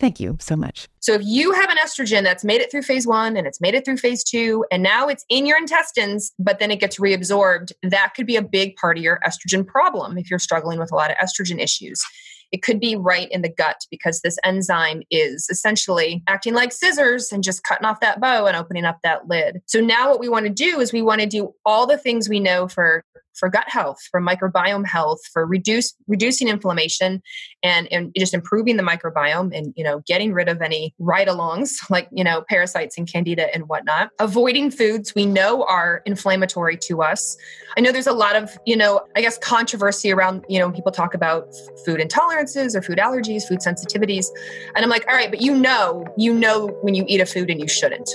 [0.00, 0.88] Thank you so much.
[1.00, 3.74] So, if you have an estrogen that's made it through phase one and it's made
[3.74, 7.72] it through phase two, and now it's in your intestines, but then it gets reabsorbed,
[7.82, 10.96] that could be a big part of your estrogen problem if you're struggling with a
[10.96, 12.02] lot of estrogen issues.
[12.50, 17.30] It could be right in the gut because this enzyme is essentially acting like scissors
[17.30, 19.60] and just cutting off that bow and opening up that lid.
[19.66, 22.28] So now what we want to do is we want to do all the things
[22.28, 27.22] we know for for gut health, for microbiome health, for reduce reducing inflammation
[27.62, 32.08] and, and just improving the microbiome and you know getting rid of any ride-alongs like
[32.12, 34.10] you know parasites and candida and whatnot.
[34.18, 37.36] Avoiding foods we know are inflammatory to us.
[37.76, 40.92] I know there's a lot of you know I guess controversy around you know people
[40.92, 44.26] talk about food intolerances or food allergies, food sensitivities,
[44.74, 47.50] and I'm like, all right, but you know you know when you eat a food
[47.50, 48.10] and you shouldn't.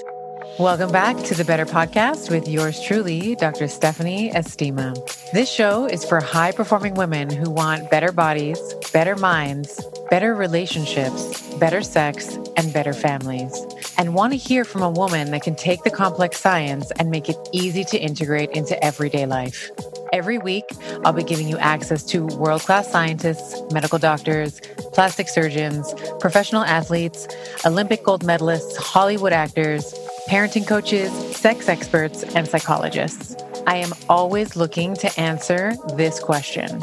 [0.48, 3.68] Welcome back to the Better Podcast with yours truly, Dr.
[3.68, 4.96] Stephanie Estima.
[5.34, 8.58] This show is for high performing women who want better bodies,
[8.94, 13.54] better minds, better relationships, better sex, and better families,
[13.98, 17.28] and want to hear from a woman that can take the complex science and make
[17.28, 19.70] it easy to integrate into everyday life.
[20.14, 20.64] Every week,
[21.04, 24.62] I'll be giving you access to world class scientists, medical doctors,
[24.94, 27.28] plastic surgeons, professional athletes,
[27.66, 29.94] Olympic gold medalists, Hollywood actors
[30.28, 33.36] parenting coaches, sex experts, and psychologists.
[33.68, 36.82] I am always looking to answer this question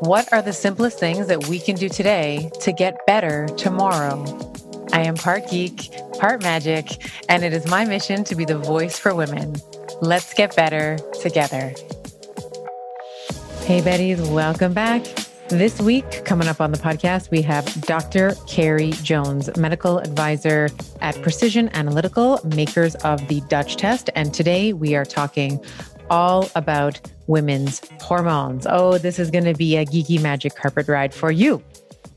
[0.00, 4.22] What are the simplest things that we can do today to get better tomorrow?
[4.92, 8.98] I am part geek, part magic, and it is my mission to be the voice
[8.98, 9.56] for women.
[10.00, 11.72] Let's get better together.
[13.62, 15.23] Hey, Betties, welcome back.
[15.50, 18.34] This week, coming up on the podcast, we have Dr.
[18.48, 20.70] Carrie Jones, medical advisor
[21.02, 24.08] at Precision Analytical, makers of the Dutch test.
[24.14, 25.62] And today we are talking
[26.08, 28.66] all about women's hormones.
[28.68, 31.62] Oh, this is going to be a geeky magic carpet ride for you.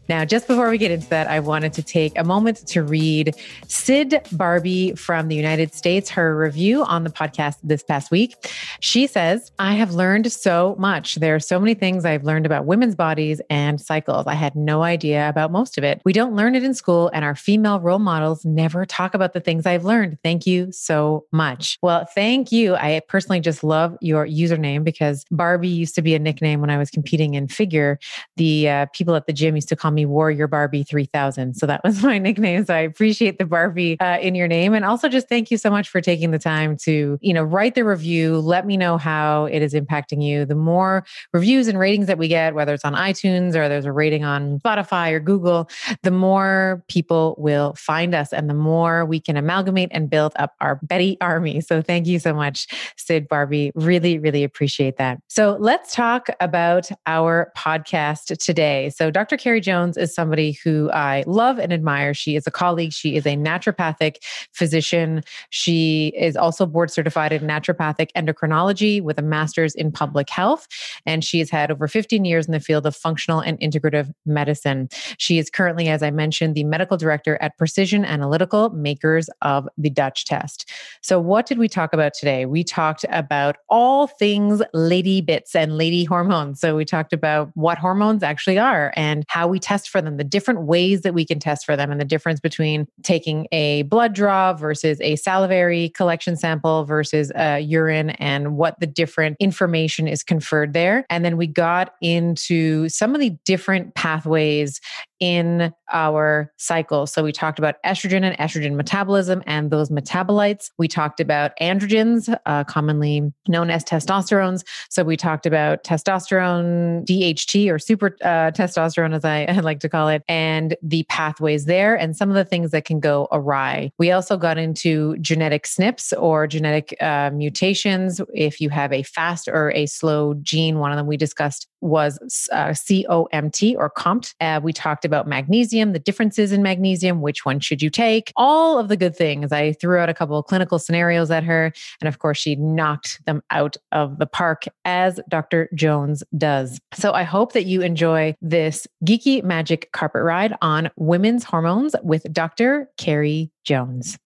[0.10, 3.36] Now, just before we get into that, I wanted to take a moment to read
[3.68, 8.36] Sid Barbie from the United States, her review on the podcast this past week.
[8.80, 11.16] She says, I have learned so much.
[11.16, 14.28] There are so many things I've learned about women's bodies and cycles.
[14.28, 16.02] I had no idea about most of it.
[16.06, 19.42] We don't learn it in school, and our female role models never talk about the
[19.42, 20.18] things I've learned.
[20.24, 21.78] Thank you so much.
[21.82, 22.76] Well, thank you.
[22.76, 26.78] I personally just love your username because Barbie used to be a nickname when I
[26.78, 28.00] was competing in figure.
[28.38, 31.56] The uh, people at the gym used to call me me Warrior Barbie 3000.
[31.56, 32.64] So that was my nickname.
[32.66, 34.74] So I appreciate the Barbie uh, in your name.
[34.74, 37.76] And also just thank you so much for taking the time to, you know, write
[37.76, 38.40] the review.
[38.40, 40.46] Let me know how it is impacting you.
[40.46, 43.92] The more reviews and ratings that we get, whether it's on iTunes or there's a
[43.92, 45.70] rating on Spotify or Google,
[46.04, 50.56] the more people will find us and the more we can amalgamate and build up
[50.62, 51.62] our Betty army.
[51.62, 53.72] So thank you so much, Sid Barbie.
[53.76, 55.20] Really, really appreciate that.
[55.28, 58.90] So let's talk about our podcast today.
[58.90, 59.38] So Dr.
[59.38, 62.14] Carrie Jones Jones is somebody who I love and admire.
[62.14, 62.92] She is a colleague.
[62.92, 64.18] She is a naturopathic
[64.52, 65.24] physician.
[65.50, 70.68] She is also board certified in naturopathic endocrinology with a master's in public health.
[71.06, 74.90] And she has had over 15 years in the field of functional and integrative medicine.
[75.18, 79.90] She is currently, as I mentioned, the medical director at Precision Analytical, makers of the
[79.90, 80.70] Dutch test.
[81.02, 82.46] So, what did we talk about today?
[82.46, 86.60] We talked about all things lady bits and lady hormones.
[86.60, 90.18] So, we talked about what hormones actually are and how we test test for them,
[90.18, 93.84] the different ways that we can test for them, and the difference between taking a
[93.84, 100.08] blood draw versus a salivary collection sample versus a urine and what the different information
[100.08, 101.06] is conferred there.
[101.10, 104.82] And then we got into some of the different pathways
[105.20, 107.08] in our cycle.
[107.08, 110.70] So we talked about estrogen and estrogen metabolism and those metabolites.
[110.78, 114.64] We talked about androgens, uh, commonly known as testosterones.
[114.90, 120.10] So we talked about testosterone, DHT, or super uh, testosterone, as I, like to call
[120.10, 123.92] it, and the pathways there and some of the things that can go awry.
[123.98, 128.22] We also got into genetic SNPs or genetic uh, mutations.
[128.34, 132.18] If you have a fast or a slow gene, one of them we discussed was
[132.52, 134.34] uh, COMT or COMT.
[134.42, 138.78] Uh, we talked about magnesium, the differences in magnesium, which one should you take, all
[138.78, 139.52] of the good things.
[139.52, 141.74] I threw out a couple of clinical scenarios at her.
[142.00, 145.70] And of course, she knocked them out of the park as Dr.
[145.74, 146.80] Jones does.
[146.94, 152.32] So I hope that you enjoy this geeky magic carpet ride on women's hormones with
[152.32, 152.90] Dr.
[152.98, 154.18] Carrie Jones.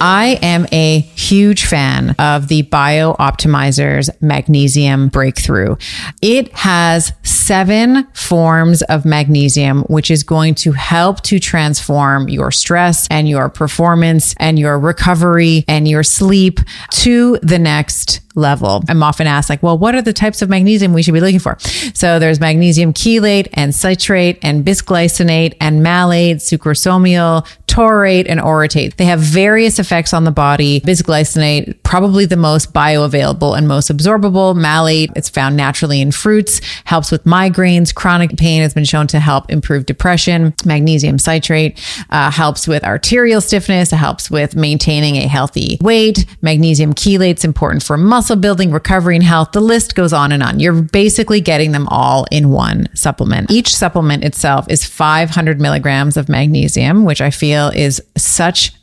[0.00, 5.76] I am a huge fan of the BiOptimizers Magnesium Breakthrough.
[6.20, 7.12] It has
[7.44, 13.48] seven forms of magnesium, which is going to help to transform your stress and your
[13.50, 16.60] performance and your recovery and your sleep
[16.90, 18.82] to the next level.
[18.88, 21.38] I'm often asked, like, well, what are the types of magnesium we should be looking
[21.38, 21.56] for?
[21.94, 28.96] So there's magnesium chelate and citrate and bisglycinate and malate, sucrosomial, taurate, and orotate.
[28.96, 30.80] They have various effects on the body.
[30.80, 34.56] Bisglycinate, probably the most bioavailable and most absorbable.
[34.56, 39.20] Malate, it's found naturally in fruits, helps with migraines, chronic pain has been shown to
[39.20, 40.54] help improve depression.
[40.64, 46.26] Magnesium citrate uh, helps with arterial stiffness, it helps with maintaining a healthy weight.
[46.42, 49.52] Magnesium chelate's important for muscle muscle building, recovery, and health.
[49.52, 50.58] The list goes on and on.
[50.58, 53.50] You're basically getting them all in one supplement.
[53.50, 58.72] Each supplement itself is 500 milligrams of magnesium, which I feel is such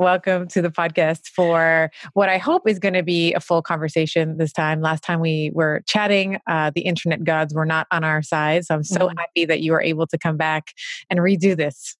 [0.00, 4.38] Welcome to the podcast for what I hope is going to be a full conversation
[4.38, 4.80] this time.
[4.80, 8.64] Last time we were chatting, uh, the internet gods were not on our side.
[8.64, 10.72] So I'm so mm happy that you were able to come back
[11.10, 11.98] and redo this.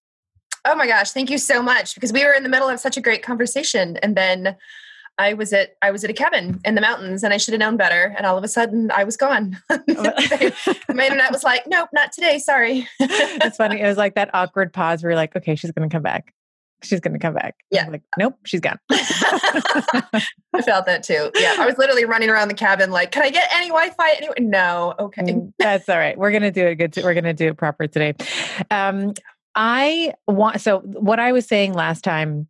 [0.64, 2.97] Oh my gosh, thank you so much because we were in the middle of such
[2.97, 4.56] a great conversation and then
[5.19, 7.61] I was at I was at a cabin in the mountains and I should have
[7.61, 9.58] known better and all of a sudden I was gone.
[9.69, 9.76] My
[10.88, 12.88] internet was like, nope, not today, sorry.
[12.99, 13.79] it's funny.
[13.79, 16.32] It was like that awkward pause where you're like, okay, she's gonna come back
[16.82, 17.56] she's going to come back.
[17.70, 17.89] Yeah.
[17.89, 18.79] like, nope, she's gone.
[18.91, 21.31] I felt that too.
[21.34, 21.56] Yeah.
[21.58, 24.34] I was literally running around the cabin like, can I get any Wi-Fi anyway?
[24.39, 24.94] No.
[24.99, 25.22] Okay.
[25.22, 26.17] Mm, that's all right.
[26.19, 26.94] We're going to do it good.
[27.03, 28.15] We're going to do it proper today.
[28.70, 29.15] Um,
[29.55, 32.49] I want, so what I was saying last time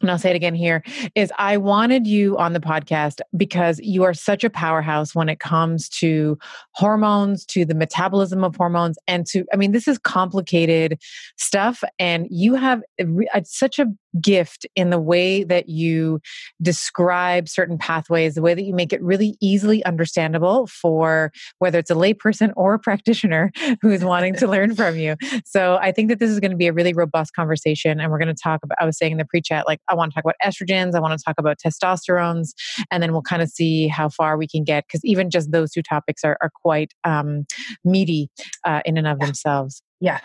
[0.00, 0.82] and I'll say it again here
[1.14, 5.40] is I wanted you on the podcast because you are such a powerhouse when it
[5.40, 6.38] comes to
[6.72, 10.98] hormones, to the metabolism of hormones, and to, I mean, this is complicated
[11.36, 11.84] stuff.
[11.98, 12.82] And you have
[13.44, 13.86] such a
[14.20, 16.20] gift in the way that you
[16.60, 21.90] describe certain pathways, the way that you make it really easily understandable for whether it's
[21.90, 23.52] a layperson or a practitioner
[23.82, 25.16] who is wanting to learn from you.
[25.44, 28.00] So I think that this is going to be a really robust conversation.
[28.00, 29.94] And we're going to talk about, I was saying in the pre chat, like, I
[29.94, 32.50] want to talk about estrogens, I want to talk about testosterones,
[32.90, 35.70] and then we'll kind of see how far we can get because even just those
[35.70, 37.46] two topics are, are quite um,
[37.84, 38.30] meaty
[38.64, 39.26] uh, in and of yeah.
[39.26, 39.82] themselves.
[40.00, 40.20] Yeah.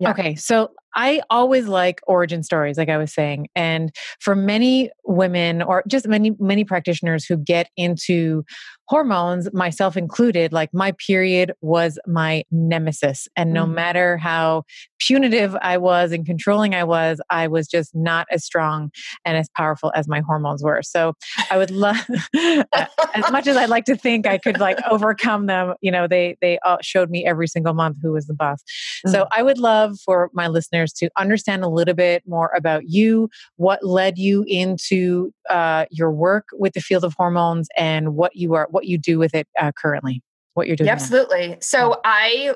[0.00, 0.10] Yeah.
[0.10, 3.48] Okay, so I always like origin stories, like I was saying.
[3.54, 8.44] And for many women, or just many, many practitioners who get into
[8.90, 13.28] hormones, myself included, like my period was my nemesis.
[13.36, 13.72] And no mm.
[13.72, 14.64] matter how
[14.98, 18.90] punitive I was and controlling I was, I was just not as strong
[19.24, 20.82] and as powerful as my hormones were.
[20.82, 21.14] So
[21.52, 22.04] I would love,
[22.34, 26.36] as much as I'd like to think I could like overcome them, you know, they,
[26.40, 28.60] they showed me every single month who was the boss.
[29.06, 29.12] Mm.
[29.12, 33.28] So I would love for my listeners to understand a little bit more about you,
[33.56, 38.54] what led you into uh, your work with the field of hormones and what you
[38.54, 40.22] are, what you do with it uh, currently
[40.54, 41.56] what you're doing yeah, absolutely.
[41.60, 42.54] So i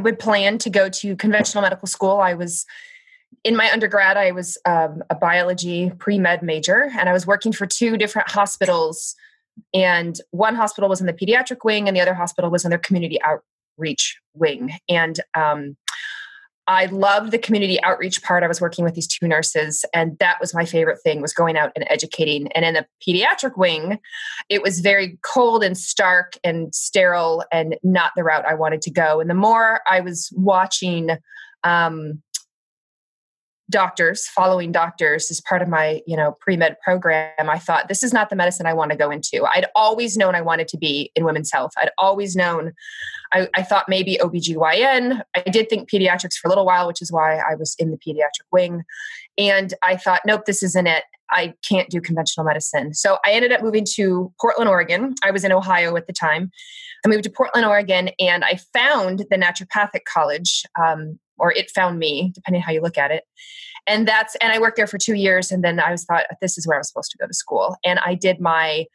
[0.00, 2.18] would plan to go to conventional medical school.
[2.18, 2.64] I was
[3.44, 7.66] in my undergrad i was um, a biology pre-med major and i was working for
[7.66, 9.16] two different hospitals
[9.72, 12.78] and one hospital was in the pediatric wing and the other hospital was in their
[12.78, 14.72] community outreach wing.
[14.88, 15.76] And um,
[16.66, 18.42] I loved the community outreach part.
[18.42, 21.56] I was working with these two nurses, and that was my favorite thing was going
[21.56, 22.50] out and educating.
[22.52, 24.00] And in the pediatric wing,
[24.48, 28.90] it was very cold and stark and sterile and not the route I wanted to
[28.90, 29.20] go.
[29.20, 31.10] And the more I was watching
[31.64, 32.22] um,
[33.74, 38.12] doctors following doctors as part of my you know pre-med program i thought this is
[38.12, 39.44] not the medicine i want to go into.
[39.52, 41.72] I'd always known i wanted to be in women's health.
[41.76, 42.72] I'd always known
[43.32, 47.10] i, I thought maybe obgyn i did think pediatrics for a little while which is
[47.10, 48.84] why i was in the pediatric wing.
[49.36, 51.02] And i thought nope this isn't it.
[51.30, 52.94] I can't do conventional medicine.
[52.94, 55.16] So i ended up moving to portland oregon.
[55.24, 56.52] I was in ohio at the time.
[57.04, 61.98] I moved to Portland, Oregon, and I found the naturopathic college um, or it found
[61.98, 63.24] me, depending how you look at it.
[63.86, 66.56] And that's and I worked there for two years, and then I was thought this
[66.56, 67.76] is where I was supposed to go to school.
[67.84, 68.86] And I did my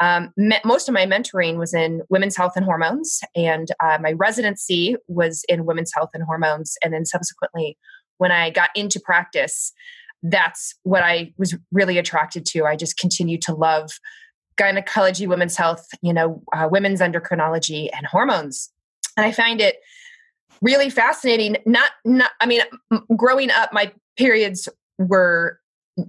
[0.00, 4.12] um, me- most of my mentoring was in women's health and hormones, and uh, my
[4.12, 6.76] residency was in women's health and hormones.
[6.82, 7.76] And then subsequently,
[8.18, 9.72] when I got into practice,
[10.22, 12.64] that's what I was really attracted to.
[12.64, 13.90] I just continued to love
[14.56, 18.70] gynecology, women's health, you know, uh, women's endocrinology, and hormones.
[19.16, 19.76] And I find it
[20.62, 21.56] really fascinating.
[21.66, 22.62] Not, not, I mean,
[23.16, 25.60] growing up, my periods were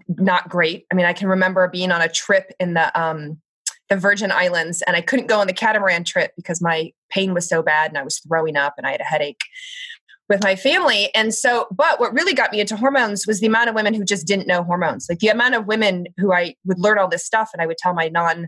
[0.08, 0.86] not great.
[0.91, 3.39] I mean, I can remember being on a trip in the, um,
[3.89, 7.50] the Virgin Islands and I couldn't go on the catamaran trip because my pain was
[7.50, 9.41] so bad and I was throwing up and I had a headache
[10.29, 11.13] with my family.
[11.15, 14.06] And so, but what really got me into hormones was the amount of women who
[14.06, 15.08] just didn't know hormones.
[15.10, 17.79] Like the amount of women who I would learn all this stuff and I would
[17.79, 18.48] tell my non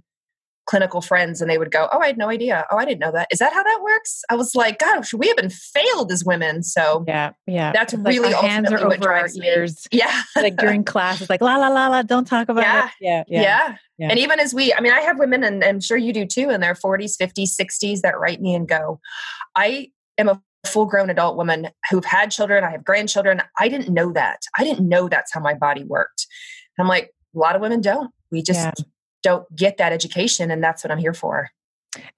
[0.65, 2.65] clinical friends and they would go, Oh, I had no idea.
[2.71, 3.27] Oh, I didn't know that.
[3.31, 4.23] Is that how that works?
[4.29, 6.63] I was like, Gosh, we have been failed as women.
[6.63, 7.71] So yeah, yeah.
[7.71, 9.87] That's it's really like hands are over our ears.
[9.91, 9.99] Me.
[10.01, 10.21] Yeah.
[10.35, 12.85] like during class, it's like la la la la, don't talk about yeah.
[12.85, 12.91] it.
[13.01, 13.41] Yeah, yeah.
[13.41, 13.75] Yeah.
[13.97, 14.09] Yeah.
[14.09, 16.49] And even as we, I mean, I have women, and I'm sure you do too,
[16.49, 18.99] in their 40s, 50s, 60s that write me and go,
[19.55, 22.63] I am a full grown adult woman who've had children.
[22.63, 23.43] I have grandchildren.
[23.59, 24.39] I didn't know that.
[24.57, 26.25] I didn't know that's how my body worked.
[26.77, 28.11] And I'm like, a lot of women don't.
[28.31, 28.71] We just yeah
[29.23, 31.49] don't get that education and that's what i'm here for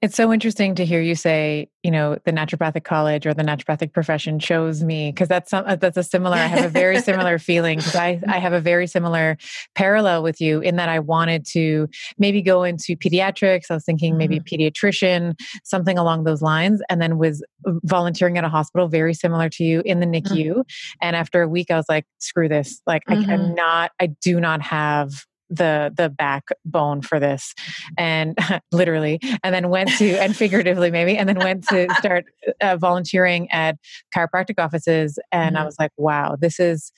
[0.03, 3.91] it's so interesting to hear you say, you know, the naturopathic college or the naturopathic
[3.91, 6.37] profession chose me because that's some, uh, that's a similar.
[6.37, 9.37] I have a very similar feeling because I I have a very similar
[9.73, 11.87] parallel with you in that I wanted to
[12.19, 13.71] maybe go into pediatrics.
[13.71, 14.61] I was thinking maybe mm-hmm.
[14.61, 19.63] pediatrician, something along those lines, and then was volunteering at a hospital very similar to
[19.63, 20.51] you in the NICU.
[20.51, 20.61] Mm-hmm.
[21.01, 22.79] And after a week, I was like, screw this!
[22.85, 23.27] Like mm-hmm.
[23.27, 23.91] I, I'm not.
[23.99, 27.53] I do not have the the backbone for this
[27.97, 28.37] and
[28.71, 32.25] literally and then went to and figuratively maybe and then went to start
[32.61, 33.77] uh, volunteering at
[34.15, 35.61] chiropractic offices and mm-hmm.
[35.61, 36.91] i was like wow this is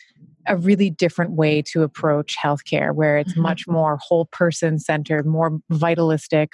[0.48, 3.42] a really different way to approach healthcare where it's mm-hmm.
[3.42, 6.54] much more whole person centered more vitalistic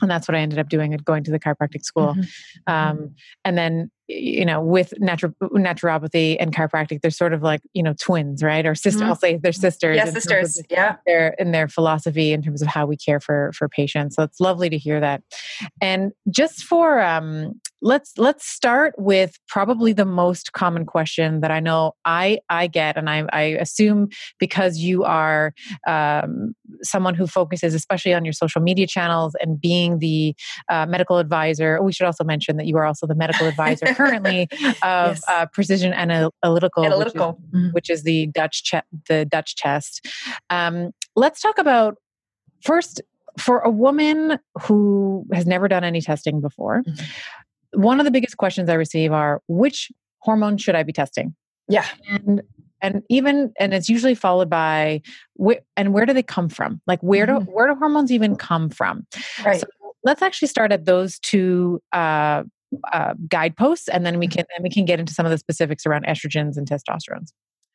[0.00, 2.14] and that's what I ended up doing and going to the chiropractic school.
[2.14, 2.72] Mm-hmm.
[2.72, 3.06] Um, mm-hmm.
[3.44, 7.94] and then, you know, with natu- naturopathy and chiropractic, they're sort of like, you know,
[7.98, 8.66] twins, right?
[8.66, 9.08] Or sister, mm-hmm.
[9.08, 9.96] I'll say they're sisters.
[9.96, 10.60] Yeah, sisters.
[10.70, 10.96] Yeah.
[11.06, 14.16] Their, in their philosophy in terms of how we care for, for patients.
[14.16, 15.22] So it's lovely to hear that.
[15.80, 21.60] And just for, um, let's let's start with probably the most common question that I
[21.60, 25.54] know I I get, and I, I assume because you are
[25.86, 30.34] um, someone who focuses especially on your social media channels and being the
[30.68, 31.82] uh, medical advisor.
[31.82, 34.42] We should also mention that you are also the medical advisor currently
[34.82, 35.22] of yes.
[35.28, 37.32] uh, Precision Analytical, Analytical.
[37.32, 37.68] Which, is, mm-hmm.
[37.72, 40.06] which is the Dutch che- the Dutch test.
[40.50, 41.96] Um, let's talk about
[42.62, 43.00] first
[43.38, 46.82] for a woman who has never done any testing before.
[46.82, 47.04] Mm-hmm
[47.72, 51.34] one of the biggest questions I receive are which hormone should I be testing?
[51.68, 51.86] Yeah.
[52.08, 52.42] And
[52.82, 55.02] and even and it's usually followed by
[55.42, 56.80] wh- and where do they come from?
[56.86, 57.44] Like where mm-hmm.
[57.44, 59.06] do where do hormones even come from?
[59.44, 59.60] Right.
[59.60, 59.66] So
[60.02, 62.44] let's actually start at those two uh
[62.92, 65.86] uh, guideposts, and then we can and we can get into some of the specifics
[65.86, 67.32] around estrogens and testosterones.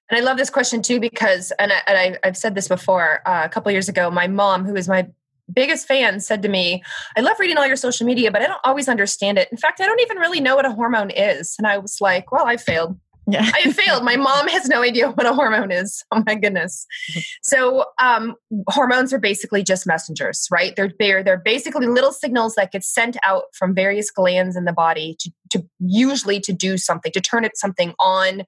[0.09, 3.27] And I love this question too because, and, I, and I, have said this before.
[3.27, 5.07] Uh, a couple years ago, my mom, who is my
[5.51, 6.83] biggest fan, said to me,
[7.17, 9.49] "I love reading all your social media, but I don't always understand it.
[9.51, 12.31] In fact, I don't even really know what a hormone is." And I was like,
[12.31, 13.49] "Well, I failed." Yeah.
[13.53, 14.03] I have failed.
[14.03, 16.03] My mom has no idea what a hormone is.
[16.11, 16.85] Oh my goodness.
[17.41, 18.35] So um,
[18.69, 20.75] hormones are basically just messengers, right?
[20.75, 24.73] They're, they're they're basically little signals that get sent out from various glands in the
[24.73, 28.43] body to, to usually to do something, to turn it something on,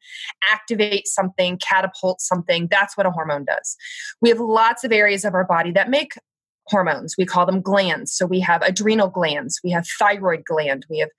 [0.51, 2.67] activate something, catapult something.
[2.71, 3.77] That's what a hormone does.
[4.19, 6.13] We have lots of areas of our body that make
[6.67, 7.15] hormones.
[7.17, 8.13] We call them glands.
[8.13, 11.09] So we have adrenal glands, we have thyroid gland, we have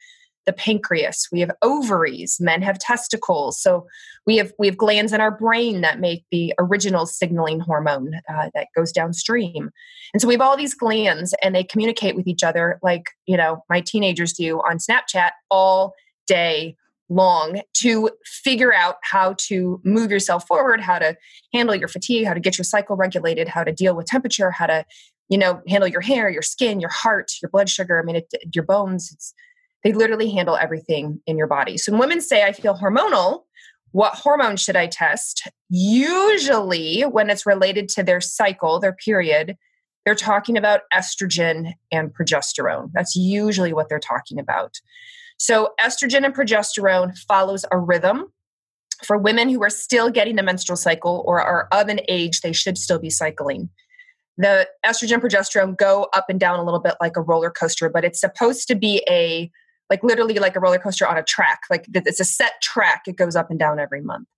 [0.49, 3.61] the pancreas we have ovaries men have testicles.
[3.61, 3.87] So
[4.27, 8.49] we have we have glands in our brain that make the original signaling hormone uh,
[8.55, 9.69] that goes downstream.
[10.15, 13.37] And so we have all these glands and they communicate with each other like you
[13.37, 15.93] know my teenagers do on snapchat all
[16.27, 16.77] day
[17.11, 21.15] long to figure out how to move yourself forward how to
[21.53, 24.67] handle your fatigue how to get your cycle regulated how to deal with temperature how
[24.67, 24.83] to
[25.29, 28.01] you know handle your hair your skin your heart your blood sugar.
[28.01, 29.35] I mean it, your bones it's
[29.85, 31.77] they literally handle everything in your body.
[31.79, 33.45] So when women say, I feel hormonal,
[33.93, 35.49] what hormone should I test?
[35.71, 39.57] Usually, when it's related to their cycle, their period,
[40.05, 42.91] they're talking about estrogen and progesterone.
[42.93, 44.77] That's usually what they're talking about.
[45.39, 48.33] So, estrogen and progesterone follows a rhythm.
[49.05, 52.53] For women who are still getting a menstrual cycle or are of an age they
[52.53, 53.69] should still be cycling,
[54.39, 58.05] the estrogen progesterone go up and down a little bit like a roller coaster, but
[58.05, 59.51] it's supposed to be a
[59.91, 61.61] like literally like a roller coaster on a track.
[61.71, 64.29] Like it's a set track, it goes up and down every month.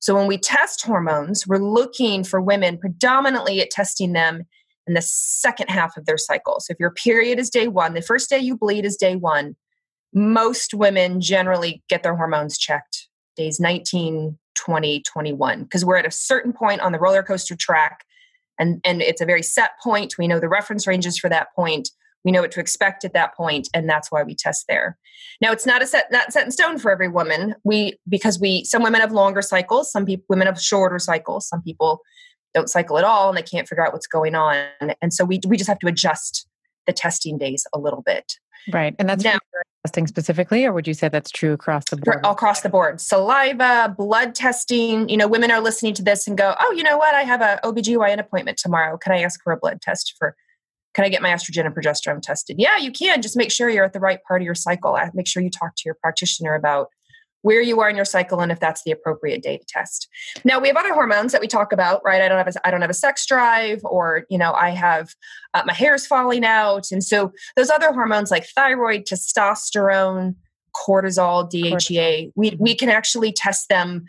[0.00, 4.44] So when we test hormones, we're looking for women predominantly at testing them
[4.86, 6.60] in the second half of their cycle.
[6.60, 9.56] So if your period is day one, the first day you bleed is day one.
[10.14, 16.10] Most women generally get their hormones checked days 19, 20, 21, because we're at a
[16.10, 18.04] certain point on the roller coaster track
[18.58, 20.16] and, and it's a very set point.
[20.18, 21.90] We know the reference ranges for that point
[22.28, 24.98] we know what to expect at that point and that's why we test there.
[25.40, 27.54] Now it's not a set not set in stone for every woman.
[27.64, 31.48] We because we some women have longer cycles some people women have shorter cycles.
[31.48, 32.02] Some people
[32.52, 34.66] don't cycle at all and they can't figure out what's going on.
[35.00, 36.46] And so we, we just have to adjust
[36.86, 38.34] the testing days a little bit.
[38.74, 39.38] Right and that's now,
[39.86, 42.20] testing specifically or would you say that's true across the board?
[42.24, 43.00] across the board.
[43.00, 46.98] Saliva blood testing you know women are listening to this and go oh you know
[46.98, 47.14] what?
[47.14, 48.98] I have a obgyn appointment tomorrow.
[48.98, 50.36] Can i ask for a blood test for
[50.98, 52.56] can I get my estrogen and progesterone tested?
[52.58, 53.22] Yeah, you can.
[53.22, 54.98] Just make sure you're at the right part of your cycle.
[55.14, 56.88] Make sure you talk to your practitioner about
[57.42, 60.08] where you are in your cycle and if that's the appropriate day to test.
[60.42, 62.20] Now we have other hormones that we talk about, right?
[62.20, 65.14] I don't have a, I don't have a sex drive, or you know, I have
[65.54, 70.34] uh, my hair is falling out, and so those other hormones like thyroid, testosterone,
[70.74, 74.06] cortisol, DHEA, we we can actually test them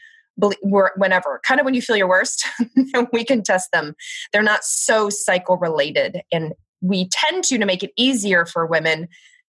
[0.96, 2.48] whenever kind of when you feel your worst
[3.12, 3.94] we can test them
[4.32, 9.08] they're not so cycle related and we tend to to make it easier for women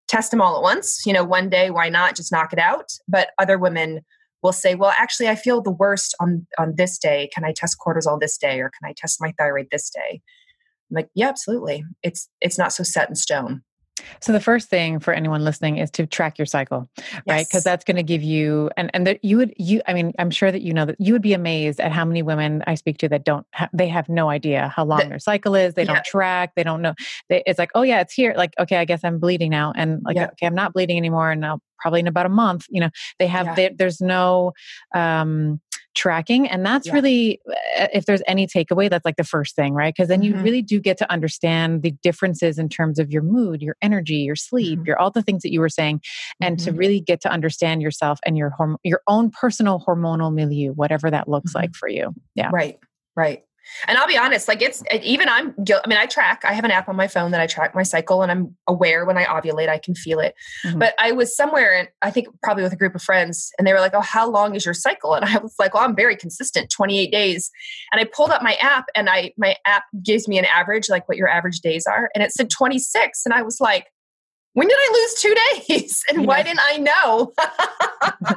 [0.09, 1.07] test them all at once.
[1.07, 2.17] You know one day why not?
[2.17, 2.93] Just knock it out.
[3.09, 4.01] But other women
[4.43, 7.29] will say well actually i feel the worst on on this day.
[7.33, 10.21] Can i test cortisol this day or can i test my thyroid this day?
[10.91, 11.85] I'm like yeah absolutely.
[12.03, 13.63] It's it's not so set in stone
[14.21, 17.23] so the first thing for anyone listening is to track your cycle, yes.
[17.27, 17.47] right?
[17.47, 20.31] Because that's going to give you and and that you would you I mean I'm
[20.31, 22.99] sure that you know that you would be amazed at how many women I speak
[22.99, 25.75] to that don't ha- they have no idea how long the, their cycle is.
[25.75, 25.95] They yeah.
[25.95, 26.53] don't track.
[26.57, 26.95] They don't know.
[27.29, 28.35] They, it's like oh yeah, it's here.
[28.37, 30.29] Like okay, I guess I'm bleeding now, and like yeah.
[30.33, 32.67] okay, I'm not bleeding anymore, and I'll probably in about a month.
[32.69, 33.55] You know, they have yeah.
[33.55, 34.53] they, there's no
[34.95, 35.61] um
[35.95, 36.93] tracking and that's yeah.
[36.93, 37.41] really
[37.79, 40.45] uh, if there's any takeaway that's like the first thing right because then you mm-hmm.
[40.45, 44.37] really do get to understand the differences in terms of your mood your energy your
[44.37, 44.87] sleep mm-hmm.
[44.87, 46.01] your all the things that you were saying
[46.41, 46.71] and mm-hmm.
[46.71, 51.11] to really get to understand yourself and your horm- your own personal hormonal milieu whatever
[51.11, 51.79] that looks like mm-hmm.
[51.79, 52.79] for you yeah right
[53.17, 53.43] right
[53.87, 56.71] and I'll be honest, like it's even I'm, I mean, I track, I have an
[56.71, 59.69] app on my phone that I track my cycle and I'm aware when I ovulate,
[59.69, 60.35] I can feel it.
[60.67, 60.79] Mm-hmm.
[60.79, 63.73] But I was somewhere and I think probably with a group of friends and they
[63.73, 65.15] were like, Oh, how long is your cycle?
[65.15, 67.51] And I was like, Well, I'm very consistent, 28 days.
[67.93, 71.09] And I pulled up my app and I, my app gives me an average, like
[71.09, 72.11] what your average days are.
[72.15, 73.23] And it said 26.
[73.25, 73.87] And I was like,
[74.55, 75.35] when did I lose two
[75.69, 76.03] days?
[76.09, 76.27] And yeah.
[76.27, 77.33] why didn't I know?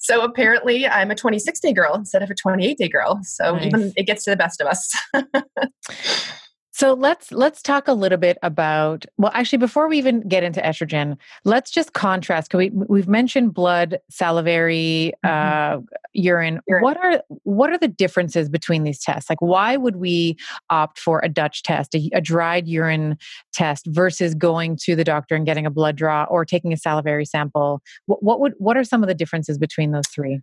[0.00, 3.20] so apparently I'm a 26 day girl instead of a 28 day girl.
[3.22, 3.66] So nice.
[3.66, 4.92] even it gets to the best of us.
[6.80, 10.62] So let's let's talk a little bit about well actually before we even get into
[10.62, 12.54] estrogen, let's just contrast.
[12.54, 15.76] We we've mentioned blood, salivary, mm-hmm.
[15.76, 15.82] uh,
[16.14, 16.58] urine.
[16.66, 16.82] urine.
[16.82, 19.28] What are what are the differences between these tests?
[19.28, 20.38] Like why would we
[20.70, 23.18] opt for a Dutch test, a, a dried urine
[23.52, 27.26] test versus going to the doctor and getting a blood draw or taking a salivary
[27.26, 27.82] sample?
[28.06, 30.40] What, what would what are some of the differences between those three?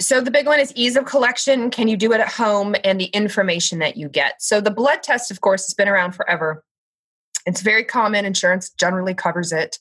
[0.00, 1.70] So the big one is ease of collection.
[1.70, 4.42] Can you do it at home and the information that you get?
[4.42, 6.64] So the blood test, of course, has been around forever.
[7.44, 8.24] It's very common.
[8.24, 9.78] Insurance generally covers it.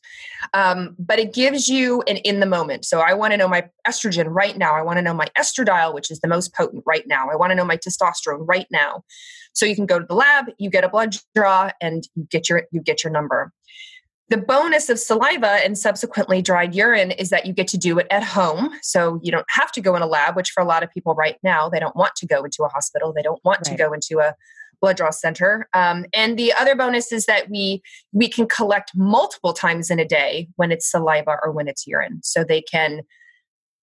[0.54, 2.86] Um, but it gives you an in the moment.
[2.86, 4.76] So I want to know my estrogen right now.
[4.76, 7.30] I want to know my estradiol, which is the most potent right now.
[7.30, 9.04] I want to know my testosterone right now.
[9.54, 12.50] So you can go to the lab, you get a blood draw, and you get
[12.50, 13.52] your you get your number.
[14.32, 18.08] The bonus of saliva and subsequently dried urine is that you get to do it
[18.10, 18.72] at home.
[18.82, 21.16] So you don't have to go in a lab, which for a lot of people
[21.16, 23.12] right now, they don't want to go into a hospital.
[23.14, 23.72] They don't want right.
[23.74, 24.34] to go into a
[24.80, 25.68] blood draw center.
[25.74, 27.82] Um, and the other bonus is that we
[28.14, 32.22] we can collect multiple times in a day when it's saliva or when it's urine.
[32.24, 33.02] So they can,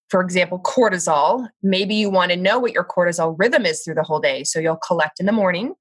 [0.09, 1.47] for example, cortisol.
[1.63, 4.45] Maybe you want to know what your cortisol rhythm is through the whole day.
[4.45, 5.75] So you'll collect in the morning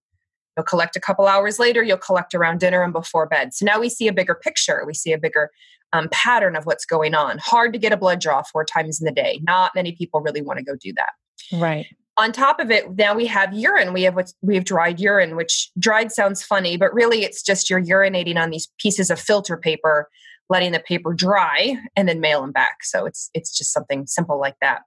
[0.58, 3.54] You'll collect a couple hours later, you'll collect around dinner and before bed.
[3.54, 4.84] So now we see a bigger picture.
[4.86, 5.52] We see a bigger
[5.94, 7.38] um, pattern of what's going on.
[7.38, 9.40] Hard to get a blood draw four times in the day.
[9.44, 11.12] Not many people really want to go do that.
[11.54, 11.86] Right.
[12.18, 13.94] On top of it, now we have urine.
[13.94, 17.70] We have what we have dried urine, which dried sounds funny, but really it's just
[17.70, 20.10] you're urinating on these pieces of filter paper,
[20.50, 22.84] letting the paper dry, and then mail them back.
[22.84, 24.82] So it's it's just something simple like that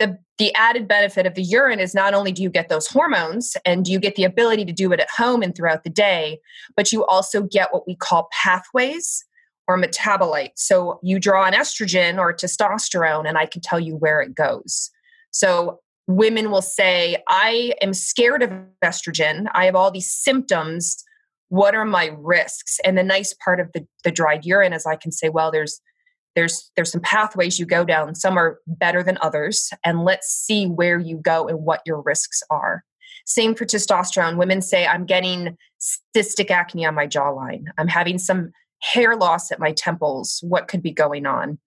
[0.00, 3.56] the, the added benefit of the urine is not only do you get those hormones
[3.64, 6.40] and you get the ability to do it at home and throughout the day,
[6.74, 9.24] but you also get what we call pathways
[9.68, 10.56] or metabolites.
[10.56, 14.90] So you draw an estrogen or testosterone, and I can tell you where it goes.
[15.32, 18.50] So women will say, I am scared of
[18.82, 19.46] estrogen.
[19.52, 21.04] I have all these symptoms.
[21.50, 22.78] What are my risks?
[22.84, 25.80] And the nice part of the, the dried urine is I can say, well, there's
[26.36, 28.14] there's there's some pathways you go down.
[28.14, 32.42] Some are better than others and let's see where you go and what your risks
[32.50, 32.84] are.
[33.26, 34.36] Same for testosterone.
[34.36, 35.56] Women say i'm getting
[36.16, 37.64] cystic acne on my jawline.
[37.78, 40.38] I'm having some hair loss at my temples.
[40.42, 41.58] What could be going on?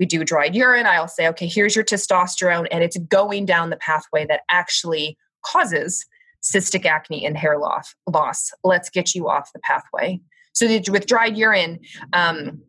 [0.00, 0.86] We do dried urine.
[0.86, 6.04] I'll say okay here's your testosterone and it's going down the pathway that actually causes
[6.42, 10.20] cystic acne and hair loss loss let's get you off the pathway
[10.52, 11.78] so with dried urine
[12.12, 12.60] um,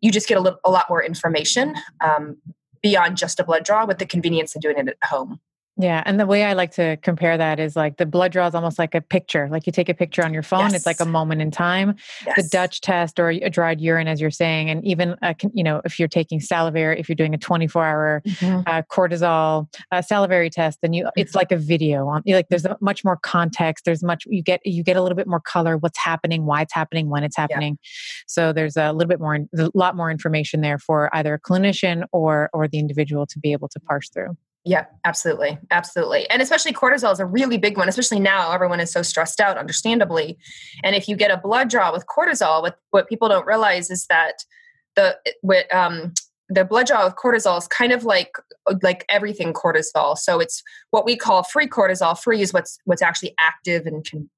[0.00, 2.36] you just get a, little, a lot more information um,
[2.82, 5.40] beyond just a blood draw with the convenience of doing it at home.
[5.76, 6.02] Yeah.
[6.04, 8.78] And the way I like to compare that is like the blood draw is almost
[8.78, 9.48] like a picture.
[9.50, 10.74] Like you take a picture on your phone, yes.
[10.74, 11.94] it's like a moment in time.
[12.26, 12.36] Yes.
[12.36, 15.80] The Dutch test or a dried urine, as you're saying, and even, a, you know,
[15.84, 18.60] if you're taking salivary, if you're doing a 24 hour mm-hmm.
[18.66, 21.20] uh, cortisol uh, salivary test, then you, mm-hmm.
[21.20, 23.84] it's like a video on, like there's a, much more context.
[23.84, 26.74] There's much, you get, you get a little bit more color, what's happening, why it's
[26.74, 27.78] happening, when it's happening.
[27.80, 27.88] Yeah.
[28.26, 32.04] So there's a little bit more, a lot more information there for either a clinician
[32.12, 34.36] or, or the individual to be able to parse through.
[34.64, 35.58] Yeah, absolutely.
[35.70, 36.28] Absolutely.
[36.28, 39.56] And especially cortisol is a really big one, especially now everyone is so stressed out,
[39.56, 40.38] understandably.
[40.84, 44.06] And if you get a blood draw with cortisol, what, what people don't realize is
[44.06, 44.44] that
[44.96, 46.12] the with, um,
[46.50, 48.32] the blood draw with cortisol is kind of like
[48.82, 50.18] like everything cortisol.
[50.18, 52.18] So it's what we call free cortisol.
[52.18, 54.28] Free is what's what's actually active and can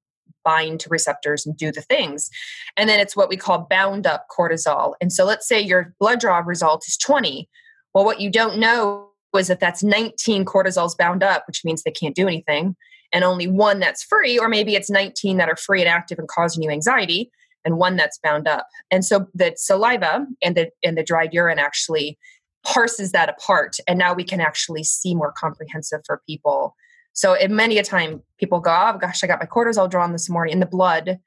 [0.45, 2.29] bind to receptors and do the things.
[2.77, 4.93] And then it's what we call bound up cortisol.
[5.01, 7.49] And so let's say your blood draw result is 20.
[7.93, 11.91] Well, what you don't know was that that's 19 cortisols bound up, which means they
[11.91, 12.75] can't do anything,
[13.11, 16.27] and only one that's free, or maybe it's 19 that are free and active and
[16.27, 17.31] causing you anxiety,
[17.65, 18.67] and one that's bound up.
[18.91, 22.17] And so the saliva and the and the dried urine actually
[22.63, 26.75] parses that apart, and now we can actually see more comprehensive for people.
[27.13, 30.53] So many a time people go, oh gosh, I got my cortisol drawn this morning
[30.53, 31.19] in the blood,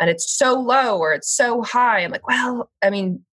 [0.00, 2.00] and it's so low or it's so high.
[2.00, 3.24] I'm like, well, I mean,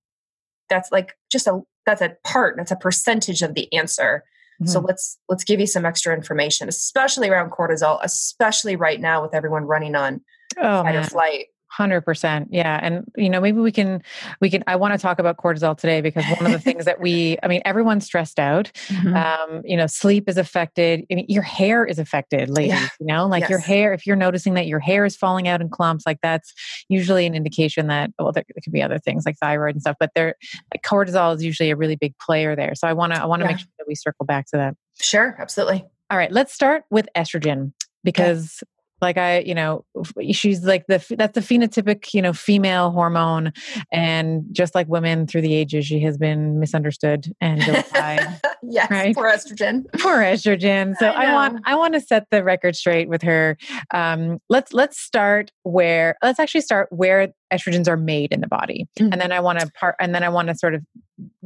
[0.69, 4.23] that's like just a that's a part that's a percentage of the answer
[4.61, 4.69] mm-hmm.
[4.69, 9.33] so let's let's give you some extra information especially around cortisol especially right now with
[9.33, 10.21] everyone running on
[10.57, 11.03] oh, fight man.
[11.03, 14.03] or flight Hundred percent, yeah, and you know maybe we can
[14.41, 14.61] we can.
[14.67, 17.47] I want to talk about cortisol today because one of the things that we, I
[17.47, 18.73] mean, everyone's stressed out.
[18.87, 19.15] Mm-hmm.
[19.15, 21.05] Um, you know, sleep is affected.
[21.09, 22.73] I mean, your hair is affected, ladies.
[22.73, 22.89] Yeah.
[22.99, 23.49] You know, like yes.
[23.49, 23.93] your hair.
[23.93, 26.53] If you're noticing that your hair is falling out in clumps, like that's
[26.89, 29.95] usually an indication that well, there, there could be other things like thyroid and stuff,
[29.97, 30.35] but there,
[30.73, 32.75] like cortisol is usually a really big player there.
[32.75, 33.51] So I want to I want to yeah.
[33.51, 34.75] make sure that we circle back to that.
[34.99, 35.85] Sure, absolutely.
[36.09, 37.71] All right, let's start with estrogen
[38.03, 38.61] because
[39.01, 39.85] like I, you know,
[40.31, 43.51] she's like the that's the phenotypic, you know, female hormone,
[43.91, 48.39] and just like women through the ages, she has been misunderstood and vilified.
[48.63, 49.15] yes, right?
[49.15, 49.85] poor estrogen.
[49.99, 50.95] Poor estrogen.
[50.97, 53.57] So I, I, want I want to set the record straight with her.
[53.93, 58.87] Um, let's let's start where let's actually start where estrogens are made in the body,
[58.99, 59.11] mm-hmm.
[59.11, 60.83] and then I want to part, and then I want to sort of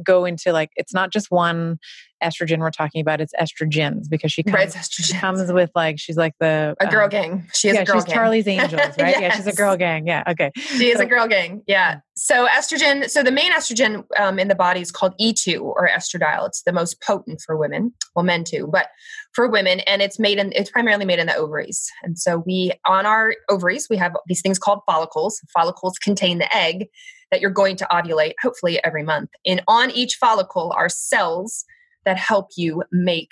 [0.02, 1.78] go into like it's not just one
[2.22, 6.16] estrogen we're talking about it's estrogens because she comes, right, she comes with like she's
[6.16, 7.48] like the a girl um, gang.
[7.52, 8.14] She is yeah, a girl she's gang.
[8.14, 8.96] charlie's angels right?
[8.98, 9.20] Yes.
[9.20, 10.50] yeah she's a girl gang yeah okay.
[10.56, 12.00] She is so, a girl gang yeah.
[12.14, 16.46] So estrogen so the main estrogen um, in the body is called e2 or estradiol.
[16.46, 18.88] It's the most potent for women well men too but
[19.32, 21.90] for women and it's made in it's primarily made in the ovaries.
[22.02, 25.40] And so we on our ovaries we have these things called follicles.
[25.52, 26.88] Follicles contain the egg
[27.30, 29.30] that you're going to ovulate hopefully every month.
[29.44, 31.64] And on each follicle are cells
[32.06, 33.28] that help you make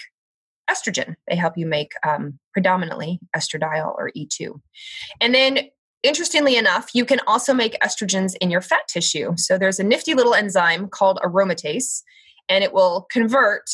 [0.71, 1.15] estrogen.
[1.29, 4.61] They help you make um, predominantly estradiol or E2.
[5.21, 5.61] And then,
[6.03, 9.33] interestingly enough, you can also make estrogens in your fat tissue.
[9.37, 12.03] So there's a nifty little enzyme called aromatase,
[12.49, 13.65] and it will convert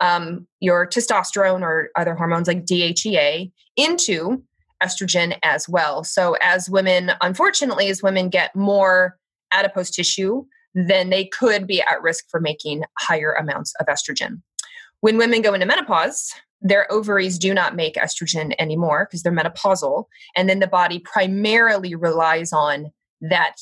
[0.00, 4.42] um, your testosterone or other hormones like DHEA into
[4.82, 6.04] estrogen as well.
[6.04, 9.18] So as women, unfortunately, as women get more
[9.52, 14.40] adipose tissue, then they could be at risk for making higher amounts of estrogen.
[15.00, 20.04] When women go into menopause, their ovaries do not make estrogen anymore because they're menopausal.
[20.36, 23.56] And then the body primarily relies on that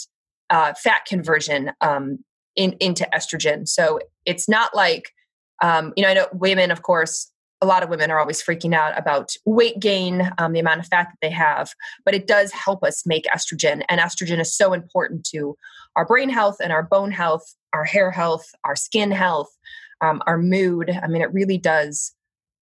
[0.50, 2.18] uh, fat conversion um,
[2.56, 3.68] in, into estrogen.
[3.68, 5.12] So it's not like,
[5.62, 8.74] um, you know, I know women, of course, a lot of women are always freaking
[8.74, 11.72] out about weight gain, um, the amount of fat that they have,
[12.04, 13.82] but it does help us make estrogen.
[13.88, 15.56] And estrogen is so important to
[15.96, 19.48] our brain health and our bone health, our hair health, our skin health,
[20.00, 20.90] um, our mood.
[21.02, 22.14] I mean, it really does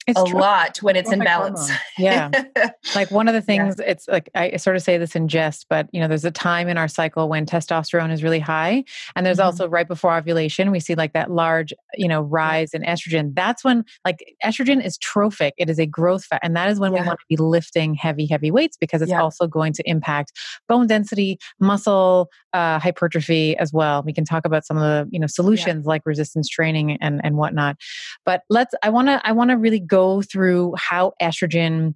[0.07, 0.39] it's a true.
[0.39, 1.71] lot when it's in balance.
[1.99, 2.31] Yeah.
[2.95, 3.91] like one of the things yeah.
[3.91, 6.69] it's like I sort of say this in jest, but you know, there's a time
[6.69, 8.85] in our cycle when testosterone is really high.
[9.17, 9.47] And there's mm-hmm.
[9.47, 13.35] also right before ovulation, we see like that large, you know, rise in estrogen.
[13.35, 15.55] That's when like estrogen is trophic.
[15.59, 16.41] It is a growth fat.
[16.43, 17.01] And that is when yeah.
[17.01, 19.23] we want to be lifting heavy, heavy weights because it's yeah.
[19.23, 20.33] also going to impact
[20.69, 24.03] bone density, muscle, uh, hypertrophy as well.
[24.03, 27.37] We can talk about some of the, you know, solutions like resistance training and, and
[27.37, 27.77] whatnot.
[28.25, 31.95] But let's I wanna I wanna really go go through how estrogen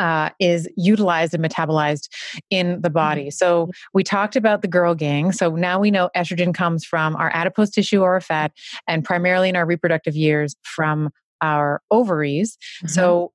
[0.00, 2.08] uh, is utilized and metabolized
[2.50, 3.24] in the body.
[3.24, 3.30] Mm-hmm.
[3.44, 5.32] So we talked about the girl gang.
[5.32, 8.52] So now we know estrogen comes from our adipose tissue or our fat,
[8.86, 11.10] and primarily in our reproductive years from
[11.40, 12.56] our ovaries.
[12.56, 12.88] Mm-hmm.
[12.88, 13.32] So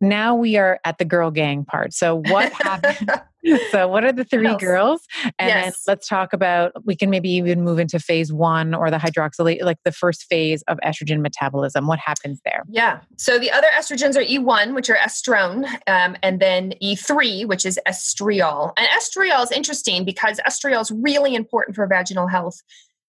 [0.00, 1.94] now we are at the girl gang part.
[1.94, 3.10] So what happened?
[3.70, 5.00] so what are the three girls?
[5.38, 5.64] And yes.
[5.64, 9.62] then let's talk about we can maybe even move into phase one or the hydroxylate,
[9.62, 11.86] like the first phase of estrogen metabolism.
[11.86, 12.62] What happens there?
[12.68, 13.00] Yeah.
[13.16, 17.78] So the other estrogens are E1, which are estrone, um, and then E3, which is
[17.86, 18.72] estriol.
[18.76, 22.62] And estriol is interesting because estriol is really important for vaginal health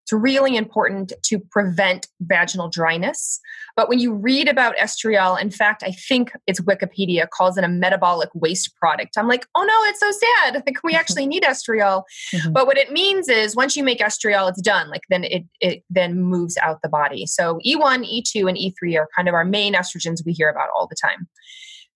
[0.03, 3.39] it's really important to prevent vaginal dryness.
[3.75, 7.69] But when you read about estriol, in fact, I think it's Wikipedia calls it a
[7.69, 9.17] metabolic waste product.
[9.17, 10.63] I'm like, oh no, it's so sad.
[10.65, 12.03] Like we actually need estriol.
[12.33, 12.51] Mm-hmm.
[12.51, 14.89] But what it means is once you make estriol, it's done.
[14.89, 17.25] Like then it it then moves out the body.
[17.25, 20.87] So E1, E2, and E3 are kind of our main estrogens we hear about all
[20.87, 21.27] the time.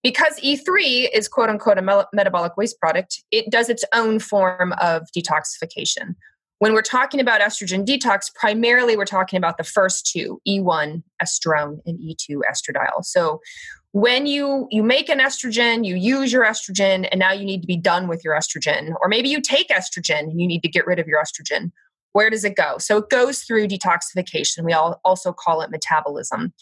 [0.02, 5.04] Because E3 is quote unquote a metabolic waste product, it does its own form of
[5.16, 6.16] detoxification
[6.60, 11.80] when we're talking about estrogen detox, primarily we're talking about the first two, E1 estrone
[11.86, 13.04] and E2 estradiol.
[13.04, 13.42] So
[13.92, 17.68] when you you make an estrogen, you use your estrogen and now you need to
[17.68, 20.86] be done with your estrogen or maybe you take estrogen and you need to get
[20.86, 21.72] rid of your estrogen.
[22.14, 22.78] Where does it go?
[22.80, 24.64] So it goes through detoxification.
[24.64, 26.54] We all also call it metabolism.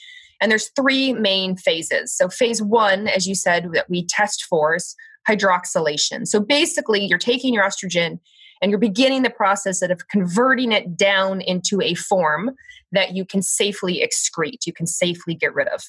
[0.41, 2.15] And there's three main phases.
[2.15, 4.95] So phase 1 as you said that we test for is
[5.27, 6.27] hydroxylation.
[6.27, 8.19] So basically you're taking your estrogen
[8.62, 12.52] and you're beginning the process of converting it down into a form
[12.91, 15.84] that you can safely excrete, you can safely get rid of.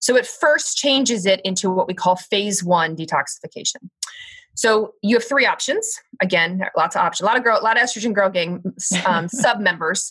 [0.00, 3.88] So it first changes it into what we call phase one detoxification.
[4.54, 6.00] So you have three options.
[6.22, 7.20] Again, lots of options.
[7.20, 8.62] A lot of girl, a lot of estrogen girl gang
[9.04, 10.10] um, sub members.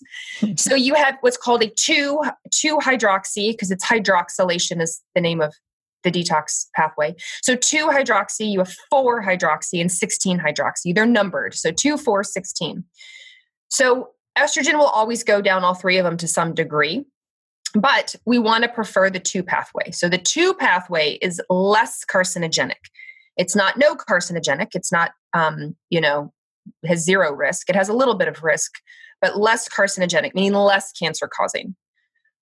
[0.56, 5.42] So you have what's called a two two hydroxy because it's hydroxylation is the name
[5.42, 5.56] of
[6.06, 7.16] the detox pathway.
[7.44, 10.96] So 2 hydroxy, you have 4 hydroxy and 16 hydroxy.
[10.96, 11.54] They're numbered.
[11.54, 12.84] So 2, 4, 16.
[13.68, 17.04] So estrogen will always go down all three of them to some degree.
[17.74, 19.92] But we want to prefer the 2 pathway.
[19.92, 22.76] So the 2 pathway is less carcinogenic.
[23.36, 24.70] It's not no carcinogenic.
[24.74, 26.32] It's not, um, you know,
[26.86, 27.70] has zero risk.
[27.70, 28.72] It has a little bit of risk,
[29.22, 31.76] but less carcinogenic, meaning less cancer causing.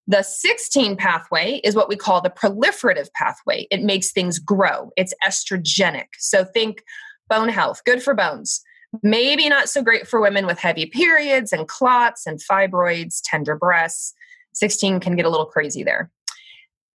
[0.07, 3.67] The 16 pathway is what we call the proliferative pathway.
[3.71, 4.91] It makes things grow.
[4.97, 6.07] It's estrogenic.
[6.19, 6.83] So think
[7.29, 8.61] bone health, good for bones.
[9.01, 14.13] Maybe not so great for women with heavy periods and clots and fibroids, tender breasts.
[14.53, 16.11] 16 can get a little crazy there.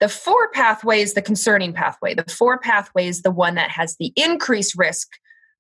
[0.01, 2.15] The four pathway is the concerning pathway.
[2.15, 5.09] The four pathway is the one that has the increased risk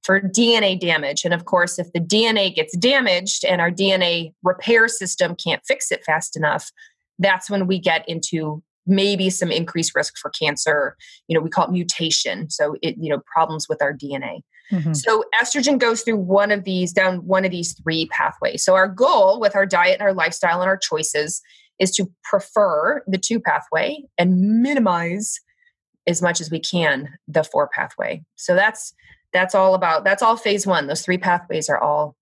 [0.02, 1.24] for DNA damage.
[1.24, 5.90] And of course, if the DNA gets damaged and our DNA repair system can't fix
[5.90, 6.70] it fast enough,
[7.18, 10.96] that's when we get into maybe some increased risk for cancer.
[11.28, 12.48] You know, we call it mutation.
[12.50, 14.40] So it, you know, problems with our DNA.
[14.72, 14.94] Mm-hmm.
[14.94, 18.64] So estrogen goes through one of these down one of these three pathways.
[18.64, 21.40] So our goal with our diet and our lifestyle and our choices
[21.78, 25.38] is to prefer the two pathway and minimize
[26.06, 28.22] as much as we can the four pathway.
[28.36, 28.94] So that's
[29.32, 30.86] that's all about that's all phase one.
[30.86, 32.16] Those three pathways are all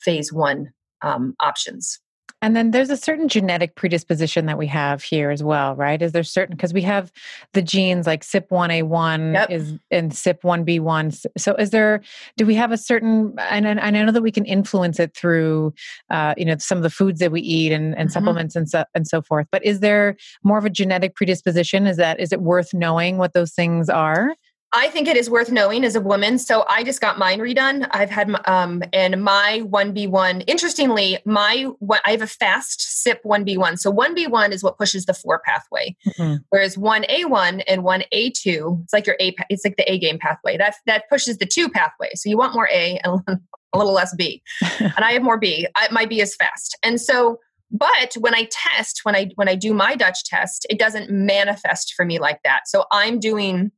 [0.00, 0.72] phase one
[1.02, 1.98] um, options.
[2.42, 6.00] And then there's a certain genetic predisposition that we have here as well, right?
[6.00, 7.12] Is there certain because we have
[7.52, 9.50] the genes like CYP1A1 yep.
[9.50, 11.26] is and CYP1B1.
[11.36, 12.00] So is there
[12.36, 15.74] do we have a certain and, and I know that we can influence it through
[16.08, 18.12] uh, you know some of the foods that we eat and, and mm-hmm.
[18.12, 19.46] supplements and so and so forth.
[19.52, 21.86] But is there more of a genetic predisposition?
[21.86, 24.34] Is that is it worth knowing what those things are?
[24.72, 26.38] I think it is worth knowing as a woman.
[26.38, 27.88] So I just got mine redone.
[27.90, 31.66] I've had um and my 1B1 interestingly my
[32.04, 33.78] I have a fast CYP1B1.
[33.78, 35.96] So 1B1 is what pushes the 4 pathway.
[36.06, 36.36] Mm-hmm.
[36.50, 40.56] Whereas 1A1 and 1A2 it's like your A it's like the A game pathway.
[40.56, 42.10] That that pushes the 2 pathway.
[42.14, 43.20] So you want more A and
[43.72, 44.42] a little less B.
[44.80, 45.66] and I have more B.
[45.76, 46.78] I, my B is fast.
[46.82, 47.38] And so
[47.72, 51.94] but when i test when i when i do my dutch test it doesn't manifest
[51.94, 53.70] for me like that so i'm doing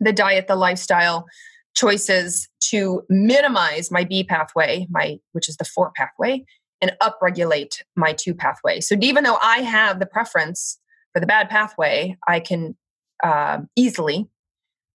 [0.00, 1.26] the diet, the lifestyle
[1.74, 6.44] choices to minimize my B pathway, my which is the four pathway,
[6.80, 8.80] and upregulate my two pathway.
[8.80, 10.78] So even though I have the preference
[11.12, 12.76] for the bad pathway, I can
[13.22, 14.28] uh, easily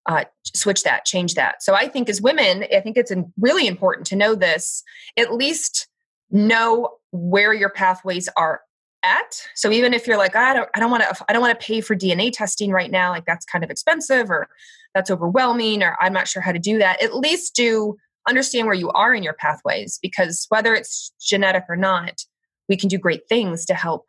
[0.07, 1.61] uh, switch that, change that.
[1.61, 4.83] So I think as women, I think it's really important to know this.
[5.17, 5.87] At least
[6.31, 8.61] know where your pathways are
[9.03, 9.47] at.
[9.55, 11.65] So even if you're like, I don't, I don't want to, I don't want to
[11.65, 14.47] pay for DNA testing right now, like that's kind of expensive, or
[14.93, 17.01] that's overwhelming, or I'm not sure how to do that.
[17.01, 21.75] At least do understand where you are in your pathways, because whether it's genetic or
[21.75, 22.21] not,
[22.69, 24.05] we can do great things to help,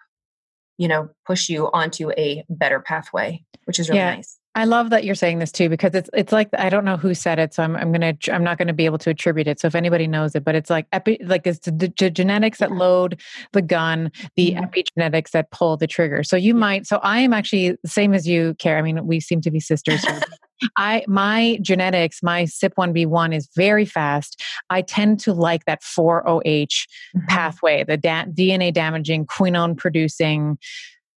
[0.78, 4.16] you know, push you onto a better pathway, which is really yeah.
[4.16, 4.38] nice.
[4.54, 7.14] I love that you're saying this too because it's it's like I don't know who
[7.14, 9.58] said it, so I'm I'm gonna I'm not gonna be able to attribute it.
[9.58, 12.72] So if anybody knows it, but it's like epi like it's the, the genetics that
[12.72, 13.20] load
[13.52, 14.64] the gun, the mm-hmm.
[14.64, 16.22] epigenetics that pull the trigger.
[16.22, 16.86] So you might.
[16.86, 18.76] So I am actually the same as you, Care.
[18.76, 20.04] I mean, we seem to be sisters.
[20.76, 24.42] I my genetics, my CYP1B1 is very fast.
[24.68, 27.26] I tend to like that 4OH mm-hmm.
[27.26, 30.58] pathway, the da- DNA damaging, quinone producing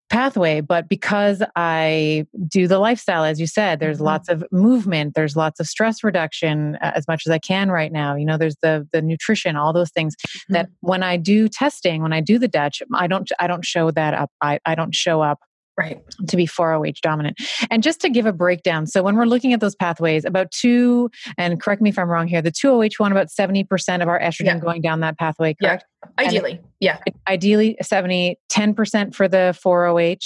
[0.10, 4.06] pathway but because i do the lifestyle as you said there's mm-hmm.
[4.06, 7.92] lots of movement there's lots of stress reduction uh, as much as i can right
[7.92, 10.54] now you know there's the the nutrition all those things mm-hmm.
[10.54, 13.90] that when i do testing when i do the dutch i don't i don't show
[13.90, 15.40] that up i, I don't show up
[15.78, 16.02] right.
[16.28, 17.38] To be 4oh dominant.
[17.70, 21.10] And just to give a breakdown so when we're looking at those pathways about two
[21.38, 24.46] and correct me if i'm wrong here the 2oh one about 70% of our estrogen
[24.46, 24.60] yeah.
[24.60, 25.86] going down that pathway correct?
[26.04, 26.26] Yeah.
[26.26, 26.62] ideally.
[26.80, 27.00] Yeah.
[27.28, 30.18] ideally 70 10% for the 4oh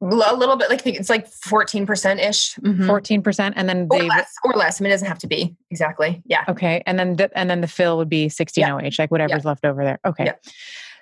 [0.00, 2.88] a little bit like it's like 14% ish mm-hmm.
[2.88, 4.80] 14% and then or less or less.
[4.80, 5.56] I mean it doesn't have to be.
[5.70, 6.22] Exactly.
[6.24, 6.44] Yeah.
[6.48, 6.82] Okay.
[6.86, 8.90] And then the, and then the fill would be 16oh yeah.
[8.96, 9.98] like whatever's left over there.
[10.06, 10.32] Okay.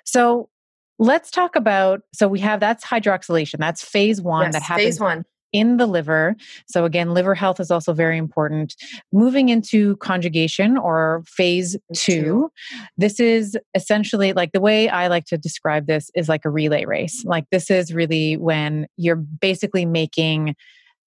[0.03, 0.49] So
[0.99, 3.59] Let's talk about so we have that's hydroxylation.
[3.59, 6.35] That's phase one yes, that happens phase one in the liver.
[6.67, 8.75] So again, liver health is also very important.
[9.11, 12.51] Moving into conjugation or phase two,
[12.97, 16.85] this is essentially like the way I like to describe this is like a relay
[16.85, 17.23] race.
[17.25, 20.55] Like this is really when you're basically making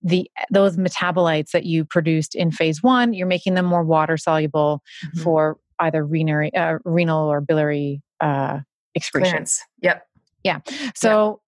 [0.03, 4.83] the those metabolites that you produced in phase one, you're making them more water soluble
[5.05, 5.21] mm-hmm.
[5.21, 8.61] for either renal, uh, renal or biliary uh,
[8.95, 9.31] excretion.
[9.31, 9.63] Clearance.
[9.83, 10.07] Yep.
[10.45, 10.61] Yeah.
[10.95, 11.39] So yep.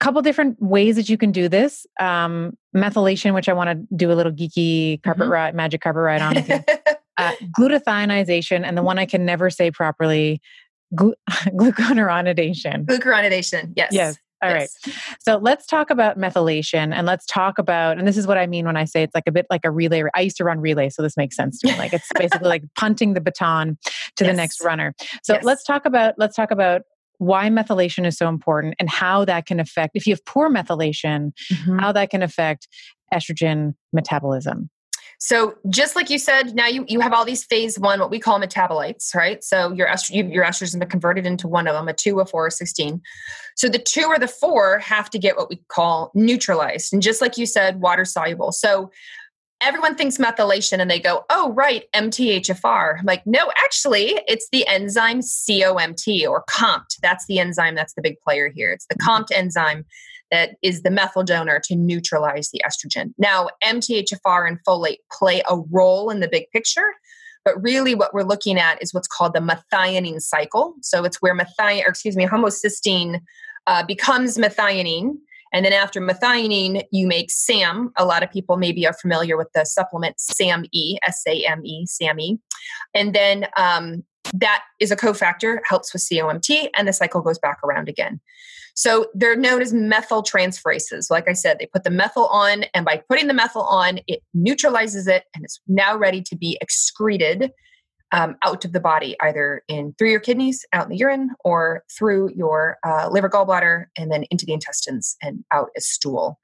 [0.00, 1.86] couple different ways that you can do this.
[1.98, 5.32] Um, methylation, which I want to do a little geeky carpet mm-hmm.
[5.32, 6.36] ride, magic carpet ride on.
[7.16, 10.40] uh, glutathionization, and the one I can never say properly,
[10.94, 12.86] glu- glucuronidation.
[12.86, 13.72] Glucuronidation.
[13.76, 13.92] Yes.
[13.92, 14.16] Yes.
[14.42, 14.76] All yes.
[14.86, 14.94] right.
[15.20, 18.64] So let's talk about methylation and let's talk about, and this is what I mean
[18.64, 20.02] when I say it's like a bit like a relay.
[20.14, 21.76] I used to run relay, so this makes sense to me.
[21.76, 23.76] Like it's basically like punting the baton
[24.16, 24.32] to yes.
[24.32, 24.94] the next runner.
[25.22, 25.44] So yes.
[25.44, 26.82] let's talk about, let's talk about
[27.20, 31.32] why methylation is so important and how that can affect, if you have poor methylation,
[31.52, 31.78] mm-hmm.
[31.78, 32.66] how that can affect
[33.12, 34.70] estrogen metabolism.
[35.22, 38.18] So just like you said, now you, you have all these phase one, what we
[38.18, 39.44] call metabolites, right?
[39.44, 42.46] So your estrogen, your estrogen been converted into one of them, a two, a four,
[42.46, 43.02] a 16.
[43.54, 46.94] So the two or the four have to get what we call neutralized.
[46.94, 48.50] And just like you said, water soluble.
[48.50, 48.90] So
[49.60, 52.98] everyone thinks methylation and they go, oh, right, MTHFR.
[52.98, 56.98] I'm like, no, actually, it's the enzyme COMT or COMT.
[57.02, 58.72] That's the enzyme that's the big player here.
[58.72, 59.84] It's the COMT enzyme
[60.30, 63.12] that is the methyl donor to neutralize the estrogen.
[63.18, 66.94] Now, MTHFR and folate play a role in the big picture,
[67.44, 70.74] but really what we're looking at is what's called the methionine cycle.
[70.82, 73.20] So it's where methionine, or excuse me, homocysteine
[73.66, 75.16] uh, becomes methionine.
[75.52, 77.92] And then after methionine, you make SAM.
[77.96, 81.86] A lot of people maybe are familiar with the supplement SAMe, S A M E,
[81.86, 82.38] SAMe.
[82.94, 87.58] And then um, that is a cofactor, helps with COMT, and the cycle goes back
[87.64, 88.20] around again.
[88.74, 91.10] So they're known as methyl transferases.
[91.10, 94.20] Like I said, they put the methyl on, and by putting the methyl on, it
[94.32, 97.50] neutralizes it and it's now ready to be excreted
[98.12, 101.84] um, out of the body, either in through your kidneys, out in the urine, or
[101.96, 106.38] through your uh, liver, gallbladder, and then into the intestines and out as stool.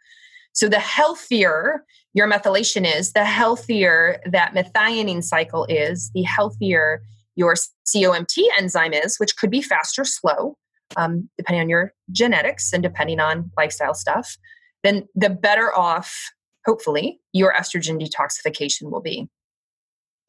[0.53, 7.03] So the healthier your methylation is, the healthier that methionine cycle is, the healthier
[7.35, 7.55] your
[7.87, 10.57] COMT enzyme is, which could be fast or slow
[10.97, 14.37] um, depending on your genetics and depending on lifestyle stuff,
[14.85, 16.31] then the better off,
[16.65, 19.29] hopefully, your estrogen detoxification will be.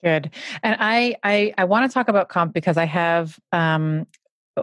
[0.03, 0.31] Good.
[0.63, 4.05] And I I, I want to talk about COMT because I have um,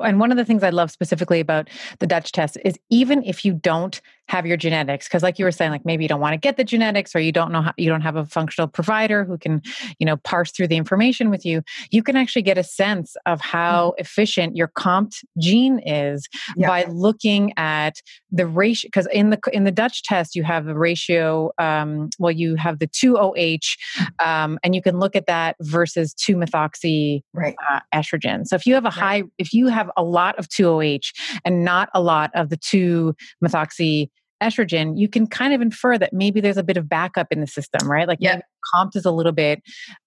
[0.03, 1.69] and one of the things I love specifically about
[2.01, 5.53] the Dutch test is even if you don't have your genetics because like you were
[5.53, 7.73] saying like maybe you don't want to get the genetics or you don't know how
[7.77, 9.61] you don't have a functional provider who can
[9.99, 13.41] you know parse through the information with you you can actually get a sense of
[13.41, 14.01] how mm-hmm.
[14.01, 16.67] efficient your COMT gene is yeah.
[16.67, 18.01] by looking at
[18.31, 22.33] the ratio because in the in the Dutch test you have a ratio um, well
[22.33, 23.77] you have the 2OH
[24.25, 27.55] um, and you can look at that versus 2 methoxy right.
[27.71, 28.95] uh, estrogen so if you have a right.
[28.95, 31.13] high if you have a lot of 2OH
[31.45, 33.15] and not a lot of the 2
[33.45, 34.09] methoxy
[34.45, 37.47] estrogen, you can kind of infer that maybe there's a bit of backup in the
[37.47, 38.07] system, right?
[38.07, 38.41] Like yeah.
[38.75, 39.63] COMT is a little bit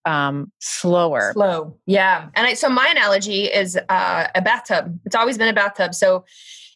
[0.06, 1.32] um, slower.
[1.34, 2.30] Slow, yeah.
[2.36, 5.00] And I, so my analogy is uh, a bathtub.
[5.06, 5.94] It's always been a bathtub.
[5.94, 6.26] So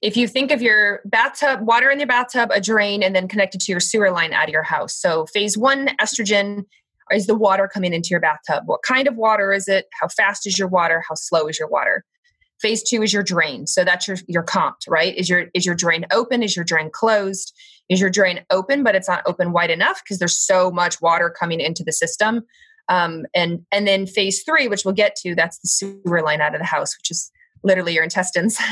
[0.02, 3.62] if you think of your bathtub, water in your bathtub, a drain, and then connected
[3.62, 4.96] to your sewer line out of your house.
[4.96, 6.66] So phase one, estrogen
[7.12, 8.64] is the water coming into your bathtub.
[8.66, 9.86] What kind of water is it?
[10.00, 11.04] How fast is your water?
[11.08, 12.04] How slow is your water?
[12.62, 13.68] Phase two is your drain.
[13.68, 15.16] So that's your your COMT, right?
[15.16, 16.44] Is your is your drain open?
[16.44, 17.54] Is your drain closed?
[17.90, 21.30] Is your drain open, but it's not open wide enough because there's so much water
[21.30, 22.44] coming into the system?
[22.88, 26.54] Um, and and then phase three, which we'll get to, that's the sewer line out
[26.54, 27.32] of the house, which is
[27.64, 28.58] literally your intestines.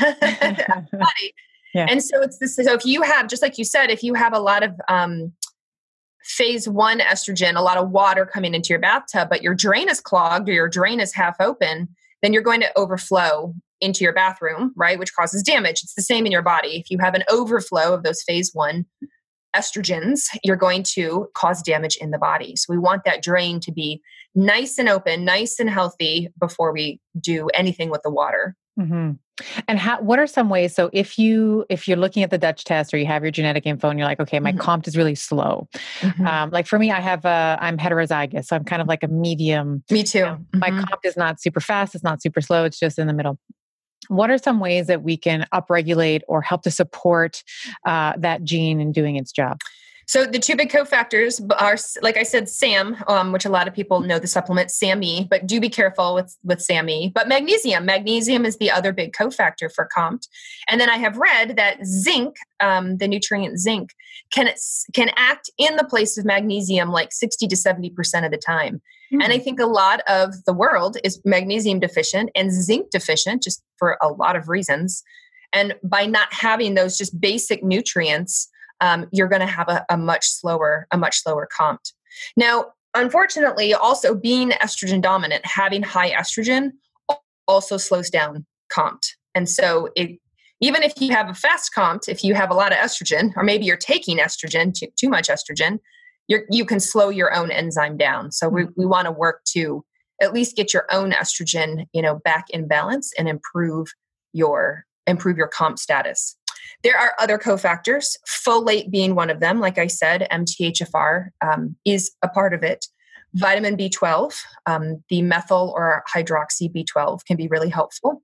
[1.74, 1.86] Yeah.
[1.88, 2.56] And so it's this.
[2.56, 5.32] So if you have, just like you said, if you have a lot of um,
[6.22, 10.00] phase one estrogen, a lot of water coming into your bathtub, but your drain is
[10.00, 11.88] clogged or your drain is half open,
[12.22, 14.98] then you're going to overflow into your bathroom, right?
[14.98, 15.82] Which causes damage.
[15.82, 16.78] It's the same in your body.
[16.78, 18.86] If you have an overflow of those phase one
[19.54, 22.54] estrogens, you're going to cause damage in the body.
[22.56, 24.00] So we want that drain to be
[24.34, 28.54] nice and open, nice and healthy before we do anything with the water.
[28.78, 29.12] Mm-hmm.
[29.68, 30.74] And how, what are some ways?
[30.74, 33.66] So if you if you're looking at the Dutch test or you have your genetic
[33.66, 34.60] info and you're like, okay, my mm-hmm.
[34.60, 35.68] COMT is really slow.
[36.00, 36.26] Mm-hmm.
[36.26, 39.08] Um, like for me, I have a I'm heterozygous, so I'm kind of like a
[39.08, 39.82] medium.
[39.90, 40.18] Me too.
[40.18, 40.80] You know, my mm-hmm.
[40.80, 41.94] COMT is not super fast.
[41.94, 42.64] It's not super slow.
[42.64, 43.38] It's just in the middle
[44.10, 47.42] what are some ways that we can upregulate or help to support
[47.86, 49.58] uh, that gene in doing its job?
[50.06, 53.74] So the two big cofactors are, like I said, SAM, um, which a lot of
[53.74, 57.12] people know the supplement SAMe, but do be careful with with SAMe.
[57.14, 60.26] But magnesium, magnesium is the other big cofactor for COMT.
[60.68, 63.90] And then I have read that zinc, um, the nutrient zinc,
[64.32, 64.52] can
[64.92, 68.82] can act in the place of magnesium like sixty to seventy percent of the time.
[69.12, 69.22] Mm-hmm.
[69.22, 73.62] And I think a lot of the world is magnesium deficient and zinc deficient, just
[73.76, 75.02] for a lot of reasons.
[75.52, 78.48] And by not having those just basic nutrients
[78.80, 81.92] um, you're going to have a, a much slower a much slower COMT.
[82.36, 86.72] Now, unfortunately, also being estrogen dominant, having high estrogen
[87.46, 89.14] also slows down COMT.
[89.34, 90.18] And so it
[90.62, 93.42] even if you have a fast COMT, if you have a lot of estrogen, or
[93.42, 95.78] maybe you're taking estrogen, too, too much estrogen,
[96.30, 98.30] you you can slow your own enzyme down.
[98.30, 99.84] So we, we want to work to
[100.22, 103.88] at least get your own estrogen, you know, back in balance and improve
[104.32, 106.36] your improve your COMT status.
[106.84, 109.60] There are other cofactors, folate being one of them.
[109.60, 112.86] Like I said, MTHFR um, is a part of it.
[113.34, 114.34] Vitamin B12,
[114.66, 118.22] um, the methyl or hydroxy B12 can be really helpful.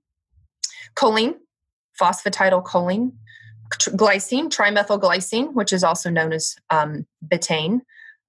[0.97, 1.35] Choline,
[2.01, 3.13] phosphatidylcholine,
[3.71, 7.81] glycine, trimethylglycine, which is also known as um, betaine,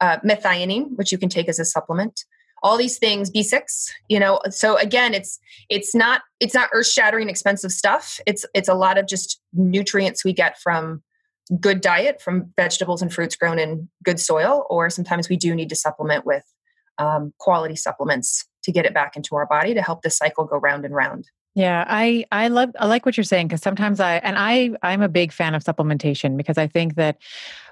[0.02, 2.26] uh, methionine, which you can take as a supplement.
[2.64, 4.40] All these things, B6, you know.
[4.50, 8.20] So again, it's it's not it's not earth shattering expensive stuff.
[8.26, 11.04] It's it's a lot of just nutrients we get from
[11.62, 15.70] good diet from vegetables and fruits grown in good soil, or sometimes we do need
[15.70, 16.44] to supplement with
[16.98, 20.58] um, quality supplements to get it back into our body to help the cycle go
[20.58, 21.30] round and round.
[21.58, 25.02] Yeah, I I love I like what you're saying because sometimes I and I I'm
[25.02, 27.18] a big fan of supplementation because I think that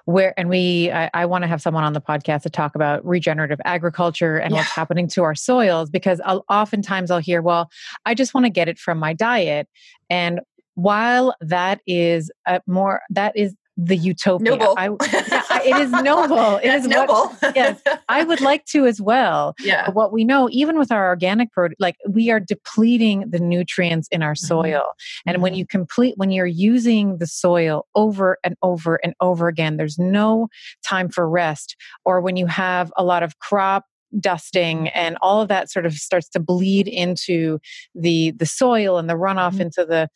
[0.06, 3.06] where and we I, I want to have someone on the podcast to talk about
[3.06, 4.62] regenerative agriculture and yeah.
[4.62, 7.70] what's happening to our soils because I'll, oftentimes I'll hear, well,
[8.08, 9.68] I just want to get it from my diet,
[10.10, 10.40] and
[10.74, 14.56] while that is a more that is the utopia.
[14.56, 14.74] Noble.
[14.78, 16.58] I, yeah, it is noble.
[16.58, 17.28] It is noble.
[17.28, 19.56] What, yes, I would like to as well.
[19.60, 19.88] Yeah.
[19.88, 24.08] But what we know, even with our organic produce, like we are depleting the nutrients
[24.12, 24.46] in our mm-hmm.
[24.46, 24.82] soil.
[24.82, 25.30] Mm-hmm.
[25.30, 29.78] And when you complete, when you're using the soil over and over and over again,
[29.78, 30.48] there's no
[30.88, 31.76] time for rest.
[32.06, 33.86] Or when you have a lot of crop
[34.20, 37.60] dusting and all of that sort of starts to bleed into
[37.94, 39.62] the the soil and the runoff mm-hmm.
[39.62, 40.10] into the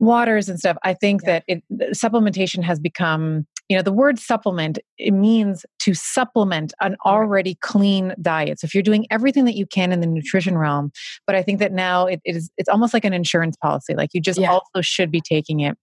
[0.00, 1.32] waters and stuff i think yeah.
[1.32, 6.96] that it, supplementation has become you know the word supplement it means to supplement an
[7.04, 10.90] already clean diet so if you're doing everything that you can in the nutrition realm
[11.26, 14.10] but i think that now it, it is it's almost like an insurance policy like
[14.12, 14.52] you just yeah.
[14.52, 15.76] also should be taking it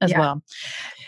[0.00, 0.18] as yeah.
[0.18, 0.42] well.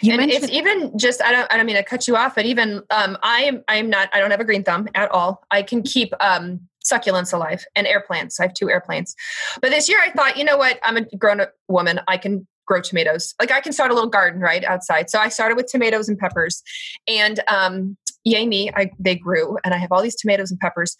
[0.01, 2.35] You and mentioned- it's even just I don't I don't mean to cut you off,
[2.35, 5.11] but even um, I am I am not I don't have a green thumb at
[5.11, 5.43] all.
[5.51, 6.61] I can keep um,
[6.91, 8.39] succulents alive and air plants.
[8.39, 9.15] I have two air plants.
[9.61, 10.79] But this year I thought, you know what?
[10.83, 12.01] I'm a grown up woman.
[12.09, 13.35] I can grow tomatoes.
[13.41, 15.11] Like I can start a little garden right outside.
[15.11, 16.63] So I started with tomatoes and peppers,
[17.07, 20.97] and um, yay me, I, they grew, and I have all these tomatoes and peppers.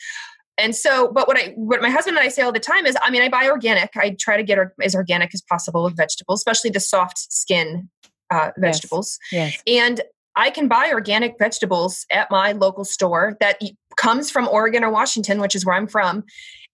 [0.57, 2.97] And so, but what I, what my husband and I say all the time is,
[3.03, 3.91] I mean, I buy organic.
[3.97, 7.89] I try to get as organic as possible with vegetables, especially the soft skin
[8.31, 9.19] uh, vegetables.
[9.33, 9.61] Yes.
[9.67, 9.83] yes.
[9.83, 10.03] And
[10.37, 13.61] I can buy organic vegetables at my local store that
[13.97, 16.25] comes from Oregon or Washington, which is where I'm from,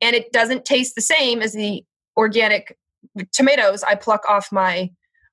[0.00, 1.84] and it doesn't taste the same as the
[2.16, 2.76] organic
[3.32, 4.90] tomatoes I pluck off my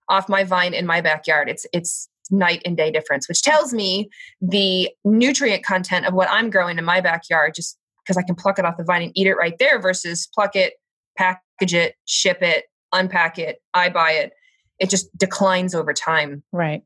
[0.09, 1.49] off my vine in my backyard.
[1.49, 4.09] It's it's night and day difference, which tells me
[4.41, 8.59] the nutrient content of what I'm growing in my backyard just because I can pluck
[8.59, 10.73] it off the vine and eat it right there versus pluck it,
[11.17, 14.31] package it, ship it, unpack it, I buy it.
[14.79, 16.43] It just declines over time.
[16.51, 16.83] Right.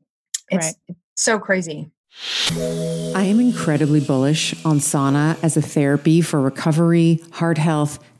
[0.50, 0.96] It's right.
[1.14, 1.90] So crazy.
[2.50, 7.98] I am incredibly bullish on sauna as a therapy for recovery, heart health,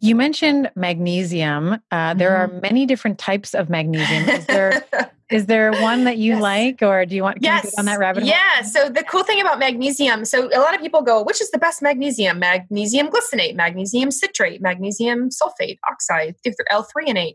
[0.00, 1.80] You mentioned magnesium.
[1.90, 2.56] Uh, there mm-hmm.
[2.56, 4.28] are many different types of magnesium.
[4.28, 4.84] Is there
[5.30, 6.42] is there one that you yes.
[6.42, 7.38] like, or do you want?
[7.40, 7.78] Yes.
[7.78, 8.30] on that rabbit hole?
[8.30, 8.62] Yeah.
[8.62, 10.24] So the cool thing about magnesium.
[10.24, 12.40] So a lot of people go, which is the best magnesium?
[12.40, 16.34] Magnesium glycinate, magnesium citrate, magnesium sulfate, oxide,
[16.70, 17.34] L-threonate.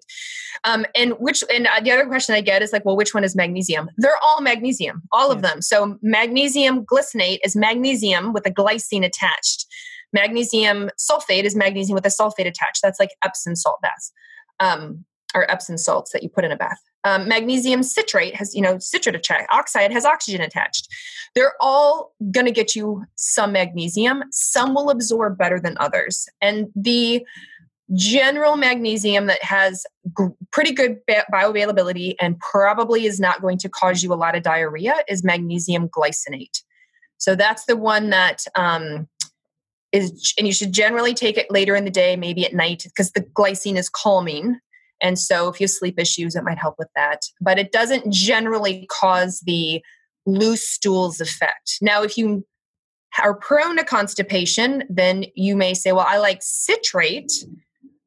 [0.66, 3.24] Um, and which and uh, the other question I get is like, well, which one
[3.24, 3.90] is magnesium?
[3.98, 5.62] They're all magnesium, all of them.
[5.62, 9.65] So magnesium glycinate is magnesium with a glycine attached.
[10.16, 12.80] Magnesium sulfate is magnesium with a sulfate attached.
[12.82, 14.14] That's like Epsom salt baths.
[14.62, 15.04] Um,
[15.36, 16.80] or Epsom salts that you put in a bath.
[17.04, 19.48] Um, magnesium citrate has, you know, citrate attached.
[19.52, 20.88] Oxide has oxygen attached.
[21.36, 24.24] They're all going to get you some magnesium.
[24.32, 26.26] Some will absorb better than others.
[26.42, 27.26] And the
[27.94, 29.86] general magnesium that has
[30.18, 31.00] g- pretty good
[31.32, 35.90] bioavailability and probably is not going to cause you a lot of diarrhea is magnesium
[35.90, 36.62] glycinate.
[37.18, 39.08] So that's the one that um,
[39.92, 43.12] is, and you should generally take it later in the day, maybe at night, because
[43.12, 44.60] the glycine is calming.
[45.02, 47.22] And so if you have sleep issues, it might help with that.
[47.42, 49.82] But it doesn't generally cause the
[50.26, 51.78] loose stools effect.
[51.82, 52.46] Now, if you
[53.22, 57.32] are prone to constipation, then you may say, well, I like citrate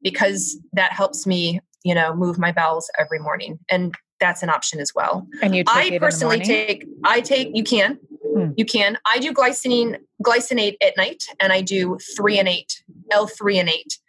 [0.01, 3.59] because that helps me, you know, move my bowels every morning.
[3.69, 5.27] And that's an option as well.
[5.41, 7.97] And you I personally take I take you can.
[8.33, 8.51] Hmm.
[8.57, 8.97] You can.
[9.05, 13.99] I do glycinine glycinate at night and I do threonate, L three and eight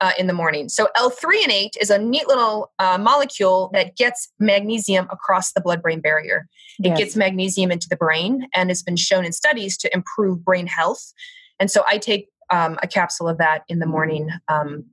[0.00, 0.68] uh, in the morning.
[0.68, 6.46] So L-threonate is a neat little uh, molecule that gets magnesium across the blood-brain barrier.
[6.78, 6.98] It yes.
[6.98, 11.12] gets magnesium into the brain and has been shown in studies to improve brain health.
[11.58, 14.84] And so I take um, a capsule of that in the morning um,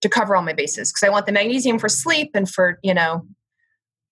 [0.00, 2.94] to cover all my bases because I want the magnesium for sleep and for you
[2.94, 3.26] know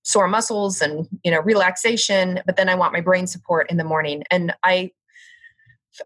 [0.02, 3.84] sore muscles and you know relaxation but then i want my brain support in the
[3.84, 4.22] morning.
[4.30, 4.90] And i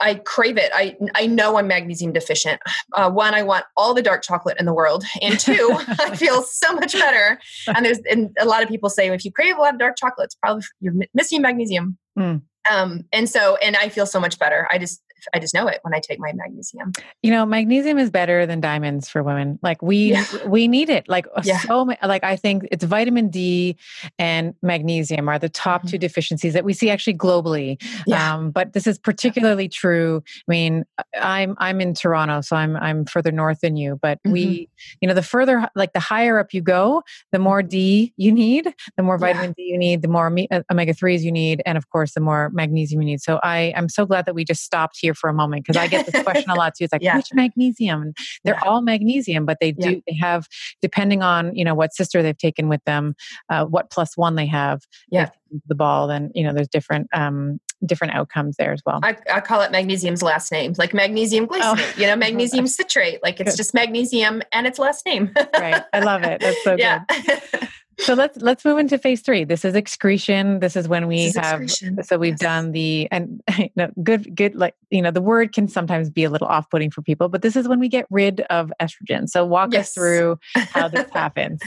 [0.00, 0.70] i crave it.
[0.74, 2.60] I i know i'm magnesium deficient.
[2.94, 5.04] Uh, one i want all the dark chocolate in the world.
[5.22, 7.38] And two i feel so much better.
[7.68, 9.96] And there's and a lot of people say if you crave a lot of dark
[9.96, 11.98] chocolate it's probably you're missing magnesium.
[12.18, 12.42] Mm.
[12.70, 14.66] um and so and i feel so much better.
[14.70, 15.02] I just
[15.32, 16.92] I just know it when I take my magnesium.
[17.22, 19.58] You know, magnesium is better than diamonds for women.
[19.62, 20.24] Like we yeah.
[20.46, 21.08] we need it.
[21.08, 21.58] Like yeah.
[21.58, 23.76] so like I think it's vitamin D
[24.18, 25.90] and magnesium are the top mm-hmm.
[25.90, 27.82] two deficiencies that we see actually globally.
[28.06, 28.34] Yeah.
[28.34, 30.22] Um, but this is particularly true.
[30.26, 30.84] I mean,
[31.20, 34.32] I'm I'm in Toronto, so I'm I'm further north than you, but mm-hmm.
[34.32, 34.68] we
[35.00, 37.02] you know, the further like the higher up you go,
[37.32, 40.94] the more D you need, the more vitamin D you need, the more uh, omega
[40.94, 43.20] 3s you need, and of course the more magnesium you need.
[43.20, 45.86] So I I'm so glad that we just stopped here for a moment because I
[45.86, 46.84] get this question a lot too.
[46.84, 47.16] It's like yeah.
[47.16, 48.02] which magnesium?
[48.02, 48.68] And they're yeah.
[48.68, 49.98] all magnesium, but they do yeah.
[50.06, 50.48] they have
[50.82, 53.14] depending on you know what sister they've taken with them,
[53.48, 54.82] uh, what plus one they have.
[55.10, 55.30] Yeah,
[55.66, 56.08] the ball.
[56.08, 59.00] Then you know there's different um, different outcomes there as well.
[59.02, 61.60] I, I call it magnesium's last name, like magnesium glycinate.
[61.78, 61.94] Oh.
[61.96, 63.22] You know, magnesium citrate.
[63.22, 65.32] Like it's just magnesium and its last name.
[65.58, 65.82] right.
[65.92, 66.40] I love it.
[66.40, 67.04] That's so yeah.
[67.08, 67.68] good.
[67.98, 69.44] So let's let's move into phase three.
[69.44, 70.60] This is excretion.
[70.60, 72.02] This is when we is have excretion.
[72.02, 72.40] so we've yes.
[72.40, 76.24] done the and you know, good good like you know the word can sometimes be
[76.24, 79.28] a little off putting for people, but this is when we get rid of estrogen.
[79.28, 79.88] So walk yes.
[79.88, 81.60] us through how this happens.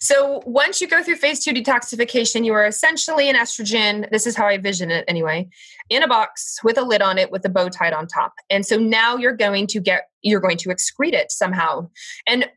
[0.00, 4.08] So once you go through phase two detoxification, you are essentially an estrogen.
[4.10, 5.48] This is how I vision it anyway,
[5.88, 8.32] in a box with a lid on it with a bow tied on top.
[8.50, 11.88] And so now you're going to get you're going to excrete it somehow.
[12.26, 12.48] And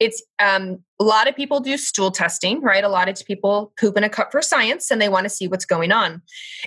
[0.00, 2.84] it's um, a lot of people do stool testing, right?
[2.84, 5.46] A lot of people poop in a cup for science and they want to see
[5.46, 6.20] what's going on.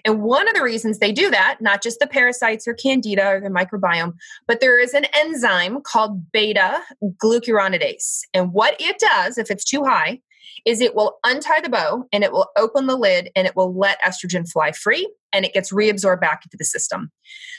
[0.06, 3.42] And one of the reasons they do that, not just the parasites or candida or
[3.42, 4.14] the microbiome,
[4.48, 6.80] but there is an enzyme called beta
[7.24, 8.22] glucuronidase.
[8.34, 10.22] And what it does, if it's too high,
[10.66, 13.78] is it will untie the bow and it will open the lid and it will
[13.78, 17.12] let estrogen fly free and it gets reabsorbed back into the system.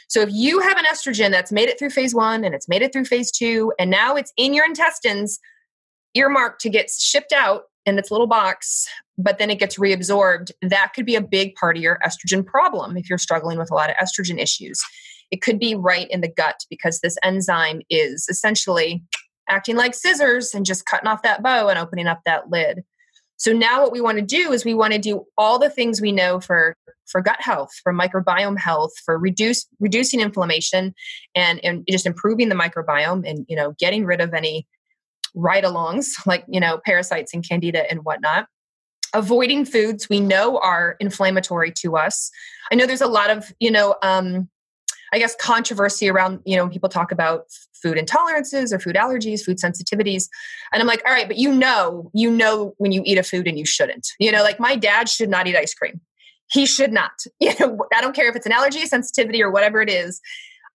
[0.08, 2.82] So if you have an estrogen that's made it through phase one and it's made
[2.82, 5.38] it through phase two and now it's in your intestines,
[6.14, 8.86] earmarked to get shipped out in its little box,
[9.16, 12.96] but then it gets reabsorbed, that could be a big part of your estrogen problem
[12.96, 14.80] if you're struggling with a lot of estrogen issues.
[15.30, 19.02] It could be right in the gut because this enzyme is essentially
[19.48, 22.82] acting like scissors and just cutting off that bow and opening up that lid.
[23.38, 26.00] So now what we want to do is we want to do all the things
[26.00, 30.92] we know for for gut health, for microbiome health, for reduce reducing inflammation
[31.34, 34.66] and, and just improving the microbiome and you know getting rid of any
[35.34, 38.46] ride alongs like, you know, parasites and candida and whatnot.
[39.14, 42.30] Avoiding foods we know are inflammatory to us.
[42.70, 44.50] I know there's a lot of, you know, um,
[45.12, 47.44] I guess controversy around, you know, people talk about
[47.82, 50.28] food intolerances or food allergies, food sensitivities.
[50.72, 53.48] And I'm like, all right, but you know, you know when you eat a food
[53.48, 54.08] and you shouldn't.
[54.18, 56.00] You know, like my dad should not eat ice cream.
[56.50, 57.12] He should not.
[57.40, 60.20] You know, I don't care if it's an allergy, sensitivity, or whatever it is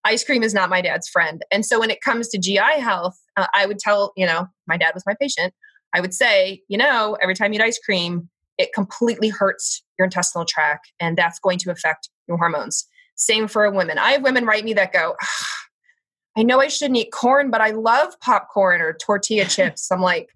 [0.06, 1.44] ice cream is not my dad's friend.
[1.52, 4.78] And so when it comes to GI health, uh, I would tell, you know, my
[4.78, 5.54] dad was my patient.
[5.94, 10.06] I would say, you know, every time you eat ice cream, it completely hurts your
[10.06, 12.88] intestinal tract and that's going to affect your hormones.
[13.16, 13.98] Same for women.
[13.98, 15.16] I have women write me that go,
[16.36, 19.92] I know I shouldn't eat corn, but I love popcorn or tortilla chips.
[19.92, 20.30] I'm like,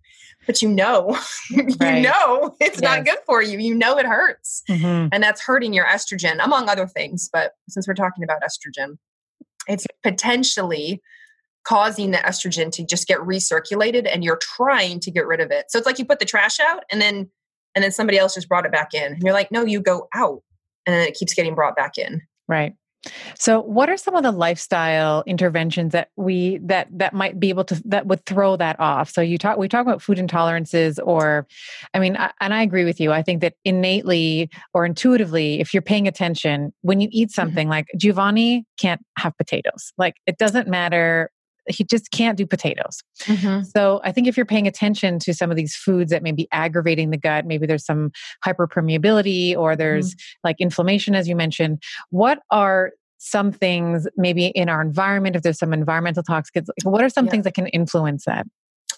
[0.45, 1.18] but you know,
[1.49, 2.01] you right.
[2.01, 2.82] know it's yes.
[2.82, 3.59] not good for you.
[3.59, 4.63] You know it hurts.
[4.70, 5.09] Mm-hmm.
[5.11, 7.30] And that's hurting your estrogen, among other things.
[7.32, 8.97] But since we're talking about estrogen,
[9.68, 11.01] it's potentially
[11.63, 15.65] causing the estrogen to just get recirculated and you're trying to get rid of it.
[15.70, 17.30] So it's like you put the trash out and then
[17.76, 19.13] and then somebody else just brought it back in.
[19.13, 20.41] And you're like, "No, you go out."
[20.86, 22.22] And then it keeps getting brought back in.
[22.47, 22.74] Right.
[23.38, 27.64] So, what are some of the lifestyle interventions that we that that might be able
[27.66, 29.12] to that would throw that off?
[29.12, 31.47] So, you talk we talk about food intolerances, or,
[31.93, 33.12] I mean, I, and I agree with you.
[33.12, 37.41] I think that innately or intuitively, if you're paying attention, when you eat mm-hmm.
[37.41, 37.72] something mm-hmm.
[37.72, 41.32] like Giovanni can't have potatoes, like it doesn't matter
[41.70, 43.03] he just can't do potatoes.
[43.24, 43.63] Mm-hmm.
[43.63, 46.47] So I think if you're paying attention to some of these foods that may be
[46.51, 48.11] aggravating the gut, maybe there's some
[48.45, 50.47] hyperpermeability or there's mm-hmm.
[50.47, 51.82] like inflammation, as you mentioned.
[52.09, 57.09] What are some things maybe in our environment if there's some environmental toxins what are
[57.09, 57.32] some yeah.
[57.32, 58.45] things that can influence that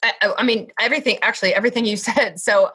[0.01, 2.39] I, I, mean, everything, actually, everything you said.
[2.39, 2.71] So,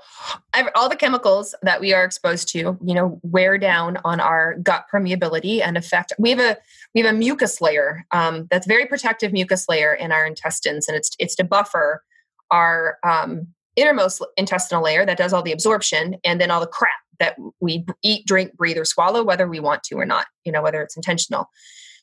[0.74, 4.86] all the chemicals that we are exposed to, you know, wear down on our gut
[4.92, 6.12] permeability and affect.
[6.18, 6.56] We have a
[6.94, 10.96] we have a mucus layer um, that's very protective mucus layer in our intestines, and
[10.96, 12.02] it's it's to buffer
[12.50, 16.92] our um, innermost intestinal layer that does all the absorption, and then all the crap
[17.20, 20.26] that we eat, drink, breathe, or swallow, whether we want to or not.
[20.44, 21.48] You know, whether it's intentional.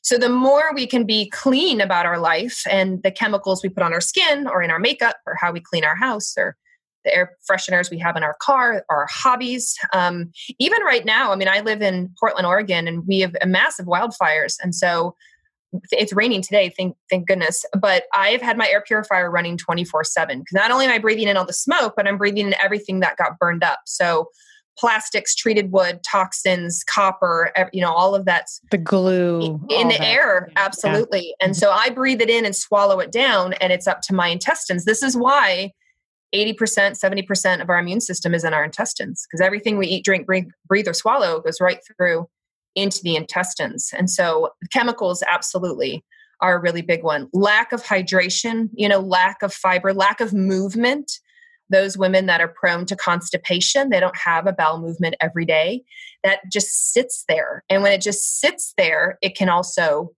[0.02, 3.82] So the more we can be clean about our life and the chemicals we put
[3.82, 6.56] on our skin or in our makeup or how we clean our house or
[7.04, 9.76] the air fresheners we have in our car, our hobbies.
[9.92, 13.46] Um, even right now, I mean, I live in Portland, Oregon, and we have a
[13.46, 14.56] massive wildfires.
[14.62, 15.14] And so
[15.90, 17.64] it's raining today, thank, thank goodness.
[17.78, 21.28] But I've had my air purifier running 24 7 because not only am I breathing
[21.28, 23.80] in all the smoke, but I'm breathing in everything that got burned up.
[23.86, 24.28] So
[24.78, 30.06] plastics, treated wood, toxins, copper, you know, all of that's the glue in the that.
[30.06, 30.48] air.
[30.56, 31.28] Absolutely.
[31.28, 31.46] Yeah.
[31.46, 31.58] And mm-hmm.
[31.58, 34.84] so I breathe it in and swallow it down, and it's up to my intestines.
[34.84, 35.72] This is why
[36.34, 40.26] 80%, 70% of our immune system is in our intestines because everything we eat, drink,
[40.26, 42.28] breathe, breathe, or swallow goes right through
[42.74, 43.90] into the intestines.
[43.96, 46.02] And so chemicals absolutely
[46.40, 47.28] are a really big one.
[47.32, 51.12] Lack of hydration, you know, lack of fiber, lack of movement
[51.72, 55.82] those women that are prone to constipation, they don't have a bowel movement every day.
[56.22, 57.64] That just sits there.
[57.68, 60.10] And when it just sits there, it can also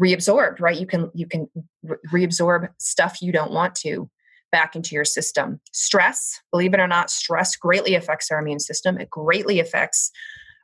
[0.00, 0.78] reabsorb, right?
[0.78, 1.48] You can you can
[2.12, 4.08] reabsorb stuff you don't want to
[4.50, 5.60] back into your system.
[5.72, 8.98] Stress, believe it or not, stress greatly affects our immune system.
[8.98, 10.10] It greatly affects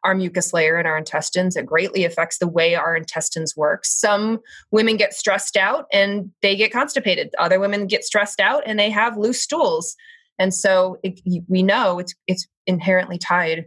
[0.05, 1.57] our mucus layer in our intestines.
[1.57, 3.84] It greatly affects the way our intestines work.
[3.84, 4.40] Some
[4.70, 7.34] women get stressed out and they get constipated.
[7.38, 9.97] Other women get stressed out and they have loose stools.
[10.38, 13.66] And so it, we know it's it's inherently tied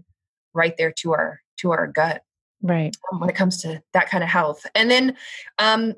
[0.53, 2.23] right there to our to our gut.
[2.61, 2.95] Right.
[3.11, 4.65] Um, when it comes to that kind of health.
[4.75, 5.15] And then
[5.59, 5.93] um,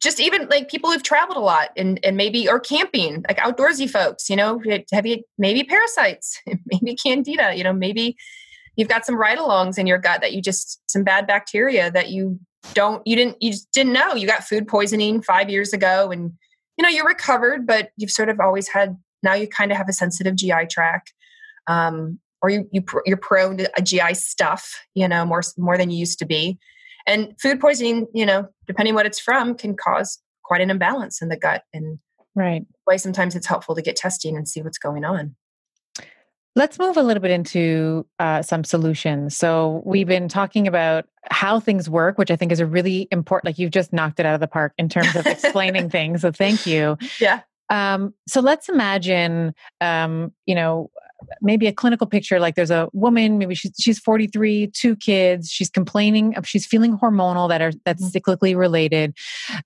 [0.00, 3.88] just even like people who've traveled a lot and, and maybe or camping like outdoorsy
[3.88, 4.60] folks you know
[4.92, 8.16] have you maybe parasites maybe candida you know maybe
[8.76, 12.38] you've got some ride-alongs in your gut that you just some bad bacteria that you
[12.72, 14.14] don't you didn't you just didn't know.
[14.14, 16.32] You got food poisoning five years ago and
[16.76, 19.88] you know you're recovered but you've sort of always had now you kind of have
[19.88, 21.12] a sensitive gi tract
[21.66, 25.90] um, or you, you you're prone to a gi stuff you know more more than
[25.90, 26.58] you used to be.
[27.06, 31.28] And food poisoning you know depending what it's from can cause quite an imbalance in
[31.28, 31.98] the gut and
[32.34, 32.66] right.
[32.84, 35.34] why sometimes it's helpful to get testing and see what's going on
[36.56, 39.36] Let's move a little bit into uh, some solutions.
[39.36, 43.46] So, we've been talking about how things work, which I think is a really important,
[43.46, 46.22] like you've just knocked it out of the park in terms of explaining things.
[46.22, 46.96] So, thank you.
[47.20, 47.40] Yeah.
[47.70, 50.90] Um, so, let's imagine, um, you know,
[51.40, 55.70] maybe a clinical picture like there's a woman maybe she's, she's 43 two kids she's
[55.70, 58.30] complaining she's feeling hormonal that are that's mm-hmm.
[58.30, 59.16] cyclically related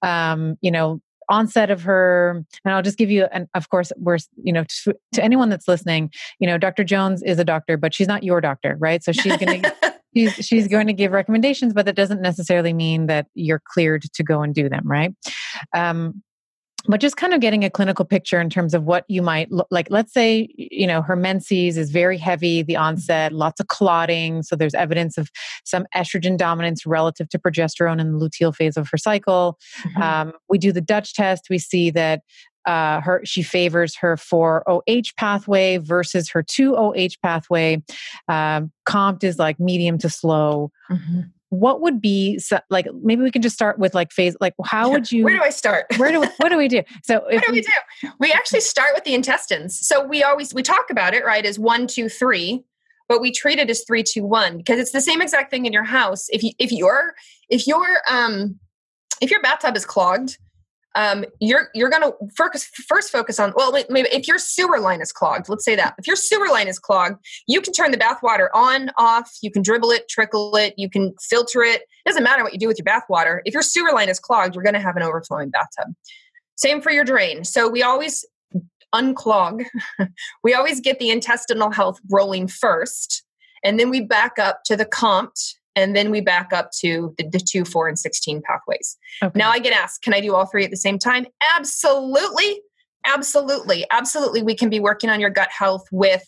[0.02, 4.18] um, you know onset of her and i'll just give you and of course we're
[4.42, 7.94] you know to, to, anyone that's listening you know dr jones is a doctor but
[7.94, 9.02] she's not your doctor right?
[9.02, 13.06] So she's going to she's she's going to give recommendations but that doesn't necessarily mean
[13.06, 15.14] that you're cleared to go and do them right?
[15.74, 16.22] Um,
[16.88, 19.68] but just kind of getting a clinical picture in terms of what you might look
[19.70, 24.42] like let's say you know her menses is very heavy the onset lots of clotting
[24.42, 25.30] so there's evidence of
[25.64, 30.02] some estrogen dominance relative to progesterone in the luteal phase of her cycle mm-hmm.
[30.02, 32.22] um, we do the dutch test we see that
[32.66, 37.82] uh, her she favors her 4OH pathway versus her 2OH pathway.
[38.28, 40.70] Um, COMT is like medium to slow.
[40.90, 41.20] Mm-hmm
[41.50, 42.38] what would be
[42.68, 45.42] like maybe we can just start with like phase like how would you where do
[45.42, 45.86] i start?
[45.96, 46.82] where do what do we do?
[47.04, 48.10] So what do we, we do?
[48.18, 49.78] We actually start with the intestines.
[49.78, 52.64] So we always we talk about it right as one two three
[53.08, 55.72] but we treat it as three two one because it's the same exact thing in
[55.72, 56.26] your house.
[56.28, 57.14] If you if your
[57.48, 58.58] if your um
[59.20, 60.38] if your bathtub is clogged
[60.98, 65.00] um, you're you're going to first first focus on well maybe if your sewer line
[65.00, 67.96] is clogged let's say that if your sewer line is clogged you can turn the
[67.96, 72.08] bath water on off you can dribble it trickle it you can filter it, it
[72.08, 74.56] doesn't matter what you do with your bath water if your sewer line is clogged
[74.56, 75.94] you're going to have an overflowing bathtub.
[76.56, 78.26] Same for your drain so we always
[78.92, 79.64] unclog
[80.42, 83.22] we always get the intestinal health rolling first
[83.62, 87.28] and then we back up to the COMT and then we back up to the,
[87.28, 88.96] the 2 4 and 16 pathways.
[89.22, 89.38] Okay.
[89.38, 91.26] now i get asked can i do all three at the same time?
[91.56, 92.60] Absolutely.
[93.06, 93.86] Absolutely.
[93.90, 96.24] Absolutely we can be working on your gut health with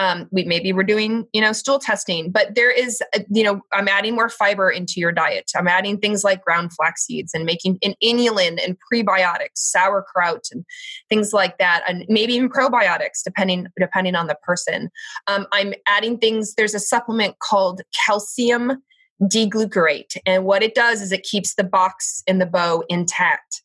[0.00, 3.60] um, we maybe we're doing you know stool testing but there is a, you know
[3.72, 5.50] i'm adding more fiber into your diet.
[5.54, 10.64] I'm adding things like ground flax seeds and making an inulin and prebiotics sauerkraut and
[11.10, 14.90] things like that and maybe even probiotics depending depending on the person.
[15.26, 18.82] Um, i'm adding things there's a supplement called calcium
[19.28, 23.62] D-glucarate and what it does is it keeps the box and the bow intact.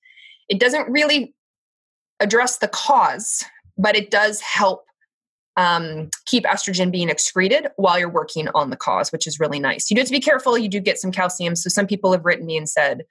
[0.50, 1.34] It doesn't really
[2.20, 3.42] address the cause,
[3.78, 4.86] but it does help
[5.58, 9.90] um, keep estrogen being excreted while you're working on the cause, which is really nice.
[9.90, 10.58] You do have to be careful.
[10.58, 11.56] You do get some calcium.
[11.56, 13.04] So some people have written me and said,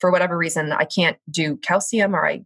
[0.00, 2.44] for whatever reason, I can't do calcium or I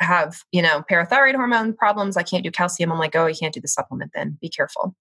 [0.00, 2.16] have, you know, parathyroid hormone problems.
[2.16, 2.92] I can't do calcium.
[2.92, 4.36] I'm like, oh, you can't do the supplement then.
[4.40, 4.94] Be careful.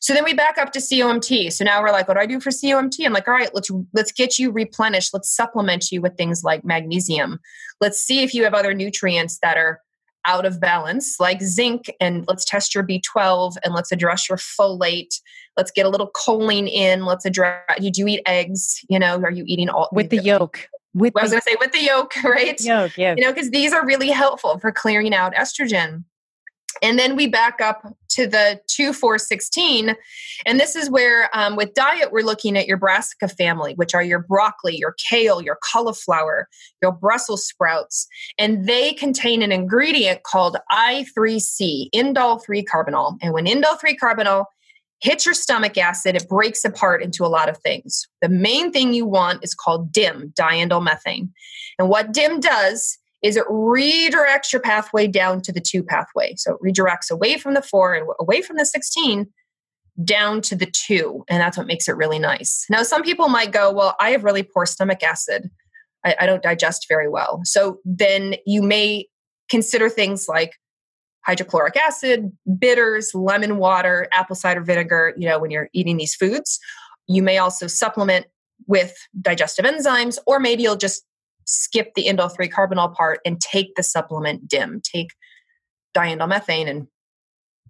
[0.00, 1.52] So then we back up to COMT.
[1.52, 3.04] So now we're like, what do I do for COMT?
[3.04, 5.14] I'm like, all right, let's let's get you replenished.
[5.14, 7.38] Let's supplement you with things like magnesium.
[7.80, 9.80] Let's see if you have other nutrients that are
[10.26, 15.20] out of balance, like zinc, and let's test your B12 and let's address your folate.
[15.56, 17.04] Let's get a little choline in.
[17.04, 17.62] Let's address.
[17.80, 18.80] Did you eat eggs?
[18.88, 20.68] You know, are you eating all with the yolk?
[20.92, 22.60] With I was going to say with the yolk, right?
[22.60, 23.14] Yolk, yeah.
[23.16, 26.04] You know, because these are really helpful for clearing out estrogen.
[26.82, 29.94] And then we back up to the 2416.
[30.46, 34.02] And this is where, um, with diet, we're looking at your brassica family, which are
[34.02, 36.48] your broccoli, your kale, your cauliflower,
[36.82, 38.06] your Brussels sprouts.
[38.38, 43.18] And they contain an ingredient called I3C, indole 3 carbinol.
[43.22, 44.46] And when indole 3 carbinol
[45.00, 48.06] hits your stomach acid, it breaks apart into a lot of things.
[48.20, 51.32] The main thing you want is called DIM, diindole methane.
[51.78, 56.34] And what DIM does is it redirects your pathway down to the 2 pathway.
[56.36, 59.26] So it redirects away from the 4 and away from the 16
[60.04, 61.24] down to the 2.
[61.28, 62.64] And that's what makes it really nice.
[62.70, 65.50] Now, some people might go, Well, I have really poor stomach acid.
[66.04, 67.40] I, I don't digest very well.
[67.44, 69.06] So then you may
[69.50, 70.52] consider things like
[71.26, 76.58] hydrochloric acid, bitters, lemon water, apple cider vinegar, you know, when you're eating these foods.
[77.06, 78.26] You may also supplement
[78.66, 81.04] with digestive enzymes, or maybe you'll just
[81.50, 85.10] skip the indole 3 carbinol part and take the supplement dim take
[85.94, 86.86] diindole methane and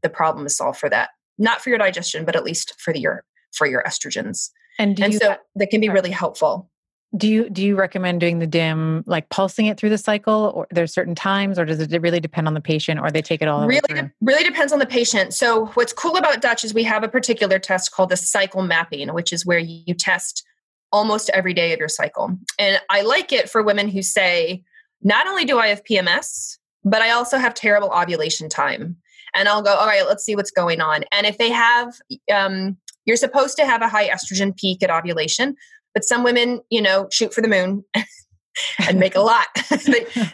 [0.03, 1.11] the problem is solved for that.
[1.39, 4.51] Not for your digestion but at least for the, your for your estrogens.
[4.79, 6.71] And, and so that can be really helpful.
[7.17, 10.69] Do you do you recommend doing the dim like pulsing it through the cycle or
[10.71, 13.49] there's certain times or does it really depend on the patient or they take it
[13.49, 15.35] all really de- really depends on the patient.
[15.35, 19.13] So what's cool about dutch is we have a particular test called the cycle mapping
[19.13, 20.47] which is where you test
[20.93, 22.37] almost every day of your cycle.
[22.59, 24.63] And I like it for women who say,
[25.03, 28.97] not only do I have PMS, but I also have terrible ovulation time.
[29.35, 31.05] And I'll go, all right, let's see what's going on.
[31.13, 31.95] And if they have,
[32.35, 35.55] um, you're supposed to have a high estrogen peak at ovulation,
[35.95, 37.85] but some women, you know, shoot for the moon
[38.89, 39.47] and make a lot.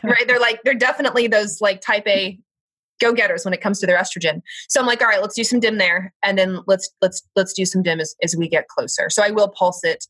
[0.03, 0.27] right?
[0.27, 2.39] They're like, they're definitely those like type A
[3.01, 4.41] go getters when it comes to their estrogen.
[4.69, 7.53] So I'm like, all right, let's do some dim there, and then let's let's let's
[7.53, 9.11] do some dim as, as we get closer.
[9.11, 10.07] So I will pulse it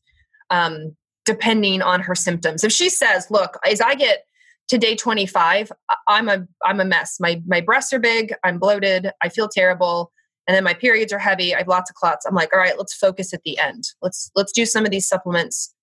[0.49, 0.95] um,
[1.25, 2.63] depending on her symptoms.
[2.63, 4.23] If she says, "Look, as I get
[4.69, 5.71] to day 25,
[6.07, 7.17] I'm a I'm a mess.
[7.19, 8.33] My my breasts are big.
[8.43, 9.11] I'm bloated.
[9.21, 10.11] I feel terrible."
[10.47, 11.53] And then my periods are heavy.
[11.53, 12.25] I have lots of clots.
[12.25, 13.83] I'm like, all right, let's focus at the end.
[14.01, 15.73] Let's let's do some of these supplements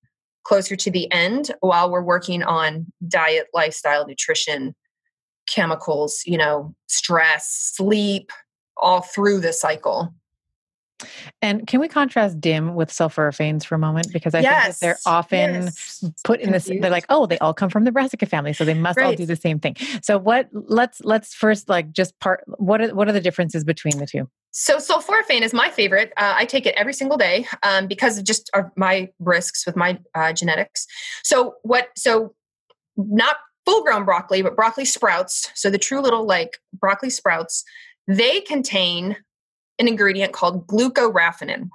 [0.45, 4.75] closer to the end while we're working on diet, lifestyle, nutrition,
[5.47, 8.31] chemicals, you know, stress, sleep,
[8.77, 10.15] all through the cycle.
[11.43, 14.13] And can we contrast DIM with sulforaphanes for a moment?
[14.13, 14.65] Because I yes.
[14.65, 16.05] think that they're often yes.
[16.25, 16.65] put in this.
[16.65, 19.07] They're like, oh, they all come from the brassica family, so they must right.
[19.07, 19.77] all do the same thing.
[20.03, 20.49] So what?
[20.53, 22.45] Let's let's first like just part.
[22.47, 24.29] What are what are the differences between the two?
[24.51, 26.13] So sulforaphane is my favorite.
[26.17, 29.99] Uh, I take it every single day um, because of just my risks with my
[30.15, 30.87] uh, genetics.
[31.25, 31.89] So what?
[31.97, 32.35] So
[32.97, 35.51] not full grown broccoli, but broccoli sprouts.
[35.55, 37.65] So the true little like broccoli sprouts.
[38.07, 39.17] They contain
[39.79, 41.69] an ingredient called glucoraphanin.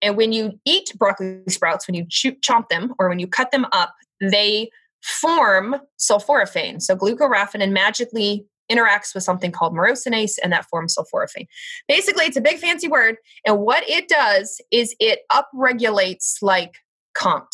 [0.00, 3.50] And when you eat broccoli sprouts, when you chew, chomp them or when you cut
[3.50, 4.70] them up, they
[5.02, 6.80] form sulforaphane.
[6.80, 11.46] So glucoraphanin magically interacts with something called myrosinase and that forms sulforaphane.
[11.88, 13.16] Basically, it's a big fancy word.
[13.44, 16.76] And what it does is it upregulates like
[17.16, 17.48] COMT.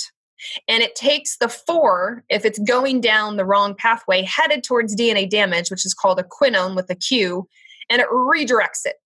[0.69, 5.29] And it takes the four, if it's going down the wrong pathway, headed towards DNA
[5.29, 7.49] damage, which is called a quinone with a Q,
[7.91, 8.97] and it redirects it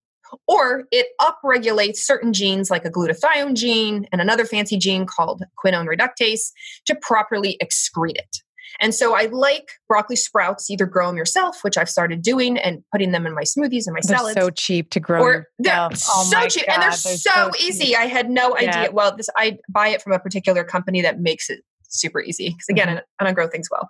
[0.47, 5.87] or it upregulates certain genes like a glutathione gene and another fancy gene called quinone
[5.87, 6.51] reductase
[6.87, 8.39] to properly excrete it.
[8.81, 12.83] And so I like broccoli sprouts, either grow them yourself, which I've started doing and
[12.91, 14.35] putting them in my smoothies and my they're salads.
[14.41, 15.23] so cheap to grow.
[15.23, 17.95] Or they're oh so cheap God, and they're, they're so, so easy.
[17.95, 18.85] I had no idea.
[18.85, 18.89] Yeah.
[18.89, 21.61] Well, this I buy it from a particular company that makes it
[21.93, 22.99] super easy because again, mm-hmm.
[23.19, 23.89] I don't grow things well.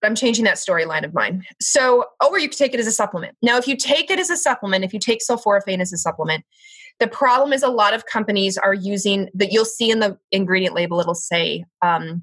[0.00, 1.44] But I'm changing that storyline of mine.
[1.60, 3.36] So, or you could take it as a supplement.
[3.42, 6.44] Now, if you take it as a supplement, if you take sulforaphane as a supplement,
[7.00, 9.52] the problem is a lot of companies are using that.
[9.52, 12.22] You'll see in the ingredient label, it'll say um,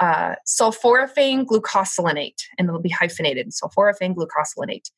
[0.00, 4.90] uh, sulforaphane glucosinate, and it'll be hyphenated sulforaphane glucosinate.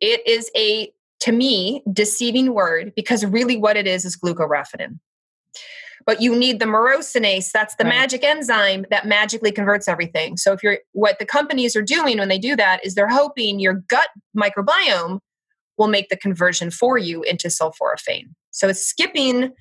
[0.00, 4.98] It is a to me deceiving word because really what it is is glucoraphanin.
[6.06, 7.50] But you need the myrosinase.
[7.50, 7.90] That's the right.
[7.90, 10.36] magic enzyme that magically converts everything.
[10.36, 13.58] So if you're what the companies are doing when they do that is they're hoping
[13.58, 15.20] your gut microbiome
[15.76, 18.28] will make the conversion for you into sulforaphane.
[18.50, 19.52] So it's skipping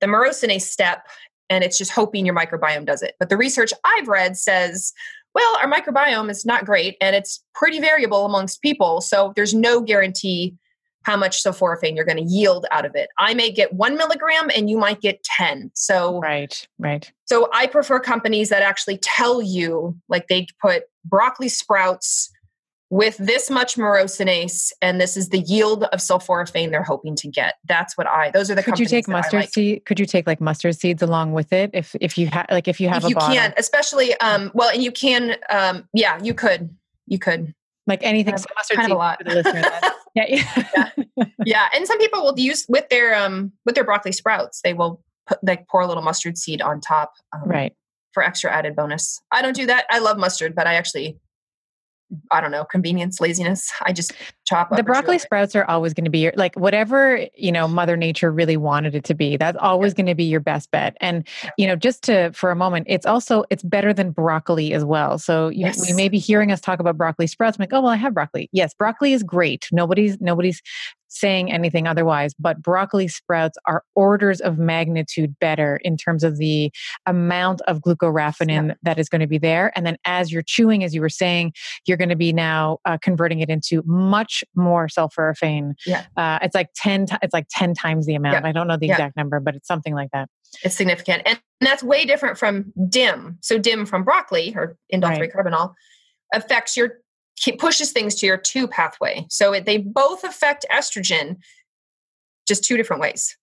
[0.00, 1.06] the myrosinase step
[1.48, 3.14] and it's just hoping your microbiome does it.
[3.18, 4.92] But the research I've read says,
[5.34, 9.00] well, our microbiome is not great and it's pretty variable amongst people.
[9.00, 10.54] So there's no guarantee
[11.04, 13.08] how much sulforaphane you're going to yield out of it.
[13.18, 15.70] I may get one milligram and you might get 10.
[15.74, 17.10] So, right, right.
[17.26, 22.30] So I prefer companies that actually tell you, like they put broccoli sprouts
[22.90, 27.54] with this much myrosinase and this is the yield of sulforaphane they're hoping to get
[27.64, 29.48] that's what i those are the could you take mustard like.
[29.48, 32.68] seed could you take like mustard seeds along with it if if you have like
[32.68, 33.34] if you have if a you bottle?
[33.34, 36.76] can especially um well and you can um yeah you could
[37.06, 37.54] you could
[37.86, 39.20] like anything so mustard kind of a lot
[40.14, 40.40] yeah,
[40.76, 41.24] yeah.
[41.44, 45.02] yeah and some people will use with their um with their broccoli sprouts they will
[45.26, 47.72] put like pour a little mustard seed on top um, right
[48.12, 51.18] for extra added bonus i don't do that i love mustard but i actually
[52.30, 53.72] I don't know, convenience, laziness.
[53.82, 54.12] I just
[54.44, 57.96] chop the broccoli sprouts are always going to be your, like whatever, you know, Mother
[57.96, 59.36] Nature really wanted it to be.
[59.36, 59.96] That's always yeah.
[59.96, 60.96] going to be your best bet.
[61.00, 61.26] And,
[61.56, 65.18] you know, just to, for a moment, it's also, it's better than broccoli as well.
[65.18, 65.88] So you, yes.
[65.88, 67.58] you may be hearing us talk about broccoli sprouts.
[67.58, 68.48] I'm like, oh, well, I have broccoli.
[68.52, 69.68] Yes, broccoli is great.
[69.72, 70.60] Nobody's, nobody's
[71.08, 76.72] saying anything otherwise, but broccoli sprouts are orders of magnitude better in terms of the
[77.06, 78.74] amount of glucoraphanin yeah.
[78.82, 79.72] that is going to be there.
[79.76, 81.52] And then as you're chewing, as you were saying,
[81.86, 85.74] you're going to be now uh, converting it into much more sulforaphane.
[85.86, 86.04] Yeah.
[86.16, 88.42] Uh, it's like 10, t- it's like 10 times the amount.
[88.42, 88.48] Yeah.
[88.48, 88.94] I don't know the yeah.
[88.94, 90.28] exact number, but it's something like that.
[90.62, 91.22] It's significant.
[91.26, 93.38] And that's way different from DIM.
[93.40, 95.74] So DIM from broccoli or indole 3 carbinol
[96.32, 96.98] affects your
[97.58, 99.26] pushes things to your 2 pathway.
[99.28, 101.36] So it, they both affect estrogen,
[102.46, 103.36] just two different ways.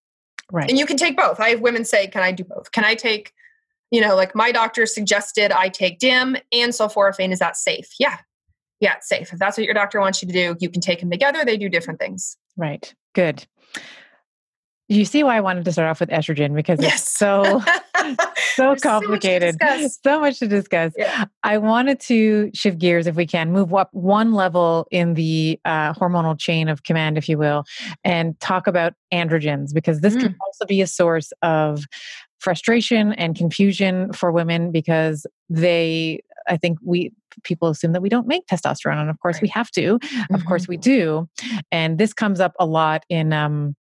[0.52, 0.70] Right.
[0.70, 1.40] And you can take both.
[1.40, 2.72] I have women say, "Can I do both?
[2.72, 3.32] Can I take,
[3.90, 7.32] you know, like my doctor suggested I take DIM and sulforaphane.
[7.32, 7.90] Is that safe?
[8.00, 8.18] Yeah,
[8.82, 9.32] yeah, it's safe.
[9.32, 11.46] If that's what your doctor wants you to do, you can take them together.
[11.46, 12.36] They do different things.
[12.58, 12.94] Right.
[13.14, 13.46] Good.
[14.90, 16.96] You see why I wanted to start off with estrogen because yes.
[17.02, 17.62] it's so
[18.56, 19.56] so complicated.
[19.62, 20.92] So much, so much to discuss.
[20.98, 21.26] Yeah.
[21.44, 25.94] I wanted to shift gears if we can, move up one level in the uh,
[25.94, 27.64] hormonal chain of command, if you will,
[28.04, 30.22] and talk about androgens because this mm.
[30.22, 31.86] can also be a source of
[32.40, 36.20] frustration and confusion for women because they
[36.52, 37.12] I think we
[37.44, 39.44] people assume that we don't make testosterone and of course right.
[39.44, 39.98] we have to.
[39.98, 40.36] Mm-hmm.
[40.36, 40.72] Of course mm-hmm.
[40.74, 41.30] we do.
[41.72, 43.76] And this comes up a lot in um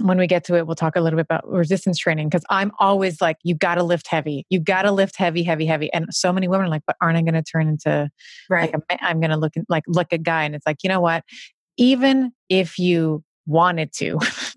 [0.00, 2.72] when we get to it, we'll talk a little bit about resistance training because I'm
[2.78, 4.46] always like, you got to lift heavy.
[4.48, 5.92] You got to lift heavy, heavy, heavy.
[5.92, 8.08] And so many women are like, but aren't I going to turn into
[8.48, 8.72] right?
[8.72, 11.00] Like a, I'm going to look like look a guy, and it's like, you know
[11.00, 11.24] what?
[11.76, 14.18] Even if you wanted to,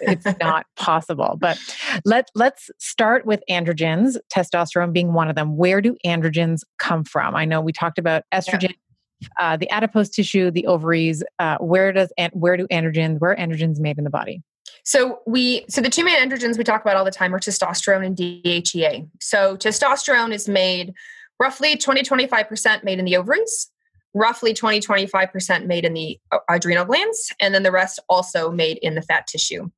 [0.00, 1.36] it's not possible.
[1.38, 1.58] But
[2.04, 4.16] let let's start with androgens.
[4.34, 5.56] Testosterone being one of them.
[5.56, 7.36] Where do androgens come from?
[7.36, 8.70] I know we talked about estrogen.
[8.70, 9.28] Yeah.
[9.38, 11.22] Uh, the adipose tissue, the ovaries.
[11.38, 13.20] Uh, where does and where do androgens?
[13.20, 14.42] Where are androgens made in the body?
[14.84, 18.04] So we so the two main androgens we talk about all the time are testosterone
[18.04, 19.08] and DHEA.
[19.20, 20.94] So testosterone is made
[21.40, 23.70] roughly 20 25% made in the ovaries,
[24.14, 28.78] roughly 20 25% made in the uh, adrenal glands, and then the rest also made
[28.78, 29.68] in the fat tissue.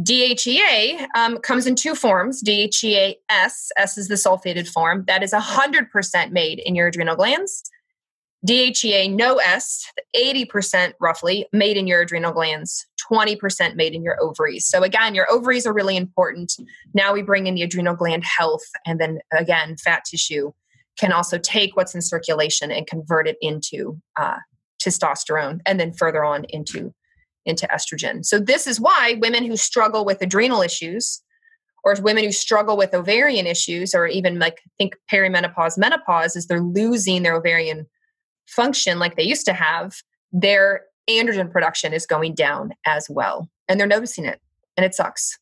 [0.00, 5.32] DHEA um, comes in two forms DHEA S, S is the sulfated form, that is
[5.32, 7.62] 100% made in your adrenal glands.
[8.46, 9.84] DHEA no S,
[10.16, 14.66] 80% roughly made in your adrenal glands, 20% made in your ovaries.
[14.66, 16.52] So, again, your ovaries are really important.
[16.92, 20.52] Now we bring in the adrenal gland health, and then again, fat tissue
[20.98, 24.36] can also take what's in circulation and convert it into uh,
[24.82, 26.92] testosterone and then further on into,
[27.44, 28.24] into estrogen.
[28.24, 31.22] So, this is why women who struggle with adrenal issues
[31.84, 36.60] or women who struggle with ovarian issues or even like think perimenopause menopause is they're
[36.60, 37.86] losing their ovarian
[38.46, 39.94] function like they used to have,
[40.32, 43.48] their androgen production is going down as well.
[43.68, 44.40] And they're noticing it.
[44.76, 45.38] And it sucks.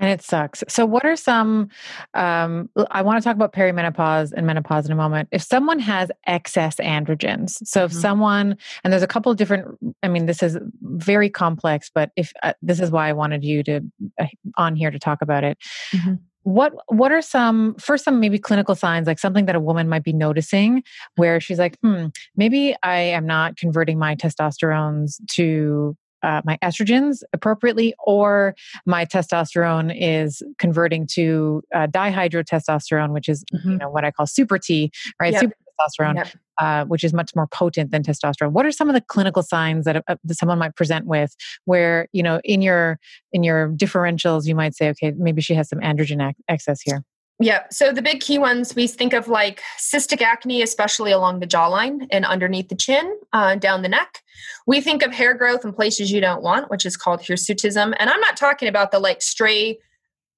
[0.00, 0.64] And it sucks.
[0.66, 1.68] So, what are some?
[2.14, 5.28] Um, I want to talk about perimenopause and menopause in a moment.
[5.30, 8.00] If someone has excess androgens, so if mm-hmm.
[8.00, 12.32] someone, and there's a couple of different, I mean, this is very complex, but if
[12.42, 13.80] uh, this is why I wanted you to
[14.18, 14.26] uh,
[14.56, 15.58] on here to talk about it.
[15.92, 19.88] Mm-hmm what what are some first some maybe clinical signs like something that a woman
[19.88, 20.82] might be noticing
[21.16, 27.22] where she's like hmm maybe i am not converting my testosterones to uh, my estrogens
[27.32, 28.54] appropriately or
[28.86, 33.72] my testosterone is converting to uh, dihydrotestosterone which is mm-hmm.
[33.72, 34.90] you know what i call super t
[35.20, 35.40] right yep.
[35.40, 36.28] super testosterone yep.
[36.58, 38.52] uh, which is much more potent than testosterone.
[38.52, 42.08] What are some of the clinical signs that, uh, that someone might present with, where
[42.12, 42.98] you know in your
[43.32, 47.02] in your differentials you might say, okay, maybe she has some androgen ac- excess here.
[47.42, 47.62] Yeah.
[47.70, 52.06] So the big key ones we think of like cystic acne, especially along the jawline
[52.10, 54.20] and underneath the chin, uh, down the neck.
[54.66, 57.94] We think of hair growth in places you don't want, which is called hirsutism.
[57.98, 59.78] And I'm not talking about the like stray,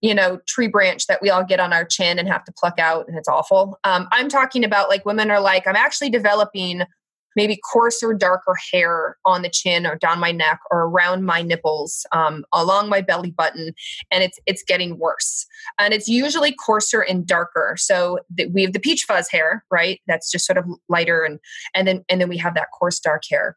[0.01, 2.79] you know, tree branch that we all get on our chin and have to pluck
[2.79, 3.81] out and it's awful.
[3.83, 6.85] Um, I'm talking about like women are like, I'm actually developing
[7.37, 12.07] maybe coarser, darker hair on the chin or down my neck or around my nipples,
[12.13, 13.73] um, along my belly button,
[14.11, 15.47] and it's it's getting worse.
[15.79, 17.77] And it's usually coarser and darker.
[17.79, 20.01] So the, we have the peach fuzz hair, right?
[20.07, 21.39] That's just sort of lighter, and
[21.75, 23.57] and then and then we have that coarse dark hair.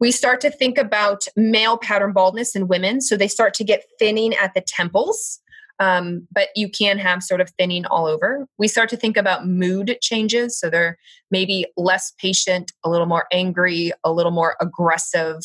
[0.00, 3.84] We start to think about male pattern baldness in women, so they start to get
[3.98, 5.40] thinning at the temples.
[5.80, 8.46] Um, but you can have sort of thinning all over.
[8.58, 10.58] We start to think about mood changes.
[10.58, 10.98] So they're
[11.30, 15.38] maybe less patient, a little more angry, a little more aggressive,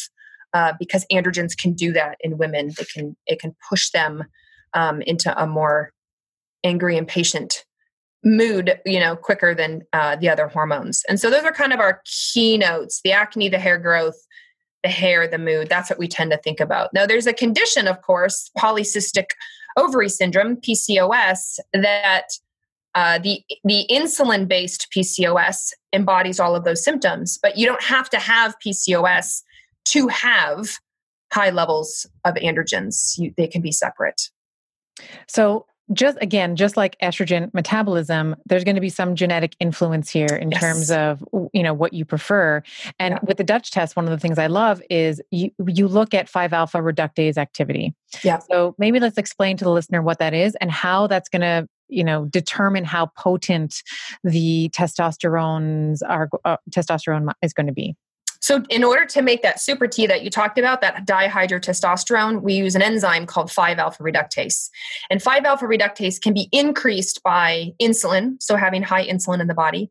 [0.53, 2.71] uh, because androgens can do that in women.
[2.77, 4.23] They can it can push them
[4.73, 5.91] um, into a more
[6.63, 7.65] angry, impatient
[8.23, 11.03] mood, you know, quicker than uh, the other hormones.
[11.07, 14.17] And so those are kind of our keynotes: the acne, the hair growth,
[14.83, 15.69] the hair, the mood.
[15.69, 16.93] That's what we tend to think about.
[16.93, 19.31] Now, there's a condition, of course, polycystic
[19.77, 22.27] ovary syndrome, PCOS, that
[22.95, 28.09] uh, the the insulin based PCOS embodies all of those symptoms, but you don't have
[28.09, 29.43] to have PCOS
[29.85, 30.79] to have
[31.31, 33.17] high levels of androgens.
[33.17, 34.29] You, they can be separate.
[35.27, 40.27] So just again just like estrogen metabolism there's going to be some genetic influence here
[40.27, 40.59] in yes.
[40.59, 41.23] terms of
[41.53, 42.61] you know what you prefer
[42.99, 43.19] and yeah.
[43.23, 46.27] with the dutch test one of the things i love is you you look at
[46.27, 50.55] 5 alpha reductase activity yeah so maybe let's explain to the listener what that is
[50.55, 53.81] and how that's going to you know determine how potent
[54.23, 57.95] the testosterones are uh, testosterone is going to be
[58.39, 62.53] so, in order to make that super T that you talked about, that dihydrotestosterone, we
[62.53, 64.69] use an enzyme called 5 alpha reductase.
[65.09, 69.53] And 5 alpha reductase can be increased by insulin, so having high insulin in the
[69.53, 69.89] body,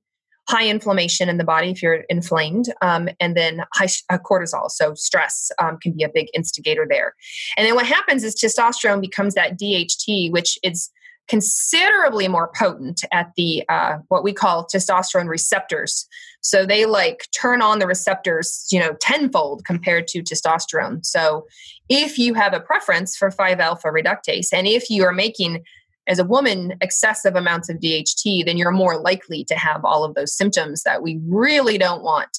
[0.49, 4.71] high inflammation in the body if you're inflamed, um, and then high uh, cortisol.
[4.71, 7.15] So, stress um, can be a big instigator there.
[7.57, 10.91] And then what happens is testosterone becomes that DHT, which is
[11.29, 16.07] considerably more potent at the uh, what we call testosterone receptors.
[16.41, 21.05] So they like turn on the receptors, you know, tenfold compared to testosterone.
[21.05, 21.47] So
[21.89, 25.65] if you have a preference for 5 alpha reductase, and if you are making
[26.07, 30.15] as a woman excessive amounts of DHT, then you're more likely to have all of
[30.15, 32.39] those symptoms that we really don't want.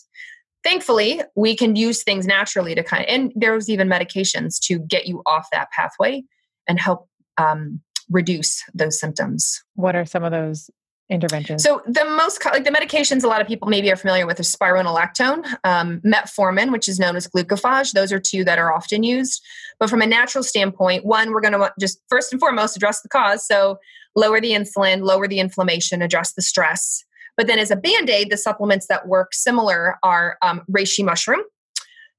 [0.64, 5.06] Thankfully, we can use things naturally to kind of, and there's even medications to get
[5.06, 6.24] you off that pathway
[6.68, 7.08] and help
[7.38, 9.64] um, reduce those symptoms.
[9.76, 10.70] What are some of those
[11.10, 11.64] interventions?
[11.64, 14.44] So the most like the medications a lot of people maybe are familiar with are
[14.44, 17.94] spironolactone, um, metformin, which is known as glucophage.
[17.94, 19.44] Those are two that are often used.
[19.80, 23.10] But from a natural standpoint, one we're going to just first and foremost address the
[23.10, 23.46] cause.
[23.46, 23.80] So
[24.16, 27.04] lower the insulin, lower the inflammation, address the stress.
[27.38, 31.42] But then as a band aid, the supplements that work similar are um, reishi mushroom,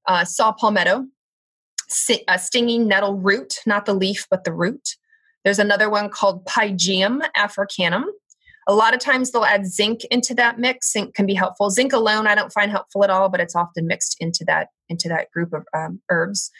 [0.06, 1.06] uh, saw palmetto,
[2.28, 4.96] uh, stinging nettle root, not the leaf but the root.
[5.44, 8.04] There's another one called Pygeum africanum.
[8.66, 10.92] A lot of times they'll add zinc into that mix.
[10.92, 11.70] Zinc can be helpful.
[11.70, 15.08] Zinc alone I don't find helpful at all, but it's often mixed into that into
[15.08, 16.50] that group of um, herbs.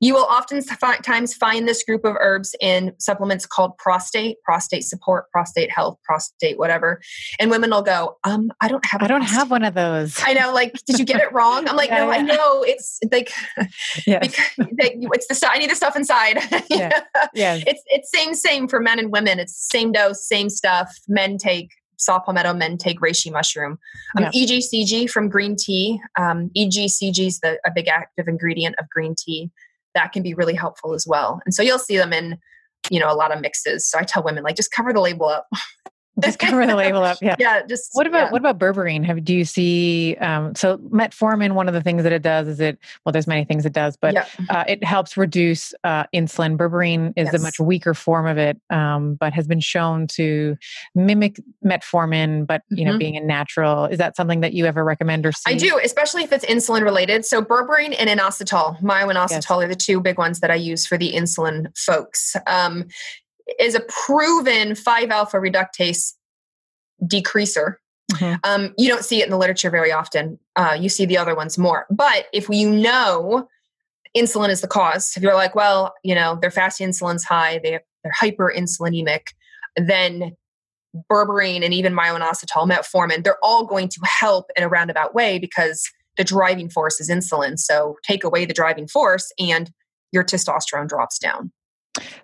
[0.00, 5.70] You will oftentimes find this group of herbs in supplements called prostate, prostate support, prostate
[5.70, 7.00] health, prostate whatever.
[7.38, 9.02] And women will go, um, I don't have.
[9.02, 10.20] I don't have one of those.
[10.24, 10.52] I know.
[10.52, 11.68] Like, did you get it wrong?
[11.68, 12.16] I'm like, yeah, no, yeah.
[12.16, 12.62] I know.
[12.62, 13.32] It's like,
[14.06, 14.34] yes.
[14.56, 15.50] it's the stuff.
[15.54, 16.38] I need the stuff inside.
[16.70, 17.00] yeah.
[17.34, 17.60] yeah.
[17.66, 19.38] It's it's same same for men and women.
[19.38, 20.94] It's same dose, same stuff.
[21.08, 23.78] Men take saw palmetto, men take reishi mushroom.
[24.16, 24.30] Um, yeah.
[24.30, 26.00] EGCG from green tea.
[26.18, 29.50] Um, EGCG is the, a big active ingredient of green tea.
[29.94, 31.40] That can be really helpful as well.
[31.44, 32.38] And so you'll see them in,
[32.90, 33.88] you know, a lot of mixes.
[33.88, 35.46] So I tell women like just cover the label up.
[36.20, 37.18] just cover the label up.
[37.20, 37.36] Yeah.
[37.44, 37.62] Yeah.
[37.66, 38.30] Just what about yeah.
[38.30, 39.04] what about berberine?
[39.04, 40.16] Have do you see?
[40.16, 42.78] Um, so metformin, one of the things that it does is it.
[43.04, 44.26] Well, there's many things it does, but yeah.
[44.48, 46.56] uh, it helps reduce uh, insulin.
[46.56, 47.34] Berberine is yes.
[47.34, 50.56] a much weaker form of it, um, but has been shown to
[50.94, 52.98] mimic metformin, but you know, mm-hmm.
[52.98, 53.86] being a natural.
[53.86, 55.52] Is that something that you ever recommend or see?
[55.52, 57.24] I do, especially if it's insulin related.
[57.26, 59.50] So berberine and inositol, myoinositol yes.
[59.50, 62.36] are the two big ones that I use for the insulin folks.
[62.46, 62.86] Um,
[63.58, 66.12] is a proven 5 alpha reductase
[67.02, 67.74] decreaser.
[68.12, 68.34] Mm-hmm.
[68.44, 70.38] Um, you don't see it in the literature very often.
[70.56, 71.86] Uh, you see the other ones more.
[71.90, 73.48] But if you know
[74.16, 77.80] insulin is the cause, if you're like, well, you know, their fasting insulin's high, they,
[78.02, 79.28] they're hyperinsulinemic,
[79.76, 80.36] then
[81.10, 85.82] berberine and even myo-inositol, metformin, they're all going to help in a roundabout way because
[86.16, 87.58] the driving force is insulin.
[87.58, 89.70] So take away the driving force and
[90.12, 91.50] your testosterone drops down.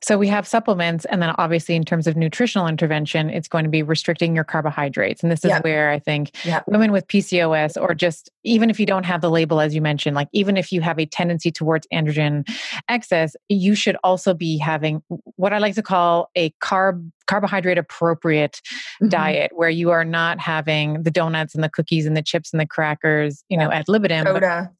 [0.02, 3.70] So we have supplements, and then obviously, in terms of nutritional intervention, it's going to
[3.70, 5.22] be restricting your carbohydrates.
[5.22, 5.64] And this is yep.
[5.64, 6.64] where I think yep.
[6.66, 10.16] women with PCOS, or just even if you don't have the label, as you mentioned,
[10.16, 12.48] like even if you have a tendency towards androgen
[12.88, 15.02] excess, you should also be having
[15.36, 19.08] what I like to call a carb carbohydrate appropriate mm-hmm.
[19.08, 22.60] diet where you are not having the donuts and the cookies and the chips and
[22.60, 24.26] the crackers, you know, ad libitum.
[24.26, 24.72] Soda.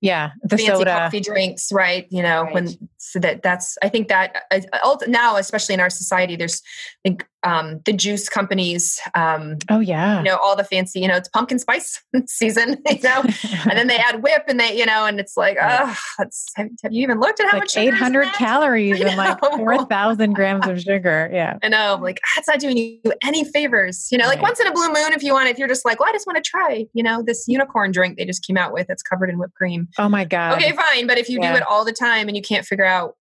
[0.00, 0.92] Yeah, the fancy soda.
[0.92, 2.06] coffee drinks, right?
[2.10, 2.54] You know, right.
[2.54, 6.62] when so that that's I think that uh, now, especially in our society, there's
[7.04, 8.98] I think um, the juice companies.
[9.14, 11.00] Um, oh yeah, you know all the fancy.
[11.00, 12.82] You know, it's pumpkin spice season.
[12.98, 13.22] You know,
[13.70, 16.68] and then they add whip, and they you know, and it's like, oh, that's have,
[16.82, 17.84] have you even looked at how it's much?
[17.84, 21.30] Eight hundred calories and like four thousand grams of sugar.
[21.32, 21.98] Yeah, I know.
[22.00, 24.08] Like that's not doing you any favors.
[24.10, 24.42] You know, like right.
[24.42, 26.26] once in a blue moon, if you want, if you're just like, well, I just
[26.26, 26.86] want to try.
[26.92, 28.86] You know, this unicorn drink they just came out with.
[28.88, 29.86] It's covered in whipped cream.
[29.98, 30.54] Oh my god.
[30.54, 31.06] Okay, fine.
[31.06, 31.52] But if you yeah.
[31.52, 33.16] do it all the time and you can't figure out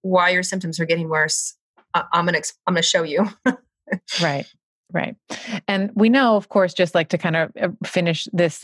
[0.00, 1.54] why your symptoms are getting worse,
[1.94, 3.28] I'm gonna I'm gonna show you.
[4.22, 4.46] right.
[4.92, 5.16] Right.
[5.68, 8.62] And we know, of course, just like to kind of uh, finish this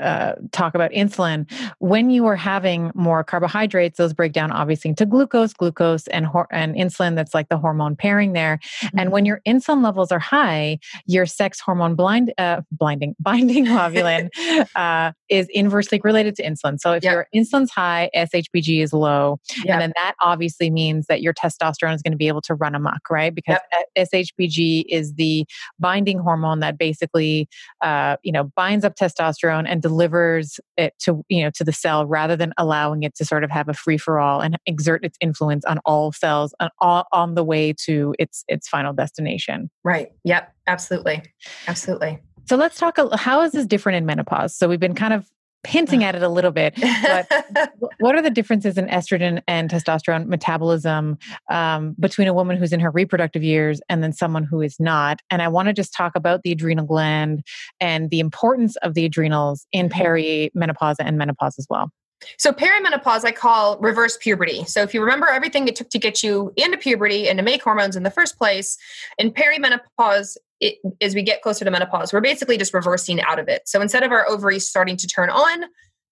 [0.00, 5.04] uh, talk about insulin, when you are having more carbohydrates, those break down obviously into
[5.04, 7.16] glucose, glucose, and, hor- and insulin.
[7.16, 8.60] That's like the hormone pairing there.
[8.82, 8.98] Mm-hmm.
[8.98, 14.28] And when your insulin levels are high, your sex hormone blind, uh, blinding, binding globulin
[14.76, 16.78] uh, is inversely related to insulin.
[16.78, 17.12] So if yep.
[17.12, 19.40] your insulin's high, SHBG is low.
[19.64, 19.66] Yep.
[19.68, 22.74] And then that obviously means that your testosterone is going to be able to run
[22.74, 23.34] amok, right?
[23.34, 23.58] Because
[23.96, 24.10] yep.
[24.12, 25.46] SHBG is the
[25.78, 27.48] binding hormone that basically
[27.82, 32.06] uh, you know binds up testosterone and delivers it to you know to the cell
[32.06, 35.16] rather than allowing it to sort of have a free for all and exert its
[35.20, 40.12] influence on all cells on all, on the way to its its final destination right
[40.24, 41.22] yep absolutely
[41.68, 42.98] absolutely so let's talk.
[43.14, 44.54] How is this different in menopause?
[44.54, 45.26] So we've been kind of
[45.66, 46.74] hinting at it a little bit.
[46.76, 51.18] But what are the differences in estrogen and testosterone metabolism
[51.50, 55.20] um, between a woman who's in her reproductive years and then someone who is not?
[55.30, 57.42] And I want to just talk about the adrenal gland
[57.80, 60.60] and the importance of the adrenals in mm-hmm.
[60.60, 61.90] perimenopause and menopause as well.
[62.38, 64.64] So perimenopause I call reverse puberty.
[64.64, 67.62] So if you remember everything it took to get you into puberty and to make
[67.62, 68.78] hormones in the first place,
[69.18, 73.48] in perimenopause it, as we get closer to menopause, we're basically just reversing out of
[73.48, 73.62] it.
[73.66, 75.64] So instead of our ovaries starting to turn on,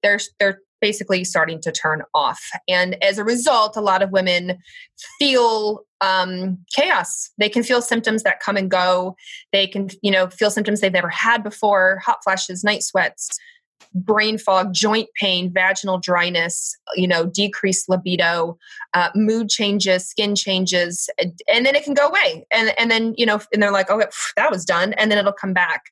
[0.03, 2.43] they're they're basically starting to turn off.
[2.69, 4.59] And as a result, a lot of women
[5.19, 7.31] feel um, chaos.
[7.39, 9.15] They can feel symptoms that come and go.
[9.53, 13.31] They can, you know, feel symptoms they've never had before: hot flashes, night sweats,
[13.95, 18.59] brain fog, joint pain, vaginal dryness, you know, decreased libido,
[18.95, 22.47] uh, mood changes, skin changes, and then it can go away.
[22.51, 24.03] And and then you know, and they're like, oh,
[24.37, 25.85] that was done, and then it'll come back.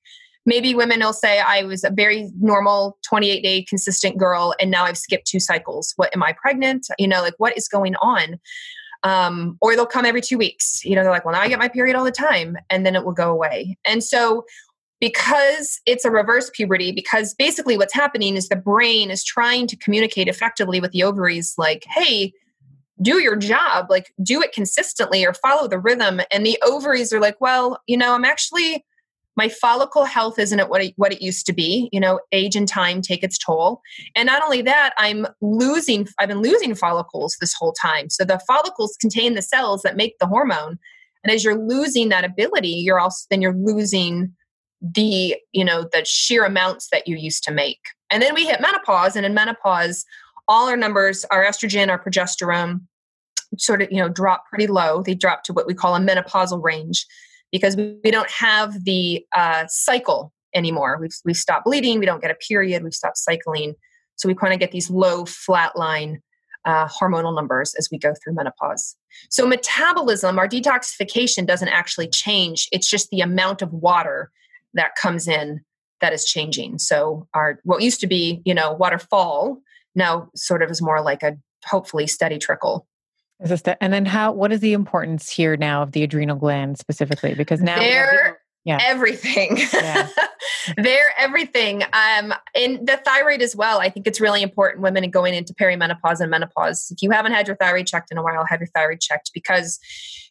[0.47, 4.85] Maybe women will say, I was a very normal 28 day consistent girl, and now
[4.85, 5.93] I've skipped two cycles.
[5.97, 6.87] What am I pregnant?
[6.99, 8.41] You know, like what is going on?
[9.03, 10.85] Um, or they'll come every two weeks.
[10.85, 12.97] You know, they're like, well, now I get my period all the time, and then
[12.97, 13.77] it will go away.
[13.85, 14.45] And so
[15.01, 19.77] because it's a reverse puberty, because basically what's happening is the brain is trying to
[19.77, 22.33] communicate effectively with the ovaries, like, hey,
[23.03, 26.21] do your job, like, do it consistently or follow the rhythm.
[26.31, 28.85] And the ovaries are like, well, you know, I'm actually,
[29.37, 31.89] my follicle health isn't what it, what it used to be.
[31.93, 33.81] You know, age and time take its toll.
[34.15, 38.11] And not only that, I'm losing, I've been losing follicles this whole time.
[38.11, 40.79] So the follicles contain the cells that make the hormone.
[41.25, 44.35] And as you're losing that ability, you're also, then you're losing
[44.81, 47.81] the you know the sheer amounts that you used to make
[48.11, 50.05] and then we hit menopause and in menopause
[50.49, 52.81] all our numbers our estrogen our progesterone
[53.59, 56.63] sort of you know drop pretty low they drop to what we call a menopausal
[56.63, 57.07] range
[57.53, 62.31] because we don't have the uh, cycle anymore we've, we've stopped bleeding we don't get
[62.31, 63.75] a period we've stopped cycling
[64.17, 66.23] so we kind of get these low flat line
[66.65, 68.95] uh, hormonal numbers as we go through menopause.
[69.31, 72.69] So, metabolism, our detoxification doesn't actually change.
[72.71, 74.31] It's just the amount of water
[74.75, 75.61] that comes in
[76.01, 76.79] that is changing.
[76.79, 79.59] So our what used to be, you know, waterfall
[79.95, 82.87] now sort of is more like a hopefully steady trickle.
[83.81, 87.35] And then how what is the importance here now of the adrenal gland specifically?
[87.35, 88.79] Because now they're yeah.
[88.83, 89.59] everything.
[89.73, 90.09] Yeah.
[90.77, 91.83] they're everything.
[91.85, 93.81] Um and the thyroid as well.
[93.81, 96.89] I think it's really important women going into perimenopause and menopause.
[96.91, 99.79] If you haven't had your thyroid checked in a while, have your thyroid checked because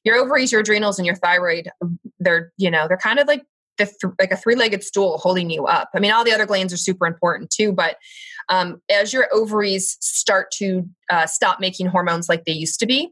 [0.04, 1.70] your ovaries, your adrenals, and your thyroid,
[2.20, 3.44] they're, you know, they're kind of like
[3.80, 5.90] the th- like a three-legged stool holding you up.
[5.96, 7.98] I mean, all the other glands are super important too, but
[8.50, 13.12] um, as your ovaries start to uh, stop making hormones like they used to be,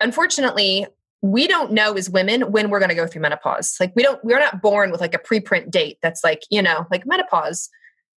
[0.00, 0.86] unfortunately,
[1.22, 3.76] we don't know as women when we're going to go through menopause.
[3.80, 6.86] Like we don't, we're not born with like a preprint date that's like, you know,
[6.90, 7.70] like menopause,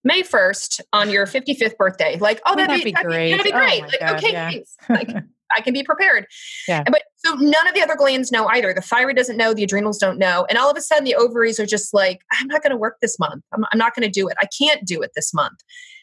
[0.04, 2.18] May 1st on your 55th birthday.
[2.18, 3.32] Like, oh, that'd, that'd be, great.
[3.32, 3.84] That'd be, that'd be great.
[3.84, 4.52] Oh like, God, okay, yeah.
[4.90, 5.10] Like,
[5.56, 6.28] I can be prepared.
[6.68, 6.84] Yeah.
[6.84, 8.74] But so none of the other glands know either.
[8.74, 10.46] The thyroid doesn't know, the adrenals don't know.
[10.50, 12.98] And all of a sudden, the ovaries are just like, I'm not going to work
[13.02, 13.44] this month.
[13.54, 14.38] I'm, I'm not going to do it.
[14.42, 15.60] I can't do it this month.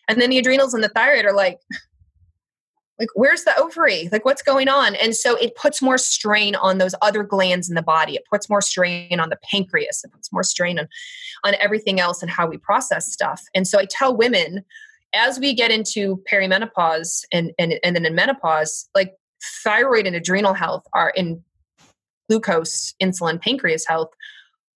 [0.08, 1.58] And then the adrenals and the thyroid are like,
[2.98, 6.78] like where's the ovary like what's going on and so it puts more strain on
[6.78, 10.32] those other glands in the body it puts more strain on the pancreas it puts
[10.32, 10.88] more strain on
[11.44, 14.64] on everything else and how we process stuff and so i tell women
[15.14, 19.12] as we get into perimenopause and and, and then in menopause like
[19.62, 21.42] thyroid and adrenal health are in
[22.28, 24.10] glucose insulin pancreas health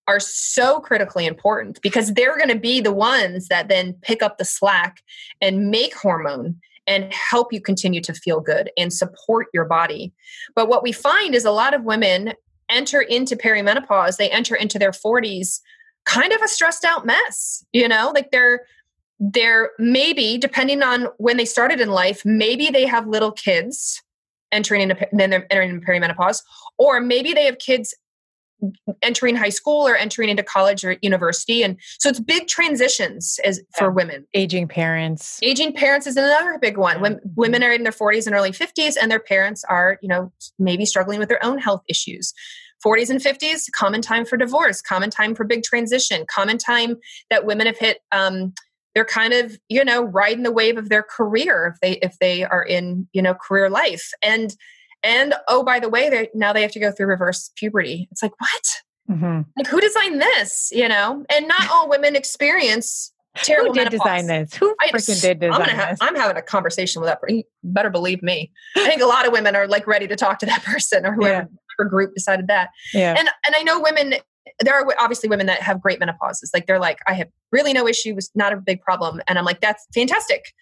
[0.06, 4.38] are so critically important because they're going to be the ones that then pick up
[4.38, 5.02] the slack
[5.40, 6.56] and make hormone
[6.86, 10.12] and help you continue to feel good and support your body.
[10.56, 12.32] But what we find is a lot of women
[12.68, 15.60] enter into perimenopause, they enter into their 40s
[16.06, 18.62] kind of a stressed out mess, you know, like they're
[19.22, 24.02] they're maybe depending on when they started in life, maybe they have little kids
[24.52, 26.42] entering into then they're entering into perimenopause,
[26.78, 27.94] or maybe they have kids
[29.02, 33.58] entering high school or entering into college or university and so it's big transitions as
[33.58, 33.78] yeah.
[33.78, 37.02] for women aging parents aging parents is another big one yeah.
[37.02, 40.30] when women are in their 40s and early 50s and their parents are you know
[40.58, 42.34] maybe struggling with their own health issues
[42.84, 46.96] 40s and 50s common time for divorce common time for big transition common time
[47.30, 48.52] that women have hit um,
[48.94, 52.44] they're kind of you know riding the wave of their career if they if they
[52.44, 54.56] are in you know career life and
[55.02, 58.08] and oh, by the way, they now they have to go through reverse puberty.
[58.10, 58.62] It's like, what?
[59.10, 59.40] Mm-hmm.
[59.56, 60.70] Like, who designed this?
[60.72, 63.72] You know, and not all women experience terrible.
[63.72, 64.00] Who did menopause.
[64.00, 64.54] design this?
[64.54, 65.98] Who freaking did design I'm this?
[66.00, 67.20] I'm having a conversation with that.
[67.20, 67.38] person.
[67.38, 68.52] You better believe me.
[68.76, 71.14] I think a lot of women are like ready to talk to that person or
[71.14, 71.48] whoever
[71.78, 71.86] yeah.
[71.88, 72.70] group decided that.
[72.92, 73.14] Yeah.
[73.18, 74.14] And and I know women.
[74.60, 76.50] There are obviously women that have great menopauses.
[76.52, 79.60] Like they're like, I have really no issues, not a big problem, and I'm like,
[79.60, 80.52] that's fantastic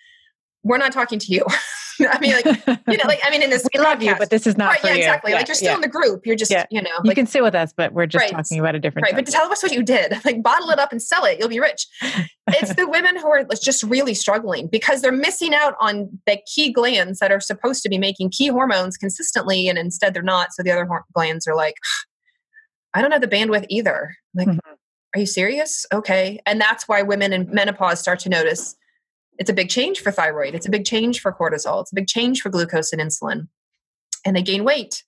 [0.63, 1.45] we're not talking to you.
[2.01, 2.45] I mean, like,
[2.87, 4.69] you know, like, I mean, in this, we podcast, love you, but this is not
[4.69, 4.99] right, yeah, you.
[4.99, 5.33] exactly.
[5.33, 5.75] Yeah, like, you're still yeah.
[5.75, 6.27] in the group.
[6.27, 8.61] You're just, you know, like, you can sit with us, but we're just right, talking
[8.61, 9.07] about a different.
[9.07, 10.17] Right, but tell us what you did.
[10.29, 11.39] Like, bottle it up and sell it.
[11.39, 11.87] You'll be rich.
[12.49, 16.71] it's the women who are just really struggling because they're missing out on the key
[16.71, 20.53] glands that are supposed to be making key hormones consistently, and instead they're not.
[20.53, 21.77] So the other glands are like,
[22.95, 24.17] I don't have the bandwidth either.
[24.35, 24.59] Like, mm-hmm.
[25.15, 25.87] are you serious?
[25.93, 28.77] Okay, and that's why women in menopause start to notice
[29.39, 30.55] it's a big change for thyroid.
[30.55, 31.81] It's a big change for cortisol.
[31.81, 33.49] It's a big change for glucose and insulin.
[34.25, 35.05] And they gain weight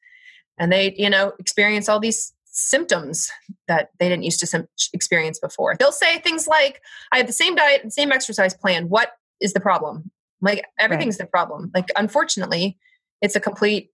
[0.56, 3.30] and they, you know, experience all these symptoms
[3.66, 5.74] that they didn't used to experience before.
[5.78, 6.80] They'll say things like,
[7.12, 8.88] I have the same diet and same exercise plan.
[8.88, 10.10] What is the problem?
[10.40, 11.26] Like everything's right.
[11.26, 11.70] the problem.
[11.74, 12.78] Like, unfortunately,
[13.20, 13.90] it's a complete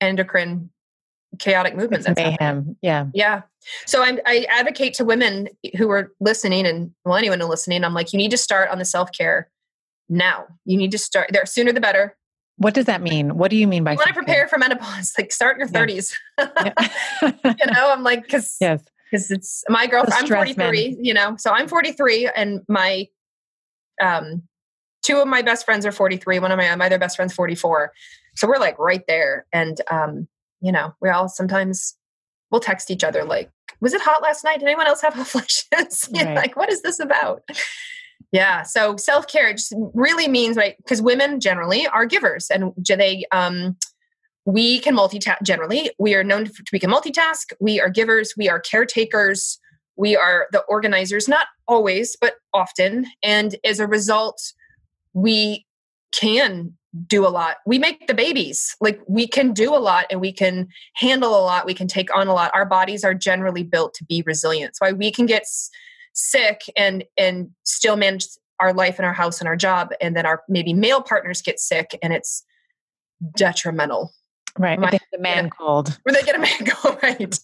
[0.00, 0.70] endocrine
[1.38, 2.38] chaotic movement that's mayhem.
[2.40, 2.76] Happening.
[2.82, 3.06] Yeah.
[3.14, 3.42] Yeah.
[3.86, 7.94] So I'm, I advocate to women who are listening and well, anyone who's listening, I'm
[7.94, 9.50] like, you need to start on the self care
[10.08, 10.46] now.
[10.64, 12.16] You need to start there sooner the better.
[12.56, 13.36] What does that mean?
[13.36, 13.92] What do you mean by?
[13.92, 15.12] You want to prepare for menopause?
[15.18, 16.16] Like start in your thirties.
[16.38, 16.72] Yeah.
[17.22, 20.22] you know, I'm like, because yes, because it's my girlfriend.
[20.22, 20.88] I'm 43.
[20.90, 21.04] Men.
[21.04, 23.08] You know, so I'm 43, and my
[24.00, 24.42] um,
[25.02, 26.38] two of my best friends are 43.
[26.38, 27.92] One of my my other best friends 44.
[28.36, 30.28] So we're like right there, and um,
[30.64, 31.94] you know, we all sometimes
[32.50, 33.50] we'll text each other like,
[33.80, 34.60] was it hot last night?
[34.60, 36.08] Did anyone else have hot flashes?
[36.14, 36.34] right.
[36.34, 37.42] Like, what is this about?
[38.32, 38.62] Yeah.
[38.62, 43.76] So self care just really means right because women generally are givers and they um
[44.46, 45.90] we can multitask generally.
[45.98, 47.52] We are known to we can multitask.
[47.60, 48.34] We are givers.
[48.36, 49.58] We are caretakers.
[49.96, 53.06] We are the organizers, not always, but often.
[53.22, 54.52] And as a result,
[55.12, 55.66] we
[56.12, 56.76] can
[57.06, 57.56] do a lot.
[57.66, 58.76] We make the babies.
[58.80, 61.66] Like we can do a lot and we can handle a lot.
[61.66, 62.50] We can take on a lot.
[62.54, 64.76] Our bodies are generally built to be resilient.
[64.76, 65.44] So why we can get
[66.12, 68.26] sick and and still manage
[68.60, 71.58] our life and our house and our job and then our maybe male partners get
[71.58, 72.44] sick and it's
[73.36, 74.12] detrimental.
[74.56, 74.78] Right.
[74.78, 75.98] My, the man cold.
[76.04, 77.40] Where they get a man cold, right.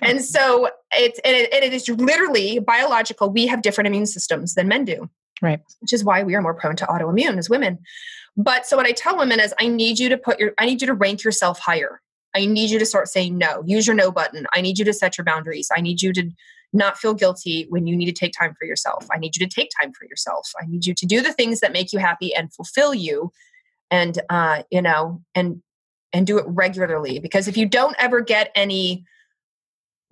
[0.00, 3.30] and so it's and it, and it is literally biological.
[3.30, 5.10] We have different immune systems than men do.
[5.40, 5.58] Right.
[5.80, 7.80] Which is why we are more prone to autoimmune as women.
[8.36, 10.80] But so what I tell women is I need you to put your I need
[10.80, 12.00] you to rank yourself higher.
[12.34, 13.62] I need you to start saying no.
[13.66, 14.46] Use your no button.
[14.54, 15.68] I need you to set your boundaries.
[15.74, 16.30] I need you to
[16.72, 19.06] not feel guilty when you need to take time for yourself.
[19.12, 20.50] I need you to take time for yourself.
[20.60, 23.30] I need you to do the things that make you happy and fulfill you
[23.90, 25.62] and uh you know and
[26.12, 29.04] and do it regularly because if you don't ever get any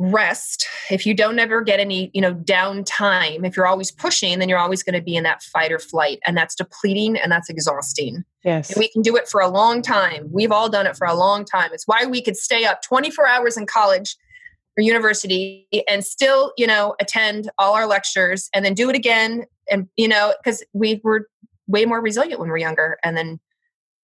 [0.00, 4.48] rest, if you don't ever get any, you know, downtime, if you're always pushing, then
[4.48, 6.18] you're always going to be in that fight or flight.
[6.26, 8.24] And that's depleting and that's exhausting.
[8.42, 8.70] Yes.
[8.70, 10.26] And we can do it for a long time.
[10.32, 11.70] We've all done it for a long time.
[11.74, 14.16] It's why we could stay up 24 hours in college
[14.78, 19.44] or university and still, you know, attend all our lectures and then do it again.
[19.70, 21.28] And, you know, because we were
[21.66, 22.96] way more resilient when we we're younger.
[23.04, 23.38] And then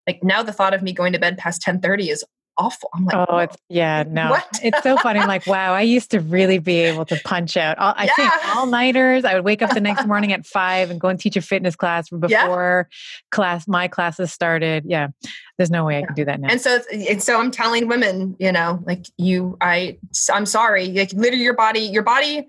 [0.07, 2.26] like now the thought of me going to bed past 1030 is
[2.57, 2.89] awful.
[2.93, 4.59] I'm like, oh, it's yeah, no, what?
[4.61, 5.19] it's so funny.
[5.19, 7.77] I'm like, wow, I used to really be able to punch out.
[7.77, 8.15] All, I yeah.
[8.15, 9.25] think all nighters.
[9.25, 11.75] I would wake up the next morning at five and go and teach a fitness
[11.75, 12.95] class before yeah.
[13.31, 14.84] class my classes started.
[14.85, 15.07] Yeah,
[15.57, 16.03] there's no way yeah.
[16.03, 16.49] I can do that now.
[16.49, 19.97] And so, and so I'm telling women, you know, like you, I,
[20.31, 22.47] I'm sorry, like literally your body, your body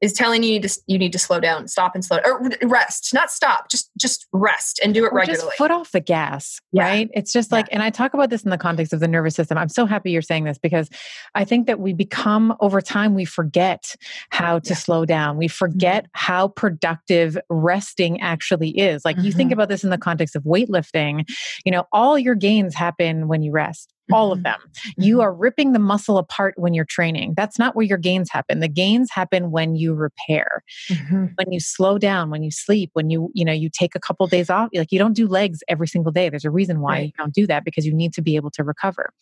[0.00, 3.30] is telling you to you need to slow down, stop and slow or rest, not
[3.30, 5.46] stop, just just rest and do it or regularly.
[5.46, 6.84] Just foot off the gas, yeah.
[6.84, 7.10] right?
[7.14, 7.74] It's just like, yeah.
[7.74, 9.58] and I talk about this in the context of the nervous system.
[9.58, 10.88] I'm so happy you're saying this because
[11.34, 13.96] I think that we become over time we forget
[14.30, 14.76] how to yeah.
[14.76, 15.36] slow down.
[15.36, 16.10] We forget mm-hmm.
[16.14, 19.04] how productive resting actually is.
[19.04, 19.26] Like mm-hmm.
[19.26, 19.54] you think mm-hmm.
[19.54, 21.28] about this in the context of weightlifting,
[21.64, 24.44] you know, all your gains happen when you rest all of mm-hmm.
[24.44, 24.60] them.
[24.96, 25.22] You mm-hmm.
[25.22, 27.34] are ripping the muscle apart when you're training.
[27.36, 28.60] That's not where your gains happen.
[28.60, 30.62] The gains happen when you repair.
[30.90, 31.26] Mm-hmm.
[31.36, 34.24] When you slow down, when you sleep, when you, you know, you take a couple
[34.24, 34.68] of days off.
[34.74, 36.28] Like you don't do legs every single day.
[36.28, 37.06] There's a reason why right.
[37.06, 39.12] you don't do that because you need to be able to recover.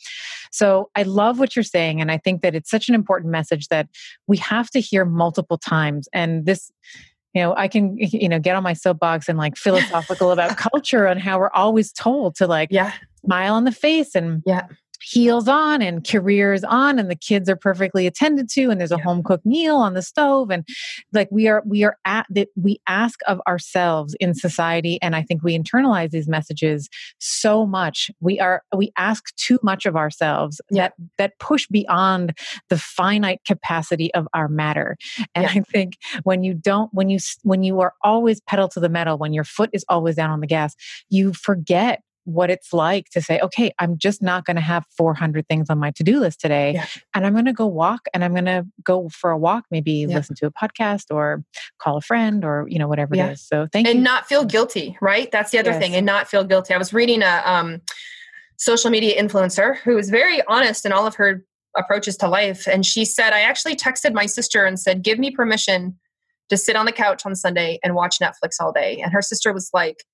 [0.50, 3.68] So I love what you're saying and I think that it's such an important message
[3.68, 3.88] that
[4.26, 6.70] we have to hear multiple times and this
[7.34, 11.06] you know i can you know get on my soapbox and like philosophical about culture
[11.06, 12.92] and how we're always told to like yeah
[13.27, 14.66] smile on the face and yeah
[15.03, 18.97] heels on and careers on and the kids are perfectly attended to and there's a
[18.97, 19.05] yeah.
[19.05, 20.66] home cooked meal on the stove and
[21.12, 25.23] like we are we are at that we ask of ourselves in society and i
[25.23, 26.89] think we internalize these messages
[27.19, 30.85] so much we are we ask too much of ourselves yeah.
[30.85, 32.36] that that push beyond
[32.69, 34.97] the finite capacity of our matter
[35.35, 35.51] and yeah.
[35.55, 39.19] i think when you don't when you when you are always pedal to the metal
[39.19, 40.74] when your foot is always down on the gas
[41.11, 45.47] you forget what it's like to say, okay, I'm just not going to have 400
[45.48, 46.73] things on my to do list today.
[46.74, 46.86] Yeah.
[47.15, 49.93] And I'm going to go walk and I'm going to go for a walk, maybe
[49.93, 50.16] yeah.
[50.16, 51.44] listen to a podcast or
[51.78, 53.28] call a friend or, you know, whatever yeah.
[53.28, 53.47] it is.
[53.47, 53.98] So thank and you.
[53.98, 55.31] And not feel guilty, right?
[55.31, 55.81] That's the other yes.
[55.81, 55.94] thing.
[55.94, 56.74] And not feel guilty.
[56.74, 57.81] I was reading a um,
[58.59, 61.44] social media influencer who was very honest in all of her
[61.77, 62.66] approaches to life.
[62.66, 65.97] And she said, I actually texted my sister and said, give me permission
[66.48, 69.01] to sit on the couch on Sunday and watch Netflix all day.
[69.01, 70.05] And her sister was like,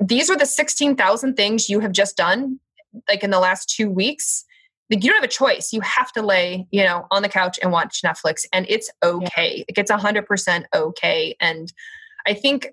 [0.00, 2.60] these are the 16,000 things you have just done
[3.08, 4.44] like in the last two weeks.
[4.90, 5.72] Like you don't have a choice.
[5.72, 9.56] You have to lay you know on the couch and watch netflix and it's okay.
[9.58, 9.64] Yeah.
[9.68, 11.36] like it's 100% okay.
[11.40, 11.72] And
[12.26, 12.68] i think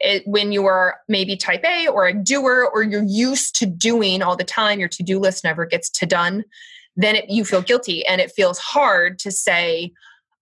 [0.00, 4.22] it, when you are maybe type a or a doer or you're used to doing
[4.22, 6.44] all the time your to-do list never gets to done
[6.96, 9.92] then it, you feel guilty and it feels hard to say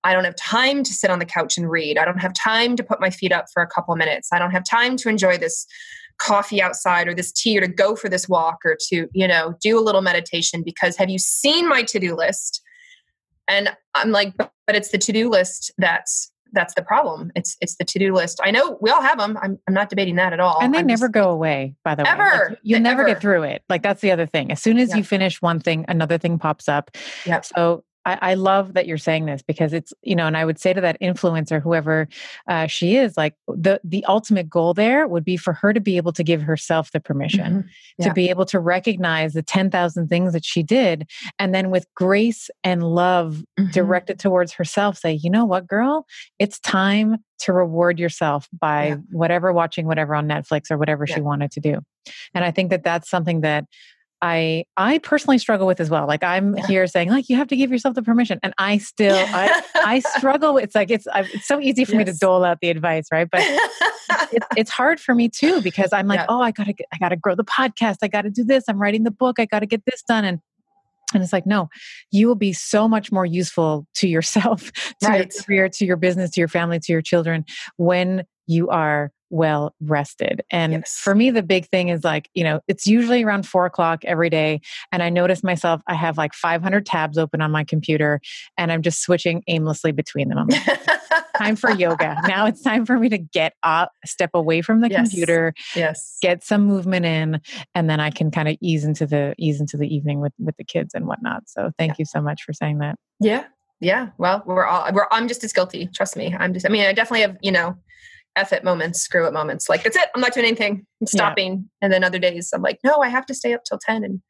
[0.07, 1.99] I don't have time to sit on the couch and read.
[1.99, 4.29] I don't have time to put my feet up for a couple minutes.
[4.33, 5.67] I don't have time to enjoy this
[6.19, 9.57] coffee outside or this tea or to go for this walk or to, you know,
[9.61, 12.63] do a little meditation because have you seen my to-do list?
[13.49, 17.33] And I'm like, but, but it's the to-do list that's that's the problem.
[17.35, 18.41] It's it's the to-do list.
[18.43, 19.37] I know we all have them.
[19.43, 20.61] I'm I'm not debating that at all.
[20.63, 22.23] And they I'm never just, go away, by the ever.
[22.23, 22.49] way.
[22.51, 23.11] Like, you'll never ever.
[23.11, 23.63] get through it.
[23.69, 24.53] Like that's the other thing.
[24.53, 26.93] As soon as you finish one thing, another thing pops up.
[27.27, 27.41] Yeah.
[27.41, 30.59] So I, I, love that you're saying this because it's you know and i would
[30.59, 32.09] say to that influencer whoever
[32.49, 35.97] uh, she is like the the ultimate goal there would be for her to be
[35.97, 37.69] able to give herself the permission mm-hmm.
[37.99, 38.09] yeah.
[38.09, 42.49] to be able to recognize the 10,000 things that she did and then with grace
[42.63, 43.71] and love mm-hmm.
[43.73, 46.07] directed towards herself say you know what girl
[46.39, 48.97] it's time to reward yourself by yeah.
[49.11, 51.17] whatever watching whatever on netflix or whatever yeah.
[51.17, 51.81] she wanted to do
[52.35, 53.65] and i think that that's something that
[54.27, 56.07] I I personally struggle with as well.
[56.09, 56.67] Like I'm yeah.
[56.67, 60.01] here saying like you have to give yourself the permission, and I still I I
[60.01, 60.59] struggle.
[60.59, 61.99] It's like it's it's so easy for yes.
[61.99, 63.29] me to dole out the advice, right?
[63.31, 63.43] But
[64.33, 66.27] it's, it's hard for me too because I'm like, yeah.
[66.29, 67.99] oh, I gotta I gotta grow the podcast.
[68.03, 68.65] I gotta do this.
[68.69, 69.39] I'm writing the book.
[69.39, 70.41] I gotta get this done, and
[71.15, 71.69] and it's like, no,
[72.11, 74.73] you will be so much more useful to yourself,
[75.03, 75.33] to right.
[75.33, 77.45] your career, to your business, to your family, to your children
[77.77, 80.43] when you are well rested.
[80.51, 80.99] And yes.
[80.99, 84.31] for me, the big thing is like, you know, it's usually around four o'clock every
[84.31, 84.61] day.
[84.93, 88.21] And I notice myself, I have like 500 tabs open on my computer
[88.57, 90.49] and I'm just switching aimlessly between them.
[90.49, 90.81] Like,
[91.37, 92.17] time for yoga.
[92.27, 95.09] Now it's time for me to get up, step away from the yes.
[95.09, 97.41] computer, yes, get some movement in,
[97.75, 100.57] and then I can kind of ease into the ease into the evening with with
[100.57, 101.45] the kids and whatnot.
[101.47, 101.97] So thank yeah.
[102.01, 102.99] you so much for saying that.
[103.21, 103.45] Yeah.
[103.81, 104.09] Yeah.
[104.19, 105.89] Well, we're all we're I'm just as guilty.
[105.95, 106.35] Trust me.
[106.37, 107.77] I'm just I mean, I definitely have, you know,
[108.37, 109.69] F it moments, screw it moments.
[109.69, 110.09] Like, that's it.
[110.15, 110.87] I'm not doing anything.
[111.01, 111.53] I'm stopping.
[111.53, 111.85] Yeah.
[111.87, 114.21] And then other days I'm like, no, I have to stay up till 10 and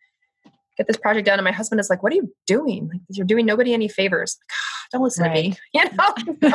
[0.77, 1.39] get this project done.
[1.39, 2.89] And my husband is like, what are you doing?
[2.93, 4.37] Like, you're doing nobody any favors.
[4.41, 5.35] Like, ah, don't listen right.
[5.35, 5.57] to me.
[5.75, 5.85] You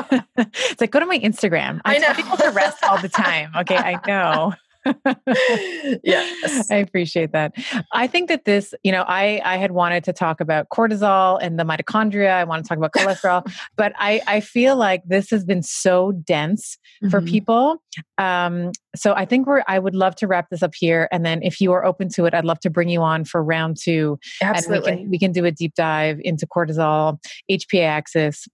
[0.08, 0.22] know?
[0.38, 1.82] it's like, go to my Instagram.
[1.86, 2.14] I, I know.
[2.14, 3.52] people to rest all the time.
[3.56, 3.76] Okay.
[3.76, 4.54] I know.
[6.04, 6.72] yes.
[6.72, 7.54] I appreciate that.
[7.94, 11.60] I think that this, you know, I I had wanted to talk about cortisol and
[11.60, 12.32] the mitochondria.
[12.32, 16.12] I want to talk about cholesterol, but I I feel like this has been so
[16.12, 17.10] dense mm-hmm.
[17.10, 17.82] for people.
[18.18, 21.44] Um, so I think we're I would love to wrap this up here, and then
[21.44, 24.20] if you are open to it, I'd love to bring you on for round two.
[24.42, 28.48] Absolutely, and we can we can do a deep dive into cortisol, HPA axis,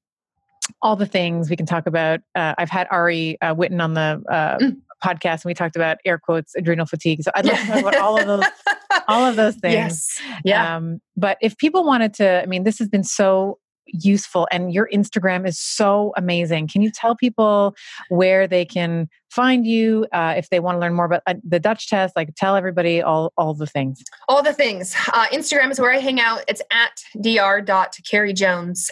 [0.82, 2.20] all the things we can talk about.
[2.36, 4.78] Uh, I've had Ari uh, Whitten on the uh, mm.
[5.04, 7.24] Podcast, and we talked about air quotes adrenal fatigue.
[7.24, 8.46] So I'd love to talk about all of those,
[9.08, 9.74] all of those things.
[9.74, 10.22] Yes.
[10.44, 10.76] Yeah.
[10.76, 13.60] Um, but if people wanted to, I mean, this has been so
[13.94, 16.68] useful and your Instagram is so amazing.
[16.68, 17.76] Can you tell people
[18.10, 21.60] where they can find you uh, if they want to learn more about uh, the
[21.60, 22.16] Dutch test?
[22.16, 24.04] Like tell everybody all, all the things.
[24.28, 24.96] All the things.
[25.14, 26.44] Uh, Instagram is where I hang out.
[26.48, 28.34] It's at dr.carrie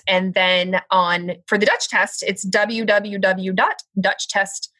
[0.07, 4.71] And then on for the Dutch test, it's www.dutchtest.com.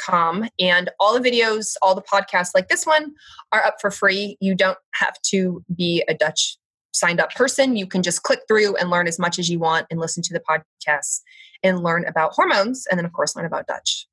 [0.00, 3.14] Com and all the videos, all the podcasts like this one
[3.52, 4.36] are up for free.
[4.40, 6.56] You don't have to be a Dutch
[6.92, 7.76] signed up person.
[7.76, 10.34] You can just click through and learn as much as you want and listen to
[10.34, 11.20] the podcasts
[11.62, 14.06] and learn about hormones and then, of course, learn about Dutch.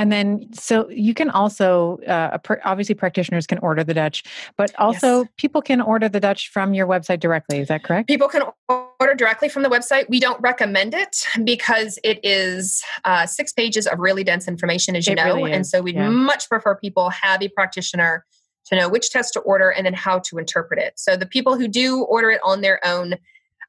[0.00, 4.24] And then, so you can also, uh, obviously, practitioners can order the Dutch,
[4.56, 5.28] but also yes.
[5.36, 7.58] people can order the Dutch from your website directly.
[7.58, 8.08] Is that correct?
[8.08, 10.08] People can order directly from the website.
[10.08, 15.06] We don't recommend it because it is uh, six pages of really dense information, as
[15.06, 15.34] you it know.
[15.34, 16.08] Really and so we'd yeah.
[16.08, 18.24] much prefer people have a practitioner
[18.68, 20.94] to know which test to order and then how to interpret it.
[20.96, 23.16] So the people who do order it on their own,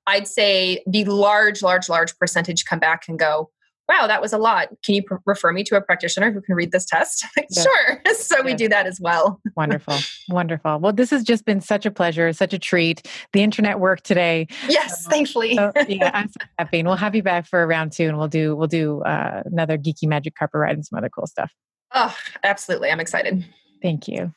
[0.07, 3.49] I'd say the large, large, large percentage come back and go,
[3.91, 4.69] wow, that was a lot.
[4.83, 7.25] Can you pr- refer me to a practitioner who can read this test?
[7.37, 7.63] yeah.
[7.63, 8.01] Sure.
[8.21, 8.43] So yeah.
[8.43, 9.41] we do that as well.
[9.57, 9.97] Wonderful.
[10.29, 10.79] Wonderful.
[10.79, 13.05] Well, this has just been such a pleasure, such a treat.
[13.33, 14.47] The internet worked today.
[14.69, 15.55] Yes, thankfully.
[15.55, 16.79] so, yeah, I'm so happy.
[16.79, 19.43] And we'll have you back for a round two and we'll do we'll do uh,
[19.45, 21.51] another geeky magic carpet ride and some other cool stuff.
[21.93, 22.89] Oh, absolutely.
[22.89, 23.43] I'm excited.
[23.81, 24.33] Thank you.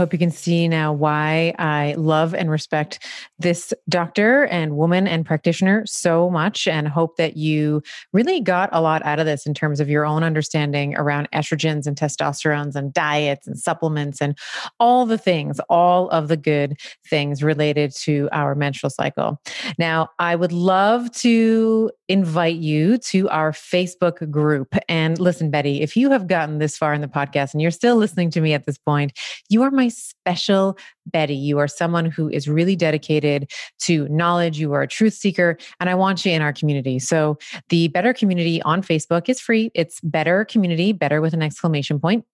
[0.00, 3.04] Hope you can see now why I love and respect
[3.38, 7.82] this doctor and woman and practitioner so much, and hope that you
[8.14, 11.86] really got a lot out of this in terms of your own understanding around estrogens
[11.86, 14.38] and testosterones and diets and supplements and
[14.78, 19.38] all the things, all of the good things related to our menstrual cycle.
[19.78, 24.74] Now, I would love to invite you to our Facebook group.
[24.88, 27.94] And listen, Betty, if you have gotten this far in the podcast and you're still
[27.94, 29.16] listening to me at this point,
[29.48, 30.76] you are my special
[31.06, 31.36] Betty.
[31.36, 33.50] You are someone who is really dedicated
[33.82, 34.58] to knowledge.
[34.58, 36.98] You are a truth seeker, and I want you in our community.
[36.98, 37.38] So,
[37.68, 39.70] the Better Community on Facebook is free.
[39.74, 42.24] It's Better Community, better with an exclamation point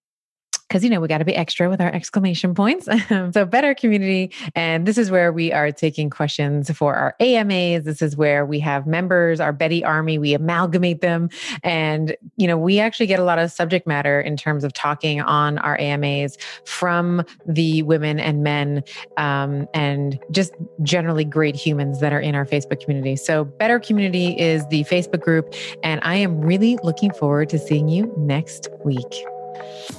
[0.67, 2.85] because you know we got to be extra with our exclamation points.
[3.09, 7.83] so better community, and this is where we are taking questions for our AMAs.
[7.83, 10.17] This is where we have members, our Betty Army.
[10.17, 11.29] We amalgamate them,
[11.63, 15.21] and you know we actually get a lot of subject matter in terms of talking
[15.21, 18.83] on our AMAs from the women and men,
[19.17, 20.53] um, and just
[20.83, 23.15] generally great humans that are in our Facebook community.
[23.15, 25.53] So better community is the Facebook group,
[25.83, 29.25] and I am really looking forward to seeing you next week.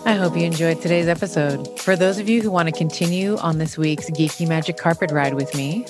[0.05, 1.81] I hope you enjoyed today's episode.
[1.81, 5.35] For those of you who want to continue on this week's Geeky Magic Carpet Ride
[5.35, 5.85] with me,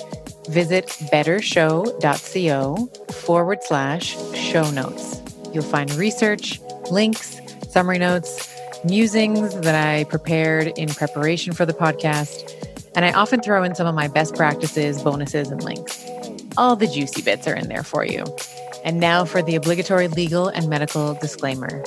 [0.49, 5.21] visit bettershow.co forward slash show notes.
[5.53, 6.59] You'll find research,
[6.91, 7.39] links,
[7.69, 12.53] summary notes, musings that I prepared in preparation for the podcast,
[12.95, 16.05] and I often throw in some of my best practices, bonuses, and links.
[16.57, 18.25] All the juicy bits are in there for you.
[18.83, 21.83] And now for the obligatory legal and medical disclaimer.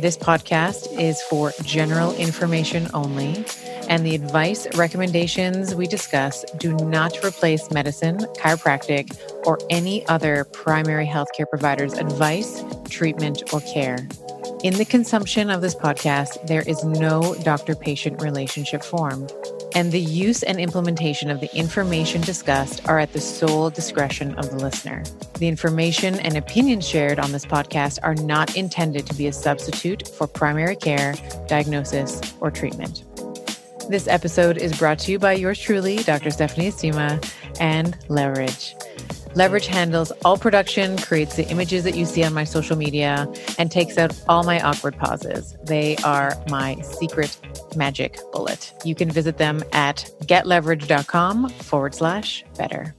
[0.00, 3.44] This podcast is for general information only,
[3.88, 11.06] and the advice recommendations we discuss do not replace medicine, chiropractic, or any other primary
[11.06, 14.06] healthcare provider's advice, treatment, or care.
[14.62, 19.32] In the consumption of this podcast, there is no doctor patient relationship formed
[19.74, 24.50] and the use and implementation of the information discussed are at the sole discretion of
[24.50, 25.04] the listener.
[25.38, 30.08] The information and opinions shared on this podcast are not intended to be a substitute
[30.08, 31.14] for primary care,
[31.46, 33.04] diagnosis, or treatment.
[33.88, 36.30] This episode is brought to you by yours truly, Dr.
[36.30, 37.24] Stephanie Estima,
[37.58, 38.76] and Leverage.
[39.34, 43.26] Leverage handles all production, creates the images that you see on my social media,
[43.58, 45.56] and takes out all my awkward pauses.
[45.64, 47.40] They are my secret
[47.76, 48.74] magic bullet.
[48.84, 52.94] You can visit them at getleverage.com forward slash better.